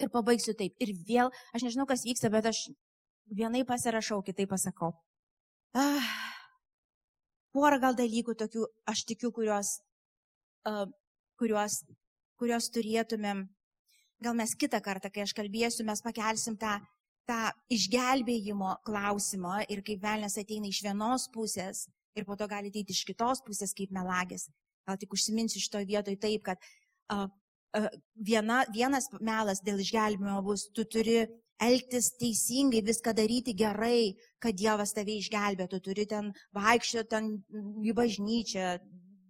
Ir 0.03 0.11
pabaigsiu 0.11 0.55
taip. 0.59 0.75
Ir 0.83 0.91
vėl, 1.07 1.31
aš 1.55 1.63
nežinau, 1.67 1.87
kas 1.87 2.03
vyksta, 2.03 2.31
bet 2.33 2.49
aš 2.49 2.65
vienai 3.31 3.63
pasirašau, 3.67 4.21
kitai 4.27 4.45
pasakau. 4.49 4.91
Ah, 5.73 6.09
porą 7.55 7.79
gal 7.81 7.95
dalykų 7.97 8.35
tokių, 8.41 8.67
aš 8.89 9.05
tikiu, 9.09 9.31
kuriuos, 9.35 9.77
uh, 10.69 10.85
kuriuos, 11.39 11.83
kuriuos 12.41 12.69
turėtumėm. 12.75 13.45
Gal 14.23 14.35
mes 14.39 14.53
kitą 14.59 14.79
kartą, 14.83 15.11
kai 15.11 15.23
aš 15.25 15.33
kalbėsiu, 15.35 15.85
mes 15.87 16.03
pakelsim 16.03 16.57
tą, 16.59 16.77
tą 17.27 17.39
išgelbėjimo 17.73 18.77
klausimą 18.87 19.63
ir 19.71 19.83
kaip 19.87 20.03
velnės 20.03 20.37
ateina 20.39 20.69
iš 20.69 20.83
vienos 20.85 21.27
pusės 21.33 21.87
ir 22.15 22.27
po 22.27 22.37
to 22.39 22.47
gali 22.47 22.69
ateiti 22.71 22.93
iš 22.93 23.03
kitos 23.07 23.41
pusės 23.45 23.73
kaip 23.75 23.91
melagis. 23.95 24.47
Gal 24.87 24.99
tik 24.99 25.15
užsiminsiu 25.15 25.61
šitoje 25.63 25.87
vietoje 25.89 26.19
taip, 26.19 26.43
kad 26.45 26.59
uh, 27.11 27.27
viena, 28.15 28.63
vienas 28.73 29.09
melas 29.21 29.61
dėl 29.65 29.81
išgelbimo 29.81 30.41
bus, 30.45 30.67
tu 30.75 30.85
turi 30.85 31.23
elgtis 31.63 32.11
teisingai, 32.19 32.81
viską 32.85 33.13
daryti 33.15 33.53
gerai, 33.55 34.15
kad 34.41 34.57
Dievas 34.57 34.93
tave 34.95 35.15
išgelbėtų, 35.19 35.79
turi 35.85 36.05
ten 36.09 36.33
vaikščioti 36.55 37.09
ten 37.13 37.31
į 37.85 37.95
bažnyčią, 37.97 38.67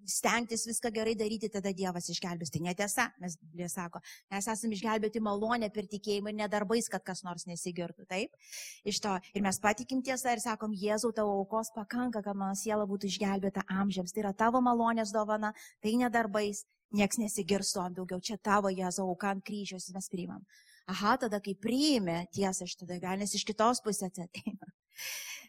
stengtis 0.05 0.65
viską 0.67 0.91
gerai 0.91 1.13
daryti, 1.15 1.49
tada 1.51 1.71
Dievas 1.75 2.09
išgelbės. 2.11 2.51
Tai 2.51 2.61
netiesa, 2.65 3.07
mes 3.21 3.37
Biblija 3.39 3.69
sako, 3.71 4.01
mes 4.33 4.47
esame 4.51 4.75
išgelbėti 4.75 5.21
malonę 5.23 5.69
per 5.73 5.87
tikėjimą 5.91 6.33
ir 6.33 6.39
nedarbais, 6.41 6.89
kad 6.91 7.03
kas 7.07 7.23
nors 7.23 7.47
nesigirtų. 7.47 8.07
Taip? 8.09 8.35
Iš 8.83 8.99
to 9.03 9.15
ir 9.33 9.45
mes 9.45 9.59
patikim 9.63 10.03
tiesą 10.03 10.35
ir 10.35 10.43
sakom, 10.43 10.75
Jėzau, 10.75 11.13
tavo 11.15 11.37
aukos 11.39 11.71
pakanka, 11.75 12.23
kad 12.25 12.35
mano 12.35 12.57
siela 12.59 12.87
būtų 12.89 13.11
išgelbėta 13.11 13.65
amžiams. 13.69 14.13
Tai 14.13 14.25
yra 14.25 14.33
tavo 14.35 14.61
malonės 14.63 15.13
dovana, 15.15 15.53
tai 15.83 15.95
nedarbais, 15.99 16.65
nieks 16.95 17.19
nesigirsto 17.21 17.83
daugiau, 17.95 18.21
čia 18.21 18.37
tavo 18.37 18.71
Jėzau 18.73 19.07
auka 19.09 19.33
ant 19.33 19.43
kryžiaus 19.45 19.89
mes 19.95 20.09
priimam. 20.11 20.43
Aha, 20.91 21.15
tada 21.17 21.39
kai 21.43 21.53
priimė 21.55 22.25
tiesą, 22.35 22.67
aš 22.67 22.75
tada 22.81 22.97
gal, 22.99 23.15
nes 23.19 23.33
iš 23.35 23.45
kitos 23.47 23.79
pusės 23.83 24.11
ateina. 24.19 24.71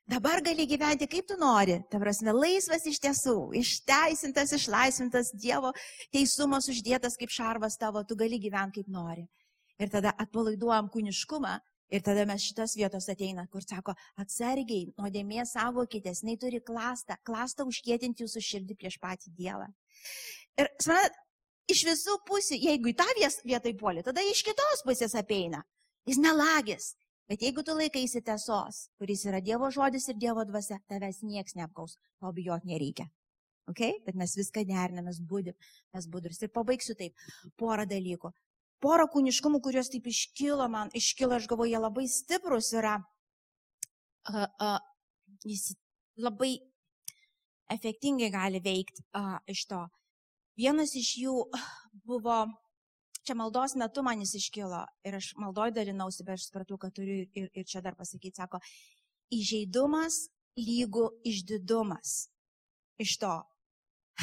Dabar 0.04 0.42
gali 0.44 0.66
gyventi 0.68 1.08
kaip 1.08 1.26
tu 1.30 1.36
nori, 1.40 1.78
ta 1.88 1.98
prasme, 2.00 2.32
laisvas 2.36 2.84
iš 2.86 2.98
tiesų, 3.00 3.38
išteisintas, 3.56 4.52
išlaisvintas, 4.52 5.32
Dievo 5.40 5.72
teisumas 6.12 6.68
uždėtas 6.68 7.16
kaip 7.20 7.32
šarvas 7.32 7.78
tavo, 7.80 8.02
tu 8.04 8.16
gali 8.20 8.36
gyventi 8.38 8.82
kaip 8.82 8.92
nori. 8.92 9.24
Ir 9.80 9.90
tada 9.90 10.12
atpalaiduojam 10.20 10.92
kūniškumą. 10.92 11.56
Ir 11.94 12.02
tada 12.02 12.24
mes 12.26 12.42
šitas 12.42 12.72
vietos 12.74 13.06
ateina, 13.12 13.44
kur 13.52 13.62
sako, 13.62 13.92
atsargiai, 14.18 14.88
nuodėmė 14.98 15.44
savokitės, 15.46 16.22
jinai 16.24 16.38
turi 16.40 16.58
klastą, 16.64 17.18
klastą 17.28 17.66
užkėtinti 17.68 18.24
jūsų 18.24 18.42
širdį 18.42 18.76
prieš 18.80 18.96
patį 19.02 19.34
Dievą. 19.36 19.68
Ir, 20.58 20.70
suprantat, 20.80 21.20
iš 21.70 21.84
visų 21.88 22.18
pusių, 22.28 22.58
jeigu 22.60 22.92
į 22.92 22.96
tą 22.98 23.06
vietą 23.18 23.70
įpuolė, 23.70 24.04
tada 24.06 24.24
iš 24.24 24.42
kitos 24.46 24.84
pusės 24.86 25.16
apeina. 25.18 25.64
Jis 26.08 26.20
melagis. 26.20 26.92
Bet 27.24 27.40
jeigu 27.40 27.62
tu 27.64 27.72
laikaisi 27.72 28.20
tiesos, 28.20 28.88
kuris 29.00 29.22
yra 29.24 29.40
Dievo 29.40 29.70
žodis 29.72 30.10
ir 30.12 30.18
Dievo 30.20 30.44
dvasia, 30.44 30.76
tavęs 30.92 31.22
nieks 31.24 31.56
neapkaus, 31.56 31.96
to 32.20 32.32
bijot 32.36 32.66
nereikia. 32.68 33.06
Okay? 33.70 33.94
Bet 34.04 34.18
mes 34.20 34.34
viską 34.36 34.66
deriname, 34.68 35.08
mes 35.08 35.22
būdim, 35.24 35.56
mes 35.96 36.08
budrus. 36.12 36.42
Ir 36.44 36.52
pabaigsiu 36.52 36.96
taip. 36.98 37.16
Porą 37.56 37.86
dalykų. 37.88 38.28
Porą 38.84 39.08
kūniškumų, 39.08 39.62
kuriuos 39.64 39.88
taip 39.88 40.10
iškilo 40.10 40.68
man, 40.68 40.92
iškilo, 40.92 41.38
aš 41.38 41.48
galvoju, 41.48 41.72
jie 41.72 41.80
labai 41.80 42.04
stiprus 42.12 42.74
yra. 42.76 42.98
Uh, 44.28 44.44
uh, 44.60 44.80
jis 45.48 45.70
labai 46.20 46.58
efektingai 47.72 48.28
gali 48.32 48.60
veikti 48.64 49.04
uh, 49.16 49.38
iš 49.48 49.64
to. 49.72 49.80
Vienas 50.54 50.94
iš 50.94 51.10
jų 51.18 51.34
buvo, 52.06 52.44
čia 53.26 53.34
maldos 53.34 53.74
metu 53.78 54.04
man 54.06 54.20
jis 54.22 54.36
iškilo 54.38 54.84
ir 55.06 55.18
aš 55.18 55.32
maldoj 55.40 55.72
dalinausi, 55.74 56.22
bet 56.22 56.38
aš 56.38 56.48
supratau, 56.48 56.78
kad 56.78 56.94
turiu 56.94 57.24
ir, 57.26 57.50
ir 57.50 57.66
čia 57.66 57.82
dar 57.82 57.96
pasakyti, 57.98 58.38
sako, 58.38 58.60
įžeidumas 59.34 60.28
lygų 60.60 61.08
išdidumas. 61.26 62.28
Iš 63.02 63.16
to, 63.18 63.34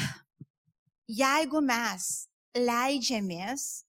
jeigu 1.22 1.60
mes 1.60 2.08
leidžiamės 2.56 3.84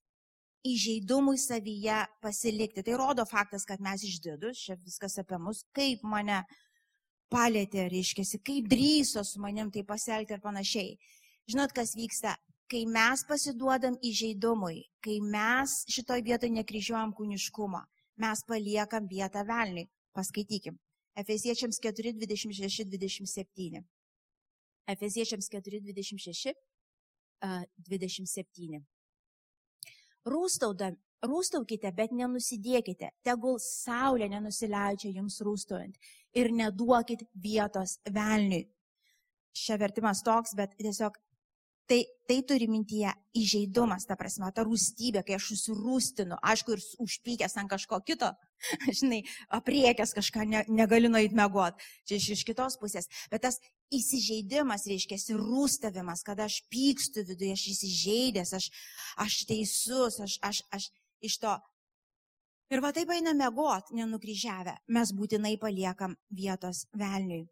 įžeidumui 0.68 1.38
savyje 1.40 2.04
pasilikti, 2.24 2.84
tai 2.84 3.00
rodo 3.00 3.24
faktas, 3.28 3.64
kad 3.68 3.84
mes 3.84 4.04
išdidus, 4.08 4.60
čia 4.60 4.78
viskas 4.80 5.16
apie 5.20 5.40
mus, 5.40 5.64
kaip 5.76 6.04
mane 6.08 6.42
palėtė, 7.32 7.88
reiškia, 7.92 8.26
kaip 8.44 8.70
drįso 8.72 9.24
su 9.28 9.42
manim 9.44 9.72
tai 9.72 9.84
pasielgti 9.88 10.36
ir 10.36 10.44
panašiai. 10.44 10.96
Žinot, 11.52 11.74
kas 11.76 11.92
vyksta, 12.00 12.38
kai 12.72 12.86
mes 12.88 13.26
pasiduodam 13.28 13.98
įžeidumui, 14.00 14.86
kai 15.04 15.18
mes 15.22 15.82
šitoj 15.92 16.24
vietoje 16.24 16.54
nekryžiuojam 16.56 17.12
kūniškumą, 17.18 17.82
mes 18.24 18.44
paliekam 18.48 19.10
vietą 19.12 19.44
velniui. 19.48 19.90
Paskaitykim. 20.14 20.78
Efesiečiams 21.18 21.80
4, 21.82 22.14
26, 22.22 22.86
27. 22.90 23.82
Efesiečiams 24.94 25.50
4, 25.50 25.82
26, 25.82 26.54
27. 27.90 28.84
Rūstauda, 30.30 30.94
rūstaukite, 31.28 31.92
bet 31.98 32.14
nenusidėkite, 32.16 33.10
tegul 33.26 33.58
saulė 33.60 34.30
nenusileidžia 34.32 35.12
jums 35.18 35.42
rūstaujant 35.44 35.98
ir 36.40 36.52
neduokit 36.56 37.26
vietos 37.34 37.98
velniui. 38.08 38.64
Šia 39.54 39.78
vertimas 39.82 40.24
toks, 40.26 40.56
bet 40.58 40.78
tiesiog 40.80 41.18
Tai, 41.84 42.00
tai 42.30 42.38
turi 42.48 42.70
mintyje 42.72 43.12
įžeidumas, 43.36 44.06
ta 44.08 44.16
prasme, 44.16 44.48
ta 44.56 44.64
rūstybė, 44.64 45.20
kai 45.28 45.36
aš 45.36 45.50
susirūstinu, 45.52 46.38
aišku, 46.40 46.78
ir 46.78 46.84
užpykęs 47.04 47.58
ant 47.60 47.72
kažko 47.74 48.00
kito, 48.08 48.30
žinai, 49.00 49.20
apriekęs 49.52 50.16
kažką 50.16 50.46
ne, 50.48 50.62
negaliu 50.72 51.12
nueiti 51.12 51.36
mėgot, 51.36 51.84
čia 52.08 52.22
iš, 52.22 52.30
iš 52.38 52.44
kitos 52.48 52.80
pusės, 52.80 53.10
bet 53.34 53.44
tas 53.44 53.60
įsižeidimas 53.92 54.88
reiškia 54.88 55.36
rūstavimas, 55.42 56.24
kada 56.24 56.48
aš 56.48 56.62
pykstu 56.72 57.26
viduje, 57.28 57.52
aš 57.58 57.66
įsižeidęs, 57.76 58.56
aš, 58.62 58.70
aš 59.26 59.42
teisus, 59.52 60.22
aš, 60.24 60.38
aš, 60.40 60.64
aš 60.72 60.88
iš 61.20 61.40
to. 61.44 61.58
Ir 62.72 62.80
va 62.80 62.94
taip 62.96 63.12
einame 63.12 63.44
mėgot, 63.44 63.92
nenukryžiavę, 63.92 64.80
mes 64.88 65.12
būtinai 65.12 65.58
paliekam 65.60 66.16
vietos 66.32 66.86
velniui. 66.96 67.44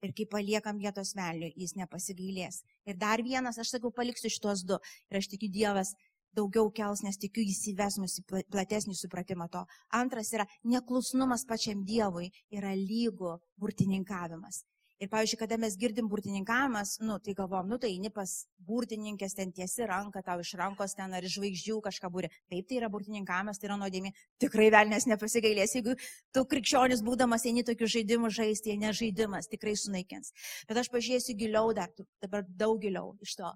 Ir 0.00 0.14
kai 0.16 0.24
paliekam 0.32 0.78
vietos 0.80 1.12
velniui, 1.16 1.52
jis 1.60 1.74
nepasigailės. 1.76 2.62
Ir 2.88 2.96
dar 3.00 3.20
vienas, 3.22 3.58
aš 3.60 3.74
sakau, 3.74 3.92
paliksiu 3.92 4.32
šitos 4.32 4.64
du. 4.64 4.78
Ir 5.10 5.20
aš 5.20 5.28
tikiu, 5.32 5.50
Dievas 5.52 5.92
daugiau 6.36 6.70
kels, 6.72 7.02
nes 7.04 7.18
tikiu, 7.20 7.44
jis 7.44 7.62
įves 7.72 7.98
mus 8.00 8.18
į 8.20 8.24
platesnį 8.52 8.96
supratimą 8.96 9.50
to. 9.52 9.64
Antras 10.00 10.32
yra 10.36 10.46
neklusnumas 10.64 11.44
pačiam 11.48 11.84
Dievui, 11.84 12.30
yra 12.54 12.72
lygų 12.78 13.36
burtininkavimas. 13.60 14.62
Ir, 15.00 15.08
pavyzdžiui, 15.08 15.38
kada 15.40 15.56
mes 15.56 15.78
girdim 15.80 16.08
burtininkavimas, 16.12 16.98
nu, 17.00 17.14
tai 17.24 17.32
galvom, 17.32 17.70
nu, 17.72 17.78
tai 17.80 17.88
eini 17.94 18.10
pas 18.12 18.34
burtininkės, 18.68 19.32
ten 19.38 19.48
tiesi 19.56 19.86
ranką, 19.88 20.20
tau 20.26 20.42
iš 20.42 20.50
rankos 20.60 20.92
ten 20.98 21.14
ar 21.16 21.24
iš 21.24 21.38
žvaigždžių 21.38 21.76
kažką 21.86 22.10
būri. 22.12 22.28
Taip, 22.52 22.66
tai 22.68 22.76
yra 22.82 22.90
burtininkavimas, 22.92 23.56
tai 23.56 23.70
yra 23.70 23.78
nuodėmė. 23.80 24.12
Tikrai 24.44 24.66
velnės 24.74 25.08
nepasigailės, 25.08 25.72
jeigu 25.78 25.94
tu 26.36 26.44
krikščionis 26.50 27.00
būdamas 27.06 27.46
eini 27.48 27.64
tokių 27.64 27.88
žaidimų 27.94 28.28
žaisti, 28.36 28.74
jie 28.74 28.76
nežaidimas, 28.82 29.48
tikrai 29.48 29.72
sunaikins. 29.80 30.34
Bet 30.68 30.82
aš 30.82 30.92
pažiūrėsiu 30.92 31.36
giliau 31.40 31.72
dar, 31.80 31.88
dabar 32.20 32.44
daug 32.44 32.76
giliau 32.84 33.14
iš 33.24 33.38
to. 33.40 33.54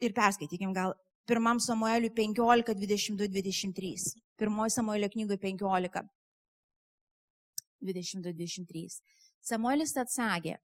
Ir 0.00 0.16
perskaitykim 0.16 0.72
gal 0.72 0.96
pirmam 1.28 1.60
Samueliui 1.60 2.14
15, 2.16 2.72
22, 2.80 3.28
23. 3.28 4.16
Pirmoji 4.40 4.72
Samuelio 4.78 5.12
knygoje 5.12 5.42
15, 5.44 6.08
22, 7.84 8.32
23. 8.40 8.88
Samuelis 9.44 9.92
atsakė 10.00 10.56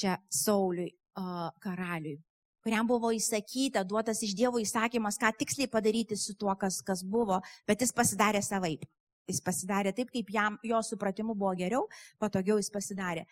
čia 0.00 0.16
Sauliui 0.32 0.88
uh, 1.20 1.50
karaliui, 1.60 2.16
kuriam 2.64 2.88
buvo 2.88 3.10
įsakyta, 3.12 3.82
duotas 3.84 4.22
iš 4.24 4.32
Dievo 4.38 4.60
įsakymas, 4.62 5.18
ką 5.20 5.34
tiksliai 5.36 5.68
padaryti 5.68 6.16
su 6.16 6.32
tuo, 6.40 6.54
kas, 6.56 6.80
kas 6.86 7.04
buvo, 7.04 7.42
bet 7.68 7.84
jis 7.84 7.92
pasidarė 7.92 8.40
savaip. 8.44 8.86
Jis 9.28 9.42
pasidarė 9.44 9.92
taip, 9.94 10.08
kaip 10.14 10.32
jam, 10.32 10.56
jo 10.64 10.80
supratimu 10.82 11.36
buvo 11.36 11.52
geriau, 11.58 11.84
patogiau 12.18 12.56
jis 12.58 12.72
pasidarė. 12.72 13.26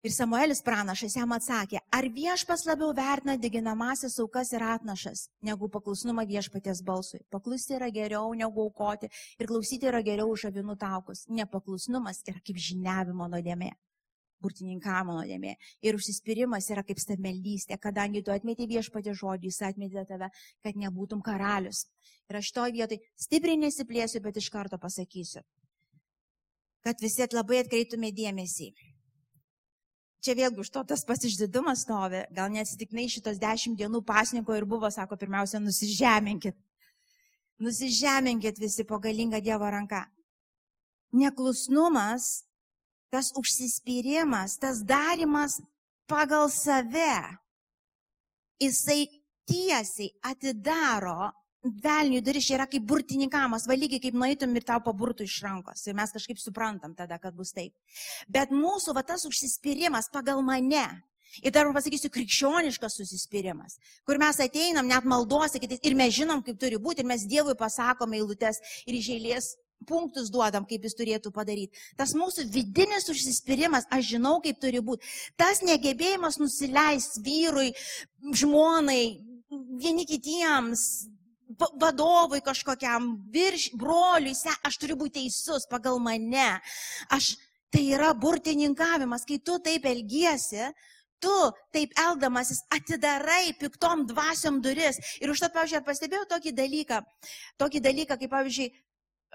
Ir 0.00 0.14
Samuelis 0.16 0.62
pranašas 0.64 1.12
jam 1.18 1.36
atsakė, 1.36 1.82
ar 1.92 2.06
viešpas 2.08 2.64
labiau 2.64 2.94
vertina 2.96 3.34
diginamasis 3.36 4.16
aukas 4.24 4.54
ir 4.56 4.64
atnašas, 4.64 5.26
negu 5.44 5.68
paklusnumą 5.68 6.24
viešpaties 6.30 6.80
balsui. 6.86 7.20
Paklusti 7.28 7.76
yra 7.76 7.90
geriau 7.92 8.32
negu 8.32 8.64
aukoti 8.64 9.12
ir 9.12 9.50
klausyti 9.52 9.92
yra 9.92 10.00
geriau 10.00 10.32
už 10.32 10.48
avinų 10.48 10.78
taukus. 10.80 11.26
Nepaklusnumas 11.28 12.24
yra 12.32 12.40
kaip 12.40 12.64
žiniavimo 12.70 13.28
nuodėmė 13.28 13.74
burtininkavimo 14.42 15.16
nuodėmė. 15.18 15.54
Ir 15.86 15.98
užsispyrimas 15.98 16.70
yra 16.72 16.84
kaip 16.86 17.00
stabmeldystė, 17.02 17.78
kadangi 17.80 18.22
tu 18.26 18.34
atmeti 18.34 18.68
viešpatį 18.70 19.16
žodį, 19.22 19.50
jis 19.50 19.62
atmetė 19.70 20.04
tave, 20.08 20.30
kad 20.64 20.78
nebūtum 20.80 21.22
karalius. 21.24 21.86
Ir 22.30 22.40
aš 22.40 22.52
to 22.56 22.68
vietoj 22.72 23.00
stipriai 23.18 23.58
nesiplėsiu, 23.60 24.22
bet 24.24 24.38
iš 24.40 24.50
karto 24.52 24.78
pasakysiu, 24.78 25.42
kad 26.86 27.00
visi 27.02 27.26
labai 27.32 27.64
atkreiptume 27.64 28.12
dėmesį. 28.16 28.72
Čia 30.20 30.34
vėlgi 30.36 30.60
už 30.60 30.68
to 30.68 30.82
tas 30.84 31.02
pats 31.08 31.24
išdidumas 31.24 31.86
stovi. 31.86 32.26
Gal 32.36 32.50
neatsitiknai 32.52 33.06
šitos 33.08 33.38
dešimt 33.40 33.78
dienų 33.80 34.02
pasniko 34.04 34.52
ir 34.52 34.66
buvo, 34.68 34.90
sako, 34.92 35.16
pirmiausia, 35.16 35.62
nusižeminkit. 35.64 36.58
Nusižeminkit 37.64 38.60
visi 38.60 38.84
po 38.84 38.98
galingą 39.00 39.40
Dievo 39.40 39.68
ranką. 39.72 40.02
Neklusnumas 41.16 42.44
tas 43.10 43.32
užsispyrimas, 43.36 44.56
tas 44.62 44.82
darimas 44.86 45.58
pagal 46.10 46.48
save, 46.50 47.38
jisai 48.60 49.04
tiesiai 49.50 50.10
atidaro 50.26 51.32
velnių 51.60 52.22
duris, 52.24 52.48
yra 52.54 52.64
kaip 52.70 52.86
burtininkamas, 52.88 53.66
valygiai 53.68 54.00
kaip 54.00 54.16
nueitum 54.16 54.54
ir 54.56 54.64
tau 54.64 54.80
paburtų 54.84 55.26
iš 55.26 55.40
rankos. 55.44 55.84
Ir 55.86 55.96
mes 55.98 56.12
kažkaip 56.14 56.40
suprantam 56.40 56.94
tada, 56.96 57.18
kad 57.20 57.36
bus 57.36 57.52
taip. 57.52 57.74
Bet 58.28 58.54
mūsų 58.54 58.94
va 58.96 59.04
tas 59.04 59.26
užsispyrimas 59.28 60.08
pagal 60.12 60.40
mane. 60.46 60.86
Ir 61.44 61.52
dar 61.54 61.68
pasakysiu, 61.70 62.08
krikščioniškas 62.10 62.96
susispyrimas, 62.98 63.76
kur 64.02 64.18
mes 64.18 64.40
ateinam 64.42 64.88
net 64.90 65.04
maldos, 65.06 65.52
ir 65.60 65.94
mes 65.94 66.16
žinom, 66.16 66.40
kaip 66.42 66.58
turi 66.58 66.80
būti, 66.82 67.04
ir 67.04 67.06
mes 67.06 67.22
Dievui 67.22 67.54
pasakome 67.54 68.18
eilutes 68.18 68.58
ir 68.82 68.96
iš 68.98 69.12
eilės 69.14 69.52
punktus 69.88 70.30
duodam, 70.32 70.66
kaip 70.68 70.84
jis 70.84 70.96
turėtų 70.98 71.32
padaryti. 71.34 71.78
Tas 71.98 72.14
mūsų 72.16 72.46
vidinis 72.52 73.08
užsispyrimas, 73.12 73.88
aš 73.92 74.14
žinau, 74.14 74.38
kaip 74.44 74.60
turi 74.62 74.82
būti. 74.84 75.06
Tas 75.40 75.62
negebėjimas 75.66 76.40
nusileisti 76.42 77.24
vyrui, 77.24 77.70
žmonai, 78.36 79.02
vieni 79.80 80.06
kitiems, 80.08 80.84
vadovui 81.58 82.40
kažkokiam, 82.44 83.16
virš, 83.32 83.70
broliui, 83.78 84.34
se, 84.38 84.52
aš 84.66 84.78
turiu 84.78 84.96
būti 85.00 85.18
teisus 85.20 85.66
pagal 85.70 85.98
mane. 86.02 86.60
Aš, 87.10 87.34
tai 87.74 87.88
yra 87.94 88.12
burtininkavimas, 88.14 89.26
kai 89.26 89.40
tu 89.42 89.58
taip 89.62 89.86
elgiesi, 89.86 90.70
tu 91.20 91.34
taip 91.74 91.92
elgdamasis 92.00 92.62
atidarai 92.74 93.52
piktom 93.60 94.06
dvasiom 94.08 94.60
duris. 94.64 95.00
Ir 95.20 95.32
už 95.32 95.42
to, 95.42 95.50
pavyzdžiui, 95.54 95.84
pastebėjau 95.86 96.28
tokį 96.30 96.54
dalyką, 96.56 97.02
tokį 97.60 97.82
dalyką, 97.84 98.18
kaip, 98.20 98.32
pavyzdžiui, 98.32 98.70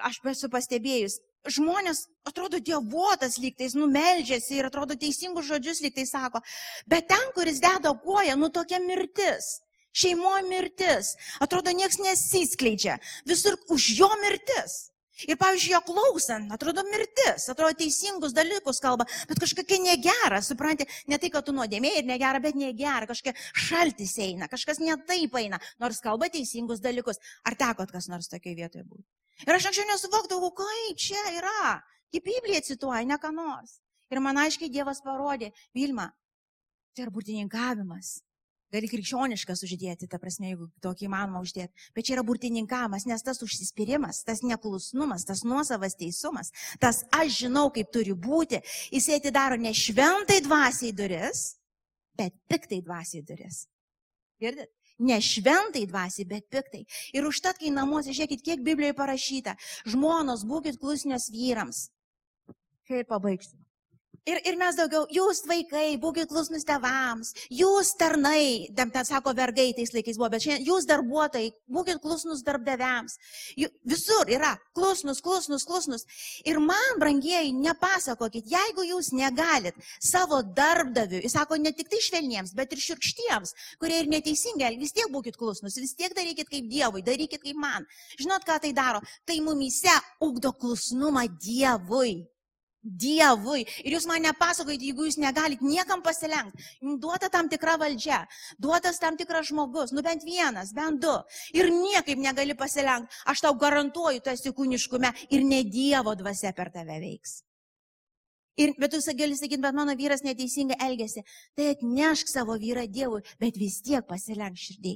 aš 0.03 0.19
esu 0.31 0.49
pastebėjus, 0.51 1.19
žmonės 1.51 2.05
atrodo 2.27 2.59
dievotas 2.59 3.37
lygtais, 3.41 3.75
numeldžiasi 3.77 4.59
ir 4.59 4.69
atrodo 4.69 4.97
teisingus 4.99 5.47
žodžius 5.49 5.83
lygtais 5.85 6.11
sako, 6.15 6.41
bet 6.89 7.07
ten, 7.11 7.29
kuris 7.35 7.61
deda 7.63 7.93
koją, 8.05 8.35
nu 8.39 8.49
tokia 8.49 8.81
mirtis. 8.83 9.59
Šeimo 9.95 10.33
mirtis. 10.49 11.13
Atrodo, 11.39 11.71
nieks 11.71 12.01
nesiskleidžia. 12.03 12.97
Visur 13.29 13.55
už 13.71 13.93
jo 13.95 14.09
mirtis. 14.19 14.89
Ir, 15.23 15.37
pavyzdžiui, 15.39 15.71
jo 15.71 15.79
klausant, 15.87 16.49
atrodo 16.51 16.83
mirtis, 16.89 17.45
atrodo 17.47 17.77
teisingus 17.79 18.33
dalykus 18.35 18.81
kalba, 18.83 19.05
bet 19.29 19.39
kažkokia 19.39 19.77
negera, 19.79 20.41
supranti, 20.43 20.83
ne 21.07 21.15
tai, 21.15 21.29
kad 21.31 21.47
tu 21.47 21.55
nuodėmėjai 21.55 22.01
ir 22.01 22.09
negera, 22.09 22.41
bet 22.43 22.59
negera, 22.59 23.07
kažkokia 23.07 23.31
šaltis 23.55 24.17
eina, 24.19 24.51
kažkas 24.51 24.83
netaip 24.83 25.39
eina, 25.39 25.61
nors 25.79 26.03
kalba 26.03 26.27
teisingus 26.33 26.83
dalykus. 26.83 27.23
Ar 27.47 27.55
teko 27.55 27.87
kas 27.87 28.11
nors 28.11 28.27
tokioje 28.27 28.59
vietoje 28.59 28.83
būti? 28.83 29.07
Ir 29.43 29.57
aš 29.57 29.67
anksčiau 29.69 29.89
nesuvokdavau, 29.89 30.53
kaip 30.55 31.01
čia 31.01 31.21
yra. 31.35 31.81
Į 32.15 32.21
Bibliją 32.23 32.61
cituoja, 32.63 33.03
ne 33.07 33.17
ką 33.19 33.33
nors. 33.35 33.81
Ir 34.13 34.21
man 34.23 34.37
aiškiai 34.39 34.71
Dievas 34.71 35.01
parodė, 35.03 35.51
Vilma, 35.75 36.07
tai 36.95 37.05
yra 37.05 37.11
burtininkavimas. 37.11 38.19
Gali 38.73 38.89
krikščioniškas 38.91 39.61
uždėti, 39.63 40.07
ta 40.09 40.17
prasme, 40.19 40.49
jeigu 40.51 40.67
tokį 40.83 41.05
įmanoma 41.07 41.41
uždėti. 41.45 41.71
Bet 41.95 42.07
čia 42.07 42.15
yra 42.17 42.23
burtininkavimas, 42.27 43.05
nes 43.07 43.23
tas 43.23 43.39
užsispyrimas, 43.45 44.23
tas 44.27 44.41
neklusnumas, 44.43 45.23
tas 45.27 45.45
nuosavas 45.47 45.95
teisumas, 45.99 46.51
tas 46.81 47.03
aš 47.15 47.45
žinau, 47.45 47.69
kaip 47.75 47.93
turi 47.93 48.15
būti, 48.17 48.59
jisai 48.91 49.19
atidaro 49.21 49.59
ne 49.61 49.71
šventai 49.75 50.41
dvasiai 50.43 50.95
duris, 50.97 51.45
bet 52.19 52.35
piktai 52.51 52.81
dvasiai 52.83 53.23
duris. 53.27 53.63
Girdit? 54.43 54.74
Ne 54.99 55.19
šventai 55.19 55.83
dvasiai, 55.89 56.27
bet 56.29 56.47
piktai. 56.53 56.85
Ir 57.11 57.27
užtat, 57.27 57.59
kai 57.59 57.73
namuose, 57.73 58.13
žiūrėkit, 58.15 58.45
kiek 58.45 58.63
Biblijoje 58.63 58.95
parašyta, 58.95 59.57
žmonos, 59.91 60.45
būkite 60.47 60.79
klusnios 60.79 61.27
vyrams. 61.33 61.89
Kaip 62.87 63.09
pabaigsiu? 63.11 63.64
Ir, 64.25 64.39
ir 64.49 64.55
mes 64.57 64.73
daugiau, 64.73 65.03
jūs 65.13 65.43
vaikai, 65.45 65.99
būkite 66.01 66.25
klusnus 66.31 66.63
tevams, 66.65 67.29
jūs 67.53 67.91
tarnai, 67.99 68.71
ten 68.73 68.89
sako 69.05 69.35
vergai 69.37 69.67
tais 69.77 69.93
laikais 69.93 70.17
buvo, 70.17 70.31
bet 70.33 70.41
šiandien 70.41 70.65
jūs 70.65 70.87
darbuotojai, 70.89 71.51
būkite 71.69 72.01
klusnus 72.01 72.41
darbdaviams. 72.47 73.19
Visur 73.85 74.33
yra 74.33 74.55
klusnus, 74.73 75.21
klusnus, 75.21 75.67
klusnus. 75.69 76.07
Ir 76.41 76.57
man, 76.57 76.97
brangieji, 76.97 77.53
nepasakokit, 77.53 78.49
jeigu 78.49 78.89
jūs 78.89 79.13
negalit 79.13 79.77
savo 80.01 80.41
darbdaviui, 80.41 81.21
jis 81.27 81.37
sako 81.37 81.61
ne 81.61 81.75
tik 81.77 81.93
tai 81.93 82.01
švelniems, 82.01 82.57
bet 82.57 82.73
ir 82.73 82.81
širkštiems, 82.81 83.53
kurie 83.77 84.01
ir 84.01 84.09
neteisingai, 84.09 84.73
vis 84.81 84.97
tiek 84.97 85.13
būkite 85.13 85.37
klusnus, 85.37 85.77
vis 85.77 85.93
tiek 85.93 86.17
darykit 86.17 86.49
kaip 86.49 86.65
Dievui, 86.73 87.05
darykit 87.05 87.45
kaip 87.45 87.61
man. 87.61 87.85
Žinot, 88.17 88.41
ką 88.47 88.57
tai 88.63 88.73
daro? 88.73 89.05
Tai 89.29 89.37
mumise 89.45 89.93
ugdo 90.17 90.49
klusnumą 90.57 91.29
Dievui. 91.37 92.23
Dievui. 92.85 93.63
Ir 93.81 93.95
jūs 93.95 94.05
man 94.05 94.21
nepasakojate, 94.21 94.85
jeigu 94.85 95.07
jūs 95.07 95.17
negalit 95.17 95.63
niekam 95.65 96.03
pasilenkti. 96.05 96.61
Jums 96.83 96.99
duota 97.01 97.31
tam 97.33 97.49
tikra 97.49 97.79
valdžia, 97.81 98.21
duotas 98.61 99.01
tam 99.01 99.17
tikras 99.17 99.49
žmogus, 99.49 99.93
nu 99.95 100.03
bent 100.05 100.23
vienas, 100.27 100.73
bent 100.77 101.01
du. 101.01 101.15
Ir 101.57 101.71
niekaip 101.73 102.21
negali 102.21 102.53
pasilenkti. 102.57 103.23
Aš 103.25 103.41
tau 103.47 103.55
garantuoju, 103.57 104.21
tu 104.21 104.33
esi 104.33 104.53
kūniškume 104.53 105.11
ir 105.33 105.49
ne 105.49 105.63
Dievo 105.65 106.13
dvasia 106.15 106.53
per 106.53 106.69
tave 106.71 107.01
veiks. 107.01 107.41
Ir, 108.55 108.71
bet 108.79 108.93
tu 108.93 109.01
gali 109.17 109.35
sakyti, 109.35 109.59
bet 109.59 109.75
mano 109.75 109.95
vyras 109.97 110.23
neteisingai 110.23 110.77
elgesi. 110.79 111.25
Tai 111.57 111.73
atnešk 111.73 112.29
savo 112.31 112.55
vyrą 112.55 112.85
Dievui, 112.87 113.25
bet 113.41 113.57
vis 113.59 113.81
tiek 113.83 114.05
pasilenk 114.07 114.55
širdį. 114.55 114.95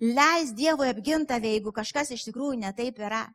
Leis 0.00 0.50
Dievui 0.58 0.88
apginti 0.90 1.30
tave, 1.30 1.52
jeigu 1.54 1.70
kažkas 1.72 2.10
iš 2.16 2.24
tikrųjų 2.26 2.58
netaip 2.64 2.98
yra. 2.98 3.28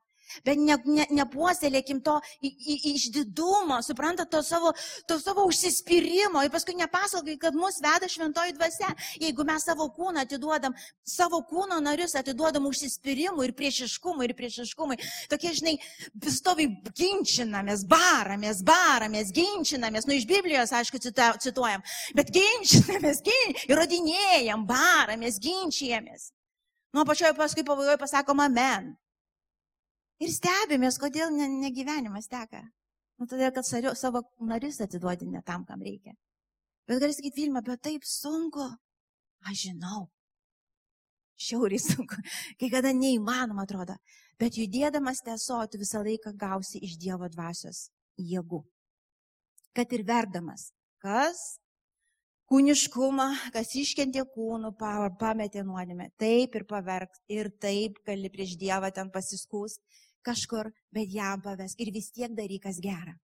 Bet 0.45 0.59
ne, 0.59 0.77
ne, 0.85 1.07
nepuoselėkim 1.19 2.01
to 2.05 2.17
išdidumo, 2.41 3.79
suprantat, 3.85 4.31
to 4.33 4.41
savo, 4.45 4.73
to 5.07 5.19
savo 5.21 5.45
užsispyrimo 5.49 6.43
ir 6.43 6.51
paskui 6.53 6.75
nepasakai, 6.79 7.37
kad 7.41 7.57
mus 7.57 7.79
veda 7.83 8.09
šventoji 8.09 8.55
dvasia. 8.57 8.91
Jeigu 9.21 9.45
mes 9.47 9.65
savo 9.67 9.87
kūną 9.93 10.25
atiduodam, 10.25 10.75
savo 11.05 11.43
kūno 11.49 11.79
narius 11.83 12.15
atiduodam 12.19 12.67
užsispyrimui 12.69 13.49
ir 13.49 13.55
priešiškumui 13.57 14.29
ir 14.29 14.35
priešiškumui, 14.37 14.99
tokie, 15.31 15.53
žinai, 15.59 15.75
stovi 16.33 16.69
ginčinamės, 16.97 17.85
baramės, 17.89 18.63
baramės, 18.65 19.33
ginčinamės, 19.35 20.07
nu 20.09 20.17
iš 20.17 20.27
Biblijos, 20.29 20.73
aišku, 20.75 21.01
cituojam, 21.03 21.83
bet 22.17 22.31
ginčinamės, 22.33 23.21
gin, 23.25 23.57
įrodinėjam, 23.69 24.65
baramės, 24.69 25.39
ginčijamės. 25.43 26.31
Nu, 26.93 27.05
pačioje 27.09 27.33
paskui 27.33 27.65
pabaigoje 27.65 27.97
pasakom 27.97 28.43
amen. 28.43 28.93
Ir 30.21 30.31
stebimės, 30.31 30.99
kodėl 31.01 31.33
ne, 31.33 31.47
ne 31.49 31.71
gyvenimas 31.73 32.29
teka. 32.31 32.61
Nu, 33.19 33.27
todėl, 33.29 33.51
kad 33.55 33.65
sario, 33.65 33.93
savo 33.97 34.23
naris 34.43 34.81
atiduodi 34.83 35.27
ne 35.29 35.41
tam, 35.45 35.65
kam 35.65 35.81
reikia. 35.81 36.13
Bet 36.89 36.99
gali 36.99 37.15
sakyti, 37.15 37.43
Vilma, 37.43 37.61
bet 37.65 37.81
taip 37.85 38.05
sunku. 38.07 38.65
Aš 39.47 39.67
žinau. 39.69 40.07
Šiauriai 41.39 41.81
sunku. 41.81 42.19
Kai 42.59 42.69
kada 42.71 42.93
neįmanoma 42.95 43.65
atrodo. 43.67 43.97
Bet 44.39 44.57
judėdamas 44.59 45.23
tieso, 45.23 45.59
tu 45.69 45.79
visą 45.81 46.03
laiką 46.03 46.33
gausi 46.39 46.81
iš 46.83 46.97
Dievo 47.01 47.29
dvasios 47.31 47.87
jėgų. 48.19 48.63
Kad 49.73 49.93
ir 49.95 50.05
verdamas. 50.07 50.71
Kas? 51.03 51.62
Kūniškumą, 52.51 53.27
kas 53.55 53.71
iškentė 53.79 54.25
kūnų, 54.33 54.73
pametė 55.19 55.63
nuodėmę. 55.63 56.09
Taip 56.19 56.57
ir 56.59 56.65
paverks. 56.69 57.21
Ir 57.31 57.49
taip 57.63 58.01
gali 58.05 58.29
prieš 58.33 58.57
Dievą 58.59 58.91
ten 58.93 59.11
pasiskūs 59.13 59.79
kažkur, 60.23 60.71
bet 60.91 61.11
jam 61.11 61.41
paves 61.43 61.75
ir 61.79 61.91
vis 61.95 62.11
tiek 62.15 62.31
darykas 62.35 62.79
gerą. 62.83 63.15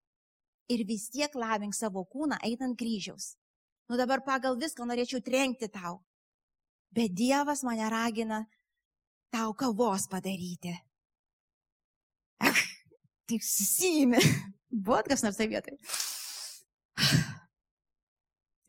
Ir 0.69 0.85
vis 0.87 1.07
tiek 1.11 1.33
lavink 1.35 1.75
savo 1.75 2.03
kūną 2.05 2.37
einant 2.45 2.77
kryžiaus. 2.79 3.33
Nu 3.89 3.97
dabar 3.97 4.21
pagal 4.21 4.59
viską 4.59 4.85
norėčiau 4.85 5.23
trenkti 5.25 5.69
tau. 5.71 5.99
Bet 6.93 7.15
Dievas 7.17 7.63
mane 7.65 7.87
ragina 7.89 8.43
tau 9.33 9.53
kavos 9.57 10.07
padaryti. 10.09 10.75
Ach, 12.39 12.61
taip 13.29 13.43
susijimi. 13.45 14.21
Buvot 14.85 15.09
kas 15.09 15.25
nors 15.25 15.37
tai 15.39 15.49
vietai. 15.49 15.77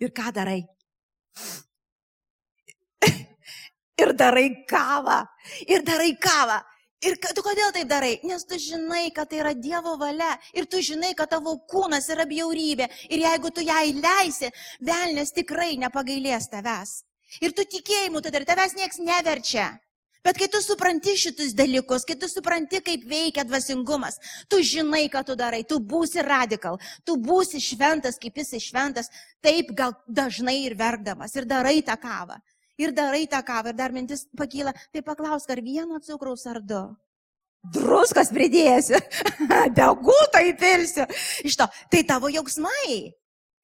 Ir 0.00 0.12
ką 0.16 0.32
darai? 0.32 0.60
Ir 4.00 4.12
darai 4.16 4.48
kavą. 4.68 5.20
Ir 5.68 5.84
darai 5.84 6.14
kavą. 6.16 6.60
Ir 7.00 7.16
tu 7.20 7.42
kodėl 7.44 7.70
taip 7.72 7.88
darai? 7.88 8.18
Nes 8.28 8.44
tu 8.44 8.58
žinai, 8.60 9.08
kad 9.16 9.30
tai 9.30 9.38
yra 9.40 9.54
Dievo 9.56 9.94
valia 10.00 10.34
ir 10.52 10.66
tu 10.68 10.82
žinai, 10.84 11.14
kad 11.16 11.30
tavo 11.32 11.54
kūnas 11.68 12.10
yra 12.12 12.26
bjaurybė 12.28 12.88
ir 13.08 13.22
jeigu 13.24 13.52
tu 13.56 13.64
ją 13.64 13.78
įleisi, 13.88 14.50
velnės 14.84 15.32
tikrai 15.36 15.78
nepagailės 15.80 16.50
tavęs. 16.52 16.92
Ir 17.40 17.54
tu 17.56 17.64
tikėjimu 17.64 18.20
tai 18.20 18.34
dar 18.34 18.44
tavęs 18.52 18.76
nieks 18.76 19.00
neverčia. 19.00 19.70
Bet 20.24 20.36
kai 20.36 20.50
tu 20.52 20.60
supranti 20.60 21.16
šitus 21.16 21.54
dalykus, 21.56 22.04
kai 22.08 22.18
tu 22.20 22.28
supranti, 22.28 22.82
kaip 22.84 23.06
veikia 23.08 23.46
dvasingumas, 23.48 24.20
tu 24.52 24.60
žinai, 24.60 25.06
ką 25.12 25.24
tu 25.24 25.36
darai, 25.38 25.62
tu 25.64 25.80
būsi 25.80 26.20
radikal, 26.26 26.76
tu 27.08 27.16
būsi 27.16 27.60
šventas, 27.62 28.20
kaip 28.20 28.36
jis 28.36 28.56
šventas, 28.68 29.08
taip 29.40 29.72
gal 29.76 29.96
dažnai 30.06 30.60
ir 30.66 30.76
verkdamas 30.76 31.36
ir 31.36 31.48
darai 31.48 31.80
tą 31.86 31.96
kavą 32.00 32.40
ir 32.80 32.92
darai 32.96 33.26
tą 33.28 33.42
kavą 33.44 33.72
ir 33.72 33.76
dar 33.76 33.92
mintis 33.92 34.26
pakyla, 34.36 34.72
tai 34.92 35.02
paklausk, 35.04 35.50
ar 35.52 35.60
vieno 35.60 36.00
cukraus 36.00 36.46
ar 36.48 36.60
du. 36.64 36.82
Druskas 37.74 38.30
pridėsiu, 38.32 38.96
degutą 39.78 40.40
įpilsiu. 40.48 41.04
Iš 41.44 41.58
to, 41.60 41.66
tai 41.92 42.04
tavo 42.08 42.30
jausmai. 42.32 43.12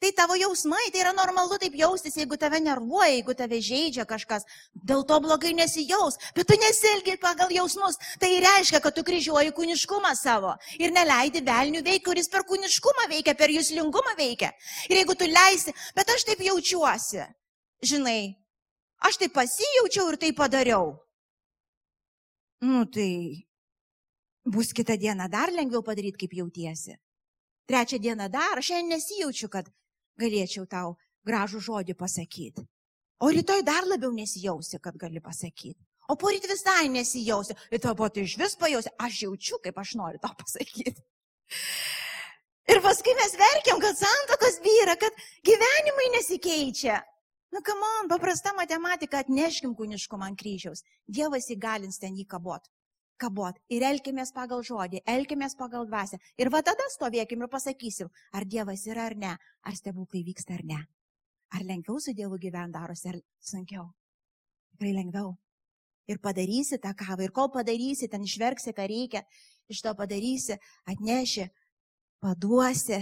Tai 0.01 0.11
tavo 0.13 0.37
jausmai, 0.37 0.91
tai 0.93 1.01
yra 1.01 1.13
normalu 1.17 1.57
taip 1.59 1.75
jaustis, 1.79 2.19
jeigu 2.21 2.37
tave 2.37 2.61
nervuoja, 2.61 3.15
jeigu 3.15 3.35
tave 3.35 3.61
žaidžia 3.65 4.05
kažkas, 4.05 4.45
dėl 4.77 5.07
to 5.09 5.17
blogai 5.25 5.55
nesijaus, 5.57 6.21
bet 6.37 6.47
tu 6.51 6.59
nesielgi 6.61 7.17
pagal 7.23 7.53
jausmus. 7.57 7.97
Tai 8.21 8.31
reiškia, 8.45 8.83
kad 8.85 8.93
tu 8.93 9.05
kryžiuoji 9.09 9.57
kūniškumą 9.57 10.13
savo 10.21 10.53
ir 10.77 10.93
neleidi 10.93 11.41
velnių 11.47 11.81
veikti, 11.81 12.05
kuris 12.11 12.29
per 12.29 12.45
kūniškumą 12.45 13.09
veikia, 13.17 13.35
per 13.41 13.55
jūslingumą 13.57 14.19
veikia. 14.21 14.53
Ir 14.91 15.01
jeigu 15.01 15.17
tu 15.17 15.31
leisi, 15.33 15.73
bet 15.97 16.13
aš 16.13 16.29
taip 16.29 16.45
jaučiuosi, 16.45 17.25
žinai, 17.81 18.21
Aš 18.99 19.21
tai 19.21 19.29
pasijaučiau 19.29 20.09
ir 20.13 20.17
tai 20.17 20.33
padariau. 20.33 20.97
Nu 22.65 22.85
tai 22.85 23.45
bus 24.45 24.73
kitą 24.73 24.97
dieną 24.97 25.29
dar 25.29 25.53
lengviau 25.53 25.83
padaryti, 25.83 26.19
kaip 26.19 26.33
jautiesi. 26.33 26.97
Trečią 27.69 27.99
dieną 27.99 28.29
dar, 28.31 28.59
aš 28.59 28.71
šiandien 28.71 28.97
nesijaučiu, 28.97 29.49
kad 29.49 29.69
galėčiau 30.21 30.67
tau 30.71 30.97
gražų 31.27 31.61
žodį 31.69 31.97
pasakyti. 31.99 32.65
O 33.21 33.31
rytoj 33.33 33.63
dar 33.65 33.87
labiau 33.89 34.13
nesijausi, 34.13 34.79
kad 34.83 34.97
gali 35.01 35.21
pasakyti. 35.25 35.81
O 36.09 36.15
poryt 36.17 36.45
visai 36.47 36.89
nesijausi. 36.93 37.57
To 37.83 37.95
po 37.99 38.09
tai 38.09 38.27
iš 38.27 38.37
vis 38.39 38.55
pajausi. 38.61 38.93
Aš 39.03 39.23
jaučiu, 39.25 39.59
kaip 39.65 39.79
aš 39.79 39.97
noriu 39.99 40.23
tau 40.23 40.37
pasakyti. 40.43 41.03
Ir 42.67 42.81
paskui 42.83 43.15
mes 43.15 43.35
verkiam, 43.39 43.81
kad 43.83 43.99
santokos 43.99 44.61
vyra, 44.63 44.97
kad 45.01 45.15
gyvenimai 45.47 46.09
nesikeičia. 46.19 47.01
Nu, 47.55 47.63
kam 47.63 47.79
man, 47.79 48.09
paprasta 48.11 48.53
matematika, 48.59 49.23
atneškim 49.23 49.75
kūniškumą 49.79 50.27
ant 50.29 50.39
kryžiaus. 50.41 50.83
Dievas 51.07 51.47
įgalins 51.55 52.01
ten 52.03 52.19
jį 52.19 52.27
kabot. 52.29 52.67
Kabot. 53.17 53.57
Ir 53.73 53.85
elkimės 53.89 54.33
pagal 54.37 54.61
žodį, 54.67 55.01
elkimės 55.09 55.57
pagal 55.57 55.87
dvasę. 55.89 56.19
Ir 56.37 56.51
va 56.53 56.61
tada 56.65 56.85
stovėkim 56.93 57.41
ir 57.41 57.49
pasakysim, 57.49 58.11
ar 58.37 58.45
Dievas 58.45 58.85
yra 58.91 59.07
ar 59.09 59.17
ne, 59.17 59.33
ar 59.65 59.77
stebuklai 59.79 60.21
vyksta 60.27 60.59
ar 60.59 60.65
ne. 60.69 60.83
Ar 61.57 61.65
lengviau 61.65 61.97
su 62.03 62.13
Dievu 62.13 62.37
gyventi 62.43 62.77
darosi, 62.77 63.09
ar 63.09 63.21
sunkiau. 63.41 63.89
Tikrai 64.75 64.93
lengviau. 64.99 65.33
Ir 66.07 66.21
padarysi 66.23 66.77
tą 66.83 66.93
kavą, 66.95 67.25
ir 67.25 67.33
kol 67.35 67.49
padarysi, 67.55 68.11
ten 68.13 68.27
išverksi, 68.27 68.75
ką 68.77 68.85
reikia, 68.91 69.25
iš 69.73 69.81
to 69.83 69.95
padarysi, 69.97 70.59
atneši, 70.87 71.49
paduosi. 72.23 73.01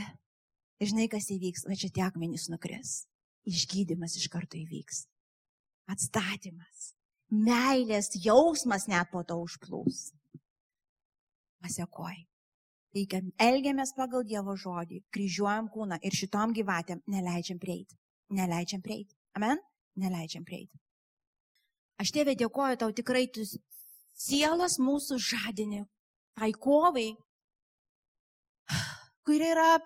Ir 0.78 0.90
žinai, 0.92 1.08
kas 1.10 1.26
įvyks, 1.34 1.66
va 1.66 1.76
čia 1.78 1.90
tie 1.90 2.06
akmenys 2.06 2.46
nukris. 2.52 3.02
Išgydymas 3.50 4.14
iš 4.20 4.30
karto 4.32 4.56
įvyks. 4.60 5.04
Atstatymas. 5.90 6.93
Meilės 7.32 8.12
jausmas 8.24 8.86
net 8.88 9.10
po 9.12 9.24
to 9.24 9.38
užplūs. 9.40 10.12
Pasiekoj. 11.64 12.24
Reikia, 12.94 13.24
elgiamės 13.42 13.94
pagal 13.96 14.22
Dievo 14.22 14.54
žodį, 14.54 15.00
kryžiuojam 15.10 15.66
kūną 15.72 15.98
ir 16.04 16.14
šitom 16.14 16.52
gyvatėm 16.54 17.00
neleidžiam 17.10 17.58
prieiti. 17.58 17.96
Neleidžiam 18.30 18.84
prieiti. 18.84 19.16
Amen? 19.34 19.58
Neleidžiam 19.98 20.44
prieiti. 20.46 20.78
Aš 21.98 22.12
tėvė 22.14 22.36
dėkoju 22.38 22.78
tau 22.78 22.92
tikrai, 22.94 23.26
tu 23.30 23.42
sielas 24.14 24.78
mūsų 24.82 25.18
žadini, 25.22 25.82
tai 26.38 26.52
kovai, 26.54 27.08
kuri 29.26 29.50
yra, 29.50 29.78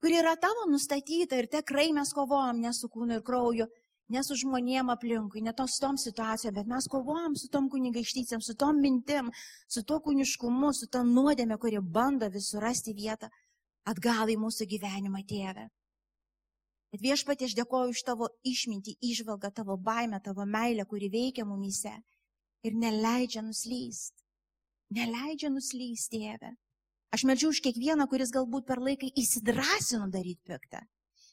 kuri 0.00 0.18
yra 0.20 0.34
tavo 0.40 0.66
nustatyta 0.70 1.40
ir 1.40 1.48
tikrai 1.52 1.90
mes 1.96 2.12
kovojam 2.16 2.60
ne 2.64 2.72
su 2.76 2.88
kūnu 2.92 3.18
ir 3.18 3.24
krauju, 3.24 3.68
ne 4.12 4.22
su 4.24 4.36
žmonėm 4.36 4.90
aplinkui, 4.92 5.42
ne 5.44 5.54
tos 5.56 5.78
tom 5.80 5.96
situacijom, 6.00 6.54
bet 6.58 6.68
mes 6.68 6.88
kovojam 6.90 7.36
su 7.40 7.48
tom 7.52 7.70
kunigaištysiam, 7.72 8.42
su 8.44 8.54
tom 8.54 8.80
mintim, 8.80 9.30
su 9.68 9.82
to 9.82 10.00
kūniškumu, 10.04 10.72
su 10.76 10.88
tom 10.92 11.14
nuodėme, 11.16 11.58
kuri 11.58 11.80
bando 11.80 12.28
vis 12.30 12.50
surasti 12.52 12.94
vietą 12.96 13.30
atgal 13.88 14.32
į 14.32 14.36
mūsų 14.40 14.68
gyvenimą, 14.68 15.24
tėvę. 15.28 15.68
Bet 16.94 17.02
viešpatie, 17.02 17.48
aš 17.48 17.56
dėkoju 17.58 17.90
už 17.90 18.02
tavo 18.06 18.28
išmintį, 18.46 18.96
išvalgą, 19.02 19.50
tavo 19.50 19.76
baimę, 19.76 20.20
tavo 20.22 20.44
meilę, 20.46 20.84
kuri 20.86 21.08
veikia 21.10 21.44
mumise 21.48 21.96
ir 22.62 22.76
neleidžia 22.78 23.42
nuslyst. 23.42 24.14
Neleidžia 24.94 25.50
nuslyst, 25.50 26.12
tėve. 26.12 26.54
Aš 27.14 27.24
meldžiu 27.26 27.50
už 27.50 27.60
kiekvieną, 27.64 28.06
kuris 28.10 28.30
galbūt 28.34 28.66
per 28.68 28.80
laiką 28.82 29.10
įsidrasino 29.20 30.06
daryti 30.10 30.42
piktą. 30.46 30.84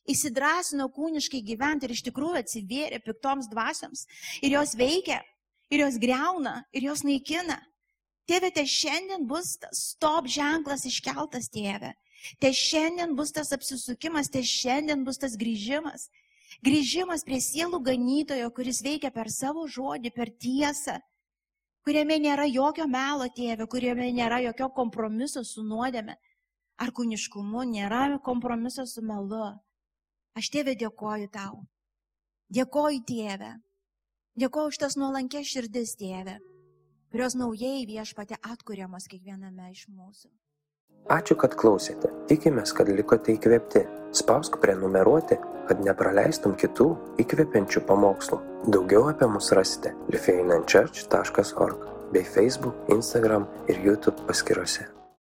Įsidrasino 0.09 0.87
kūniškai 0.89 1.43
gyventi 1.45 1.85
ir 1.85 1.93
iš 1.93 2.01
tikrųjų 2.07 2.39
atsivėrė 2.41 3.01
piktoms 3.05 3.49
dvasiams. 3.51 4.07
Ir 4.41 4.55
jos 4.55 4.73
veikia, 4.77 5.19
ir 5.69 5.85
jos 5.85 5.99
greuna, 6.01 6.63
ir 6.73 6.87
jos 6.89 7.05
naikina. 7.05 7.59
Tėve, 8.29 8.51
tai 8.53 8.65
šiandien 8.69 9.27
bus 9.27 9.57
stop 9.75 10.29
ženklas 10.29 10.85
iškeltas, 10.89 11.49
tėve. 11.53 11.93
Tai 12.41 12.51
šiandien 12.53 13.15
bus 13.17 13.33
tas 13.33 13.51
apsisukimas, 13.53 14.29
tai 14.29 14.43
šiandien 14.45 15.05
bus 15.05 15.21
tas 15.21 15.37
grįžimas. 15.37 16.09
Grįžimas 16.65 17.25
prie 17.25 17.39
sielų 17.41 17.79
ganytojo, 17.85 18.49
kuris 18.53 18.81
veikia 18.85 19.09
per 19.13 19.31
savo 19.33 19.65
žodį, 19.71 20.11
per 20.13 20.29
tiesą, 20.29 20.99
kuriame 21.85 22.19
nėra 22.21 22.45
jokio 22.49 22.85
melo 22.91 23.25
tėvė, 23.33 23.65
kuriame 23.71 24.11
nėra 24.13 24.41
jokio 24.45 24.69
kompromiso 24.75 25.43
su 25.47 25.63
nuodėme 25.65 26.17
ar 26.81 26.93
kūniškumu, 26.97 27.65
nėra 27.71 28.03
kompromiso 28.25 28.85
su 28.89 29.01
melu. 29.05 29.51
Aš 30.37 30.47
tėvė 30.53 30.77
dėkoju 30.79 31.27
tau. 31.33 31.65
Dėkoju 32.55 33.03
tėvė. 33.07 33.51
Dėkoju 34.39 34.71
už 34.71 34.77
tas 34.79 34.95
nuolankės 34.95 35.49
širdis 35.51 35.97
tėvė, 35.99 36.37
kurios 37.11 37.35
naujai 37.35 37.83
viešpate 37.89 38.37
atkuriamas 38.39 39.09
kiekviename 39.11 39.71
iš 39.73 39.89
mūsų. 39.91 40.29
Ačiū, 41.11 41.35
kad 41.35 41.57
klausėte. 41.59 42.11
Tikimės, 42.29 42.71
kad 42.77 42.87
likote 42.87 43.35
įkvėpti. 43.35 43.83
Spausk 44.15 44.59
prenumeruoti, 44.63 45.39
kad 45.67 45.83
nepraleistum 45.83 46.55
kitų 46.59 46.87
įkvepiančių 47.23 47.83
pamokslų. 47.89 48.39
Daugiau 48.71 49.09
apie 49.11 49.27
mus 49.31 49.51
rasite 49.55 49.95
lifeinanchurch.org 50.13 51.87
bei 52.11 52.23
Facebook, 52.23 52.75
Instagram 52.91 53.47
ir 53.67 53.83
YouTube 53.83 54.27
paskiruose. 54.27 55.00